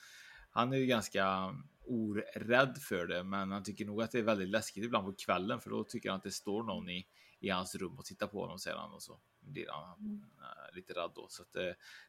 han 0.51 0.73
är 0.73 0.77
ju 0.77 0.87
ganska 0.87 1.55
orädd 1.85 2.79
för 2.79 3.07
det, 3.07 3.25
men 3.25 3.53
han 3.53 3.63
tycker 3.63 3.85
nog 3.85 4.03
att 4.03 4.11
det 4.11 4.19
är 4.19 4.23
väldigt 4.23 4.49
läskigt 4.49 4.85
ibland 4.85 5.07
på 5.07 5.15
kvällen, 5.27 5.61
för 5.61 5.71
då 5.71 5.85
tycker 5.85 6.09
han 6.09 6.17
att 6.17 6.25
det 6.25 6.31
står 6.31 6.63
någon 6.63 6.89
i, 6.89 7.07
i 7.41 7.49
hans 7.49 7.75
rum 7.75 7.99
och 7.99 8.05
tittar 8.05 8.27
på 8.27 8.41
honom, 8.41 8.59
säger 8.59 8.77
han, 8.77 8.93
och 8.93 9.03
så 9.03 9.21
blir 9.41 9.67
han 9.71 9.99
mm. 9.99 10.23
äh, 10.23 10.77
lite 10.77 10.93
rädd 10.93 11.11
då. 11.15 11.27
Så 11.29 11.43
att, 11.43 11.57
äh, 11.57 11.63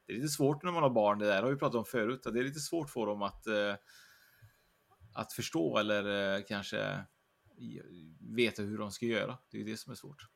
det 0.06 0.12
är 0.12 0.16
lite 0.16 0.28
svårt 0.28 0.62
när 0.62 0.72
man 0.72 0.82
har 0.82 0.90
barn, 0.90 1.18
det 1.18 1.26
där 1.26 1.42
har 1.42 1.50
vi 1.50 1.56
pratat 1.56 1.74
om 1.74 1.84
förut, 1.84 2.22
det 2.22 2.40
är 2.40 2.44
lite 2.44 2.60
svårt 2.60 2.90
för 2.90 3.06
dem 3.06 3.22
att, 3.22 3.46
äh, 3.46 3.74
att 5.14 5.32
förstå 5.32 5.78
eller 5.78 6.42
kanske 6.46 7.04
veta 8.20 8.62
hur 8.62 8.78
de 8.78 8.90
ska 8.90 9.06
göra. 9.06 9.38
Det 9.50 9.60
är 9.60 9.64
det 9.64 9.76
som 9.76 9.90
är 9.90 9.96
svårt 9.96 10.28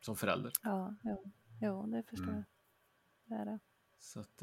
som 0.00 0.16
förälder. 0.16 0.52
Ja, 0.62 0.96
jo, 1.04 1.32
jo 1.60 1.86
det 1.86 2.02
förstår 2.02 2.28
mm. 2.28 2.36
jag. 2.36 2.44
Det 3.38 3.42
är 3.42 3.44
det. 3.44 3.58
Så 3.98 4.20
att 4.20 4.38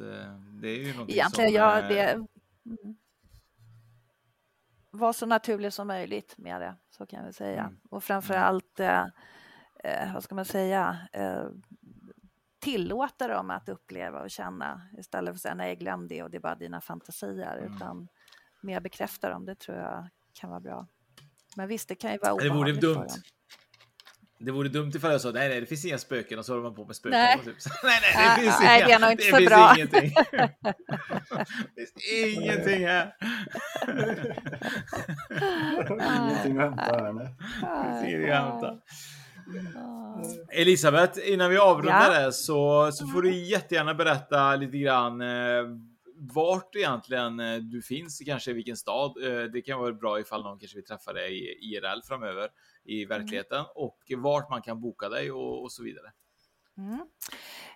det 0.61 0.69
är 0.69 0.85
ju 0.85 0.91
någonting 0.91 1.15
Egentligen, 1.15 1.49
som... 1.49 1.55
Ja, 1.55 1.81
det, 1.81 2.11
mm 2.65 2.97
vara 4.97 5.13
så 5.13 5.25
naturlig 5.25 5.73
som 5.73 5.87
möjligt 5.87 6.37
med 6.37 6.61
det, 6.61 6.75
så 6.89 7.05
kan 7.05 7.25
vi 7.25 7.33
säga. 7.33 7.61
Mm. 7.61 7.79
Och 7.89 8.03
framförallt, 8.03 8.79
eh, 8.79 9.05
eh, 9.83 10.13
vad 10.13 10.23
ska 10.23 10.35
man 10.35 10.45
säga, 10.45 10.97
eh, 11.13 11.45
tillåta 12.59 13.27
dem 13.27 13.49
att 13.49 13.69
uppleva 13.69 14.21
och 14.21 14.31
känna 14.31 14.81
istället 14.97 15.31
för 15.31 15.35
att 15.35 15.41
säga 15.41 15.55
nej, 15.55 15.75
glöm 15.75 16.07
det 16.07 16.23
och 16.23 16.31
det 16.31 16.37
är 16.37 16.41
bara 16.41 16.55
dina 16.55 16.81
fantasier, 16.81 17.57
mm. 17.57 17.75
utan 17.75 18.07
mer 18.61 18.79
bekräfta 18.79 19.29
dem, 19.29 19.45
det 19.45 19.55
tror 19.55 19.77
jag 19.77 20.09
kan 20.33 20.49
vara 20.49 20.59
bra. 20.59 20.87
Men 21.55 21.67
visst, 21.67 21.89
det 21.89 21.95
kan 21.95 22.11
ju 22.11 22.17
vara 22.17 22.35
Det 22.35 22.49
vore 22.49 22.49
obehagligt 22.49 22.81
dumt. 22.81 22.93
för 22.93 23.01
dem. 23.01 23.17
Det 24.39 24.51
vore 24.51 24.69
dumt 24.69 24.91
ifall 24.95 25.11
jag 25.11 25.21
sa 25.21 25.31
nej, 25.31 25.49
nej, 25.49 25.61
det 25.61 25.67
finns 25.67 25.85
inga 25.85 25.97
spöken 25.97 26.39
och 26.39 26.45
så 26.45 26.51
håller 26.53 26.63
man 26.63 26.75
på 26.75 26.85
med 26.85 26.95
spöken. 26.95 27.19
Nej. 27.19 27.39
Typ. 27.45 27.55
nej, 27.83 27.99
nej, 28.01 28.13
det 28.15 28.23
Ja, 28.23 28.35
finns 28.41 28.59
nej, 28.61 28.77
inga. 28.79 28.88
det 28.88 28.93
är 28.93 28.99
nog 28.99 29.11
inte 29.11 29.23
så 29.23 29.38
finns 29.38 29.49
bra. 29.49 29.73
Ingenting. 29.75 30.11
det 31.75 32.01
finns 32.01 32.38
ingenting 32.38 32.85
här. 32.88 33.15
Ingenting 36.29 36.57
att 36.57 36.63
hämta 36.63 36.83
här 37.03 37.13
nej. 37.13 37.27
Det 37.39 37.93
finns 37.93 38.03
ingenting 38.13 38.29
att 38.29 38.51
hämta. 38.51 38.77
Elisabeth, 40.51 41.19
innan 41.31 41.49
vi 41.49 41.57
avrundar 41.57 42.13
Ja. 42.13 42.19
det 42.25 42.33
så, 42.33 42.91
så 42.91 43.07
får 43.07 43.21
du 43.21 43.35
jättegärna 43.35 43.93
berätta 43.93 44.55
lite 44.55 44.77
grann 44.77 45.21
eh, 45.21 45.63
vart 46.35 46.75
egentligen 46.75 47.39
eh, 47.39 47.55
du 47.57 47.81
finns, 47.81 48.21
kanske 48.25 48.51
i 48.51 48.53
vilken 48.53 48.77
stad. 48.77 49.13
Eh, 49.23 49.43
det 49.43 49.61
kan 49.61 49.79
vara 49.79 49.93
bra 49.93 50.19
ifall 50.19 50.43
någon 50.43 50.59
kanske 50.59 50.77
vill 50.77 50.85
träffa 50.85 51.13
dig 51.13 51.39
i 51.39 51.75
IRL 51.75 52.01
framöver 52.07 52.47
i 52.88 53.05
verkligheten 53.05 53.65
och 53.75 53.97
vart 54.17 54.49
man 54.49 54.61
kan 54.61 54.81
boka 54.81 55.09
dig 55.09 55.31
och, 55.31 55.61
och 55.63 55.71
så 55.71 55.83
vidare. 55.83 56.11
Mm. 56.77 57.07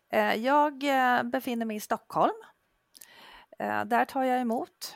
Eh, 0.09 0.35
Jag 0.35 0.83
eh, 0.83 1.23
befinner 1.23 1.65
mig 1.65 1.75
i 1.75 1.79
Stockholm. 1.79 2.33
Eh, 3.59 3.85
Där 3.85 4.05
tar 4.05 4.23
jag 4.23 4.41
emot, 4.41 4.95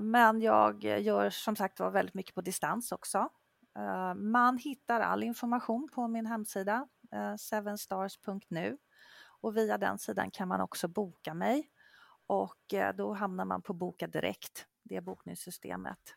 men 0.00 0.40
jag 0.40 0.84
gör 0.84 1.30
som 1.30 1.56
sagt 1.56 1.80
var 1.80 1.90
väldigt 1.90 2.14
mycket 2.14 2.34
på 2.34 2.40
distans 2.40 2.92
också. 2.92 3.28
Man 4.16 4.58
hittar 4.58 5.00
all 5.00 5.22
information 5.22 5.88
på 5.94 6.08
min 6.08 6.26
hemsida, 6.26 6.88
sevenstars.nu 7.38 8.78
och 9.40 9.56
via 9.56 9.78
den 9.78 9.98
sidan 9.98 10.30
kan 10.30 10.48
man 10.48 10.60
också 10.60 10.88
boka 10.88 11.34
mig 11.34 11.70
och 12.26 12.74
då 12.94 13.12
hamnar 13.12 13.44
man 13.44 13.62
på 13.62 13.72
Boka 13.72 14.06
Direkt, 14.06 14.66
det 14.82 15.00
bokningssystemet. 15.00 16.14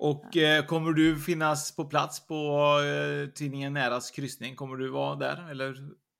Och 0.00 0.36
eh, 0.36 0.64
kommer 0.64 0.92
du 0.92 1.18
finnas 1.18 1.76
på 1.76 1.84
plats 1.84 2.26
på 2.26 2.34
eh, 2.80 3.32
tidningen 3.32 3.72
Näras 3.72 4.10
kryssning? 4.10 4.56
Kommer 4.56 4.76
du 4.76 4.90
vara 4.90 5.16
där 5.16 5.50
eller 5.50 5.74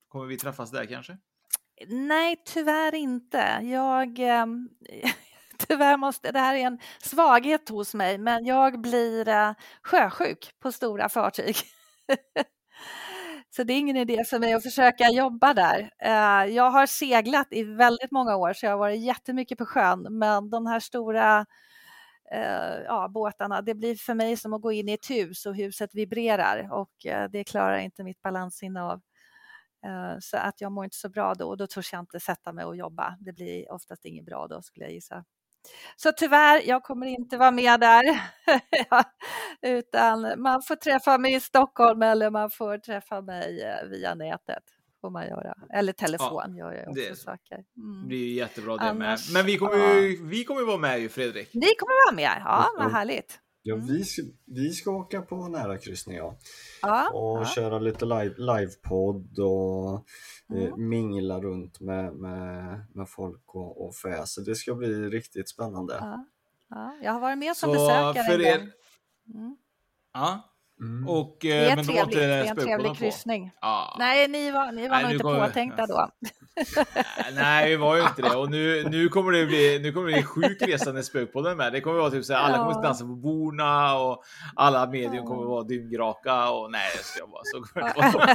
kommer 0.08 0.26
vi 0.26 0.36
träffas 0.36 0.70
där 0.70 0.86
kanske? 0.86 1.16
Nej, 1.88 2.42
tyvärr 2.46 2.94
inte. 2.94 3.58
Jag, 3.62 4.18
ehm, 4.18 4.68
tyvärr 5.68 5.96
måste, 5.96 6.32
det 6.32 6.38
här 6.38 6.54
är 6.54 6.66
en 6.66 6.78
svaghet 7.02 7.68
hos 7.68 7.94
mig, 7.94 8.18
men 8.18 8.44
jag 8.44 8.80
blir 8.80 9.28
eh, 9.28 9.52
sjösjuk 9.82 10.50
på 10.62 10.72
stora 10.72 11.08
fartyg. 11.08 11.56
Så 13.50 13.62
det 13.62 13.72
är 13.72 13.78
ingen 13.78 13.96
idé 13.96 14.24
för 14.24 14.38
mig 14.38 14.52
att 14.52 14.62
försöka 14.62 15.08
jobba 15.08 15.54
där. 15.54 15.90
Eh, 15.98 16.54
Jag 16.54 16.70
har 16.70 16.86
seglat 16.86 17.48
i 17.50 17.62
väldigt 17.64 18.10
många 18.10 18.36
år, 18.36 18.52
så 18.52 18.66
jag 18.66 18.70
har 18.70 18.78
varit 18.78 19.00
jättemycket 19.00 19.58
på 19.58 19.66
sjön, 19.66 20.06
men 20.10 20.50
de 20.50 20.66
här 20.66 20.80
stora 20.80 21.46
eh, 22.34 22.82
ja, 22.86 23.08
båtarna, 23.08 23.62
det 23.62 23.74
blir 23.74 23.94
för 23.96 24.14
mig 24.14 24.36
som 24.36 24.52
att 24.54 24.62
gå 24.62 24.72
in 24.72 24.88
i 24.88 24.92
ett 24.92 25.10
hus 25.10 25.46
och 25.46 25.56
huset 25.56 25.94
vibrerar 25.94 26.68
och 26.72 27.06
eh, 27.06 27.30
det 27.30 27.44
klarar 27.44 27.78
inte 27.78 28.04
mitt 28.04 28.22
balanssinne 28.22 28.82
av. 28.82 29.00
Eh, 29.86 30.18
Så 30.20 30.36
att 30.36 30.60
jag 30.60 30.72
mår 30.72 30.84
inte 30.84 30.96
så 30.96 31.08
bra 31.08 31.34
då 31.34 31.48
och 31.48 31.56
då 31.56 31.66
törs 31.66 31.92
jag 31.92 32.00
inte 32.00 32.20
sätta 32.20 32.52
mig 32.52 32.64
och 32.64 32.76
jobba. 32.76 33.16
Det 33.20 33.32
blir 33.32 33.72
oftast 33.72 34.04
inget 34.04 34.24
bra 34.26 34.46
då 34.46 34.62
skulle 34.62 34.84
jag 34.86 34.92
gissa. 34.94 35.24
Så 35.96 36.12
tyvärr, 36.12 36.62
jag 36.68 36.82
kommer 36.82 37.06
inte 37.06 37.36
vara 37.38 37.50
med 37.50 37.80
där. 37.80 38.02
Ja, 38.90 39.04
Utan 39.62 40.42
man 40.42 40.62
får 40.62 40.76
träffa 40.76 41.18
mig 41.18 41.34
i 41.34 41.40
Stockholm 41.40 42.02
eller 42.02 42.30
man 42.30 42.50
får 42.50 42.78
träffa 42.78 43.20
mig 43.20 43.62
eh, 43.62 43.88
via 43.88 44.14
nätet. 44.14 44.64
Får 45.00 45.10
man 45.10 45.26
göra. 45.28 45.54
Eller 45.74 45.92
telefon 45.92 46.56
gör 46.56 46.72
jag 46.72 46.88
också 46.88 47.02
det- 47.10 47.16
saker. 47.16 47.64
Mm. 47.76 48.00
Det 48.02 48.06
blir 48.08 48.18
ju 48.26 48.32
jättebra 48.34 48.76
det 48.76 48.82
Annars- 48.82 49.32
med. 49.32 49.38
Men 49.38 49.46
vi 49.46 49.58
kommer, 49.58 49.94
ju, 49.94 50.26
vi 50.26 50.44
kommer 50.44 50.62
vara 50.66 50.76
med 50.78 51.00
ju 51.00 51.08
Fredrik. 51.08 51.54
Ni 51.54 51.66
kommer 51.78 52.06
vara 52.06 52.16
med, 52.16 52.42
ja 52.44 52.66
vad 52.78 52.92
härligt. 52.92 53.38
Ja, 53.62 53.76
vi, 53.88 54.04
ska, 54.04 54.22
vi 54.46 54.70
ska 54.70 54.90
åka 54.90 55.22
på 55.22 55.48
nära 55.48 55.78
kryssning 55.78 56.16
ja. 56.16 56.38
Ja, 56.82 57.10
och 57.10 57.38
ja. 57.40 57.44
köra 57.44 57.78
lite 57.78 58.04
live, 58.04 58.34
livepodd 58.38 59.38
och 59.38 60.06
Mm. 60.52 60.66
eh, 60.66 60.76
mingla 60.76 61.40
runt 61.40 61.80
med, 61.80 62.14
med, 62.14 62.86
med 62.94 63.08
folk 63.08 63.54
och, 63.54 63.86
och 63.86 63.94
fä. 63.94 64.22
Så 64.26 64.40
det 64.40 64.54
ska 64.54 64.74
bli 64.74 64.88
riktigt 65.08 65.48
spännande. 65.48 65.96
Ja, 66.00 66.26
ja. 66.70 66.98
Jag 67.02 67.12
har 67.12 67.20
varit 67.20 67.38
med 67.38 67.56
som 67.56 67.66
Så 67.68 67.72
besökare 67.72 68.24
för 68.24 68.40
er-. 68.40 68.72
Mm. 69.34 69.56
Ja. 70.12 70.49
Mm. 70.80 71.08
Och, 71.08 71.36
Det 71.40 71.52
är 71.52 71.70
eh, 71.70 71.76
men 71.76 71.84
trevligt, 71.84 72.04
inte 72.04 72.18
det 72.26 72.34
är 72.34 72.44
en 72.44 72.56
trevlig 72.56 72.96
kryssning. 72.96 73.50
Ja. 73.60 73.96
Nej, 73.98 74.28
ni 74.28 74.50
var, 74.50 74.72
ni 74.72 74.88
var 74.88 74.96
Nej, 74.96 75.02
nog 75.02 75.08
nu 75.08 75.14
inte 75.14 75.22
kommer- 75.22 75.46
påtänkta 75.46 75.86
då. 75.86 76.08
Nej, 77.34 77.70
vi 77.70 77.76
var 77.76 77.96
ju 77.96 78.02
inte 78.02 78.22
det. 78.22 78.36
Och 78.36 78.50
nu, 78.50 78.84
nu 78.90 79.08
kommer 79.08 79.32
det 79.32 79.46
bli, 79.46 79.78
nu 79.82 79.92
kommer 79.92 80.06
det 80.06 80.12
bli 80.12 80.22
sjuk 80.22 80.62
resa 80.62 80.92
när 80.92 81.02
spökpodden 81.02 81.52
är 81.52 81.56
med. 81.56 81.72
Det 81.72 81.80
kommer 81.80 81.96
vara 81.98 82.10
typ 82.10 82.24
så 82.24 82.32
här, 82.32 82.40
alla 82.40 82.56
kommer 82.58 82.70
att 82.70 82.76
Ja. 82.76 82.82
dansa 82.82 83.04
på 83.04 83.14
borna 83.16 83.98
och 83.98 84.22
alla 84.56 84.86
medium 84.86 85.26
kommer 85.26 85.42
att 85.42 85.48
vara 85.48 85.64
dyngraka 85.64 86.50
och 86.50 86.70
nej, 86.70 86.90
det 86.96 87.02
ska 87.04 87.18
jag 87.18 87.30
bara. 87.30 87.42
Så 87.44 87.62
kommer. 87.62 88.30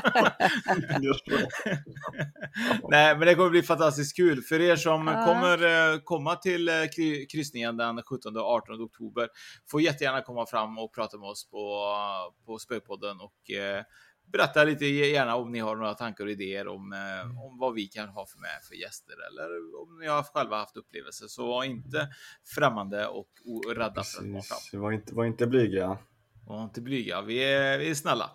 Nej, 2.90 3.18
men 3.18 3.28
det 3.28 3.36
kommer 3.36 3.50
bli 3.50 3.64
fantastiskt 3.64 4.16
kul 4.16 4.42
för 4.42 4.62
er 4.62 4.76
som 4.76 5.08
Ja. 5.08 5.26
kommer 5.26 5.64
eh, 5.94 6.00
komma 6.04 6.36
till 6.36 6.70
eh, 6.70 6.74
kry- 6.74 7.26
kryssningen 7.32 7.78
den 7.78 8.02
17 8.04 8.38
och 8.38 8.44
18 8.44 8.82
oktober. 8.84 9.28
Får 9.72 9.82
jättegärna 9.82 10.22
komma 10.22 10.46
fram 10.46 10.78
och 10.78 10.94
prata 10.96 11.18
med 11.18 11.30
oss 11.30 11.50
på, 11.50 11.88
på 12.46 12.60
Spökpodden 12.60 13.20
och 13.20 13.52
eh, 13.52 13.84
berätta 14.32 14.64
lite 14.64 14.86
gärna 14.86 15.36
om 15.36 15.52
ni 15.52 15.60
har 15.60 15.76
några 15.76 15.94
tankar 15.94 16.26
och 16.26 16.32
idéer 16.32 16.68
om, 16.68 16.94
eh, 16.94 17.44
om 17.46 17.58
vad 17.60 17.74
vi 17.74 17.88
kan 17.88 18.10
ha 18.10 18.26
för 18.26 18.40
med 18.40 18.64
för 18.70 18.76
gäster 18.76 19.16
eller 19.28 19.46
om 19.82 20.00
ni 20.00 20.08
har 20.08 20.24
själva 20.24 20.58
haft 20.58 20.78
upplevelser. 20.78 21.28
Så 21.28 21.48
var 21.48 21.64
inte 21.64 22.10
främmande 22.56 23.08
och 23.08 23.30
rädda 23.76 24.04
för 24.04 24.18
att 24.18 24.26
komma 24.26 24.42
fram. 24.42 24.82
Var 24.82 24.92
inte, 24.92 25.16
var 25.16 25.26
inte 25.26 25.48
blyga. 25.48 25.98
Var 26.48 26.64
inte 26.64 26.82
blyga, 26.82 27.22
vi 27.22 27.44
är, 27.44 27.78
vi 27.78 27.90
är 27.90 27.94
snälla. 27.96 28.32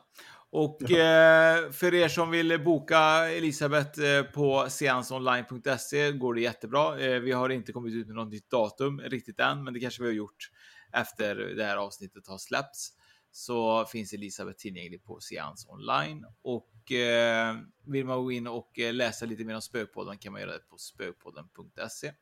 Och 0.53 0.91
eh, 0.91 1.71
för 1.71 1.95
er 1.95 2.09
som 2.09 2.31
vill 2.31 2.65
boka 2.65 2.99
Elisabeth 3.29 4.23
på 4.35 4.67
seansonline.se 4.69 6.13
går 6.13 6.35
det 6.35 6.41
jättebra. 6.41 6.95
Vi 6.97 7.33
har 7.33 7.49
inte 7.49 7.73
kommit 7.73 7.95
ut 7.95 8.07
med 8.07 8.17
något 8.17 8.33
nytt 8.33 8.51
datum 8.51 9.01
riktigt 9.01 9.41
än, 9.41 9.65
men 9.65 9.75
det 9.75 9.81
kanske 9.81 10.03
vi 10.03 10.09
har 10.09 10.15
gjort 10.15 10.51
efter 10.93 11.35
det 11.35 11.65
här 11.65 11.77
avsnittet 11.77 12.29
har 12.29 12.39
släppts. 12.39 12.93
Så 13.33 13.85
finns 13.85 14.13
Elisabeth 14.13 14.59
tillgänglig 14.59 15.05
på 15.05 15.21
Seans 15.21 15.67
online 15.69 16.27
och 16.43 16.93
eh, 16.93 17.57
vill 17.87 18.05
man 18.07 18.23
gå 18.25 18.33
in 18.33 18.47
och 18.47 18.79
eh, 18.79 18.93
läsa 18.93 19.27
lite 19.27 19.45
mer 19.45 19.55
om 19.55 19.63
Spökpodden 19.63 20.19
kan 20.19 20.33
man 20.33 20.41
göra 20.41 20.53
det 20.53 20.69
på 20.69 20.79
spökpodden.se. 20.79 22.13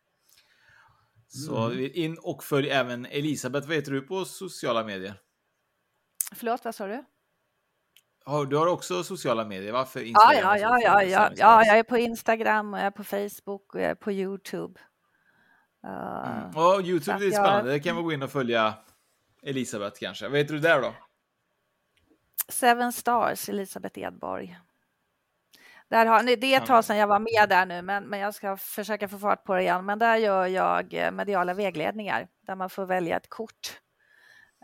Så 1.28 1.56
Mm. 1.70 1.90
in 1.94 2.18
och 2.18 2.44
följ 2.44 2.70
även 2.70 3.06
Elisabeth. 3.06 3.66
Vad 3.68 3.76
heter 3.76 3.92
du 3.92 4.00
på 4.02 4.24
sociala 4.24 4.84
medier? 4.84 5.14
Förlåt, 6.34 6.64
vad 6.64 6.74
sa 6.74 6.86
du? 6.86 7.04
Du 8.50 8.56
har 8.56 8.66
också 8.66 9.04
sociala 9.04 9.44
medier, 9.44 9.72
va? 9.72 9.84
För 9.86 10.00
Ja, 10.00 10.06
Instagram 10.06 10.40
ja, 10.42 10.58
ja, 10.58 10.80
ja, 10.82 11.02
ja, 11.02 11.30
ja, 11.36 11.64
jag 11.66 11.78
är 11.78 11.82
på 11.82 11.98
Instagram, 11.98 12.74
och 12.74 12.78
jag 12.80 12.86
är 12.86 12.90
på 12.90 13.04
Facebook 13.04 13.74
och 13.74 13.80
jag 13.80 13.90
är 13.90 13.94
på 13.94 14.12
Youtube. 14.12 14.80
Uh, 15.86 16.38
Mm. 16.38 16.56
Och 16.56 16.82
Youtube, 16.82 17.16
är 17.18 17.22
jag- 17.24 17.32
spännande. 17.32 17.70
Det 17.70 17.80
kan 17.80 17.94
man 17.94 18.04
gå 18.04 18.12
in 18.12 18.22
och 18.22 18.30
följa 18.30 18.74
Elisabeth 19.42 20.00
kanske. 20.00 20.28
Vad 20.28 20.38
heter 20.38 20.54
du 20.54 20.60
där 20.60 20.82
då? 20.82 20.94
Seven 22.48 22.92
Stars, 22.92 23.48
Elisabeth 23.48 23.98
Edborg. 23.98 24.58
Där 25.88 26.06
har, 26.06 26.22
det 26.22 26.54
är 26.54 26.60
ett 26.60 26.66
tag 26.66 26.84
sedan 26.84 26.96
jag 26.96 27.06
var 27.06 27.18
med 27.18 27.48
där 27.48 27.66
nu, 27.66 27.82
men, 27.82 28.04
men 28.04 28.20
jag 28.20 28.34
ska 28.34 28.56
försöka 28.56 29.08
få 29.08 29.18
fart 29.18 29.44
på 29.44 29.54
det 29.54 29.62
igen. 29.62 29.86
Men 29.86 29.98
där 29.98 30.16
gör 30.16 30.46
jag 30.46 30.94
eh, 30.94 31.10
mediala 31.10 31.54
vägledningar 31.54 32.28
där 32.40 32.54
man 32.54 32.70
får 32.70 32.86
välja 32.86 33.16
ett 33.16 33.28
kort 33.28 33.80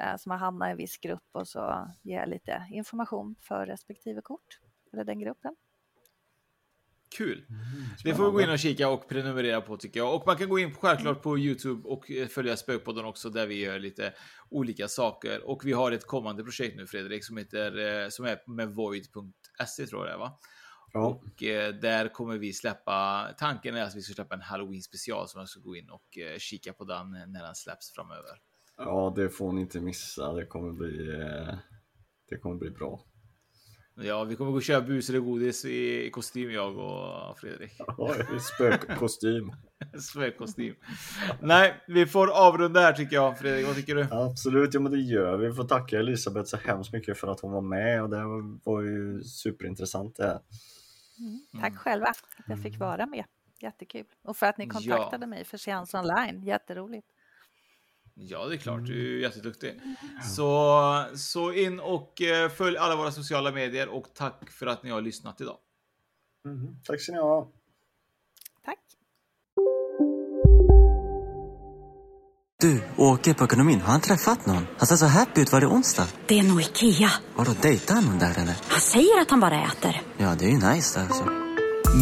eh, 0.01 0.17
som 0.17 0.31
har 0.31 0.39
hamnat 0.39 0.69
i 0.69 0.71
en 0.71 0.77
viss 0.77 0.99
grupp 0.99 1.29
och 1.33 1.49
så 1.49 1.91
ger 2.03 2.19
jag 2.19 2.29
lite 2.29 2.67
information 2.71 3.37
för 3.41 3.67
respektive 3.67 4.21
kort 4.23 4.61
eller 4.93 5.05
den 5.05 5.19
gruppen. 5.19 5.57
Kul! 7.17 7.45
Det 8.05 8.15
får 8.15 8.25
vi 8.25 8.31
gå 8.31 8.41
in 8.41 8.51
och 8.51 8.59
kika 8.59 8.89
och 8.89 9.09
prenumerera 9.09 9.61
på 9.61 9.77
tycker 9.77 10.01
jag. 10.01 10.15
Och 10.15 10.27
man 10.27 10.37
kan 10.37 10.49
gå 10.49 10.59
in 10.59 10.75
självklart 10.75 11.23
på 11.23 11.39
Youtube 11.39 11.89
och 11.89 12.11
eh, 12.11 12.27
följa 12.27 12.57
Spökpodden 12.57 13.05
också 13.05 13.31
där 13.31 13.47
vi 13.47 13.61
gör 13.61 13.79
lite 13.79 14.15
olika 14.51 14.89
saker. 14.89 15.51
Och 15.51 15.65
vi 15.65 15.73
har 15.73 15.93
ett 15.93 16.07
kommande 16.07 16.45
projekt 16.45 16.77
nu 16.77 16.87
Fredrik 16.87 17.25
som 17.25 17.37
heter 17.37 18.03
eh, 18.03 18.09
som 18.09 18.25
är 18.25 18.51
med 18.51 18.69
void.se 18.69 19.87
tror 19.87 20.09
jag 20.09 20.19
va? 20.19 20.39
Ja. 20.93 21.07
Och 21.07 21.43
eh, 21.43 21.75
där 21.75 22.09
kommer 22.09 22.39
vi 22.39 22.53
släppa, 22.53 23.29
tanken 23.39 23.77
är 23.77 23.83
att 23.83 23.97
vi 23.97 24.03
ska 24.03 24.15
släppa 24.15 24.35
en 24.35 24.41
halloween 24.41 24.83
special 24.83 25.29
som 25.29 25.39
jag 25.39 25.49
ska 25.49 25.61
gå 25.61 25.77
in 25.77 25.91
och 25.91 26.19
kika 26.39 26.73
på 26.73 26.85
den 26.85 27.11
när 27.11 27.43
den 27.43 27.55
släpps 27.55 27.93
framöver. 27.95 28.39
Ja, 28.77 29.13
det 29.17 29.29
får 29.29 29.53
ni 29.53 29.61
inte 29.61 29.81
missa. 29.81 30.33
Det 30.33 30.47
kommer 30.47 30.73
bli, 30.73 31.07
det 32.29 32.37
kommer 32.37 32.57
bli 32.57 32.71
bra. 32.71 33.05
Ja, 33.97 34.25
vi 34.25 34.37
kommer 34.37 34.51
gå 34.51 34.57
och 34.57 34.63
köra 34.63 34.81
bus 34.81 35.09
eller 35.09 35.19
godis 35.21 35.65
i 35.65 36.11
kostym 36.13 36.51
jag 36.51 36.79
och 36.79 37.39
Fredrik. 37.39 37.73
Ja, 37.79 38.15
spökkostym. 38.41 39.53
Spökkostym. 40.11 40.75
Nej, 41.41 41.75
vi 41.87 42.07
får 42.07 42.31
avrunda 42.31 42.81
här 42.81 42.93
tycker 42.93 43.17
jag. 43.17 43.39
Fredrik, 43.39 43.67
vad 43.67 43.77
tycker 43.77 43.95
du? 43.95 44.07
Absolut, 44.11 44.75
ja 44.75 44.81
men 44.81 44.93
det 44.93 44.99
gör 45.01 45.37
vi. 45.37 45.47
Vi 45.47 45.53
får 45.55 45.65
tacka 45.65 45.99
Elisabeth 45.99 46.47
så 46.51 46.57
hemskt 46.57 46.93
mycket 46.93 47.19
för 47.19 47.29
att 47.29 47.41
hon 47.41 47.53
var 47.53 47.61
med 47.61 48.03
och 48.03 48.11
det 48.11 48.23
var 48.65 48.83
ju 48.83 49.23
superintressant 49.23 50.17
det 50.17 50.27
här. 50.27 50.41
Mm. 51.19 51.41
Tack 51.61 51.77
själva 51.79 52.07
att 52.07 52.19
jag 52.47 52.63
fick 52.63 52.79
vara 52.79 53.07
med. 53.07 53.25
Jättekul. 53.61 54.05
Och 54.25 54.37
för 54.37 54.47
att 54.47 54.59
ni 54.59 54.65
Ja. 54.65 54.71
kontaktade 54.71 55.27
mig 55.27 55.45
för 55.45 55.57
Seans 55.59 55.95
online. 55.95 56.43
Jätteroligt. 56.43 57.07
Ja, 58.15 58.47
det 58.47 58.55
är 58.55 58.59
klart. 58.59 58.87
Du 58.87 58.93
är 58.93 59.11
ju 59.11 59.21
jätteduktig. 59.23 59.81
Så, 60.37 61.05
så 61.15 61.53
in 61.53 61.81
och 61.81 62.23
eh, 62.23 62.51
följ 62.51 62.77
alla 62.77 62.97
våra 62.97 63.13
sociala 63.13 63.53
medier 63.53 63.89
och 63.89 64.07
tack 64.15 64.51
för 64.51 64.67
att 64.67 64.83
ni 64.83 64.91
har 64.91 65.01
lyssnat 65.01 65.41
idag. 65.41 65.57
Mm. 66.47 66.77
Tack 66.85 67.01
ska 67.01 67.13
ni 67.13 67.19
ha. 67.19 67.49
Tack. 68.65 68.79
Du, 72.61 72.83
åker 72.97 73.35
på 73.35 73.45
ekonomin. 73.45 73.81
Har 73.81 73.93
han 73.93 74.01
träffat 74.01 74.47
någon? 74.47 74.67
Han 74.79 74.87
ser 74.87 74.97
så 74.97 75.07
happy 75.07 75.41
ut. 75.41 75.53
Var 75.53 75.61
det 75.61 75.67
onsdag? 75.67 76.07
Det 76.27 76.39
är 76.39 76.43
nog 76.43 76.61
Ikea. 76.61 77.11
Har 77.35 77.45
du 77.45 77.55
dejtat 77.63 78.05
någon 78.05 78.19
där 78.19 78.31
eller? 78.39 78.55
Han 78.69 78.81
säger 78.81 79.21
att 79.21 79.31
han 79.31 79.41
bara 79.41 79.65
äter. 79.65 80.03
Ja, 80.17 80.35
det 80.39 80.45
är 80.45 80.51
ju 80.51 80.75
nice 80.75 81.01
alltså. 81.01 81.25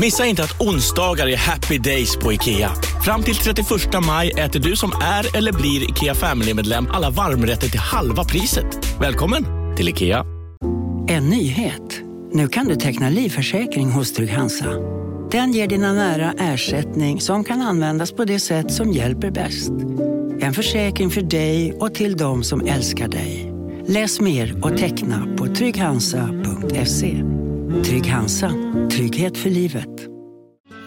Missa 0.01 0.27
inte 0.27 0.43
att 0.43 0.61
onsdagar 0.61 1.27
är 1.29 1.37
happy 1.37 1.79
days 1.79 2.17
på 2.17 2.33
IKEA. 2.33 2.73
Fram 3.05 3.23
till 3.23 3.35
31 3.35 3.69
maj 4.07 4.31
äter 4.31 4.61
du 4.61 4.77
som 4.77 4.93
är 5.03 5.37
eller 5.37 5.53
blir 5.53 5.91
IKEA 5.91 6.15
Family-medlem 6.15 6.89
alla 6.91 7.11
varmrätter 7.11 7.69
till 7.69 7.81
halva 7.81 8.25
priset. 8.25 8.67
Välkommen 9.01 9.45
till 9.77 9.89
IKEA. 9.89 10.25
En 11.09 11.31
nyhet. 11.31 12.01
Nu 12.33 12.49
kan 12.49 12.67
du 12.67 12.77
teckna 12.77 13.11
livförsäkring 13.11 13.91
hos 13.91 14.13
Trygg-Hansa. 14.13 14.67
Den 15.31 15.53
ger 15.53 15.67
dina 15.67 15.93
nära 15.93 16.33
ersättning 16.39 17.21
som 17.21 17.45
kan 17.45 17.63
användas 17.63 18.13
på 18.13 18.25
det 18.25 18.41
sätt 18.41 18.73
som 18.73 18.93
hjälper 18.93 19.31
bäst. 19.31 19.73
En 20.41 20.55
försäkring 20.55 21.11
för 21.11 21.23
dig 21.23 21.73
och 21.73 21.95
till 21.95 22.17
de 22.17 22.45
som 22.45 22.67
älskar 22.67 23.09
dig. 23.09 23.53
Läs 23.87 24.21
mer 24.21 24.65
och 24.65 24.77
teckna 24.77 25.27
på 25.39 25.47
trygghansa.se. 25.47 27.23
Trygg 27.85 28.07
Hansa. 28.07 28.53
Trygghet 28.91 29.39
för 29.39 29.51
livet. 29.51 30.12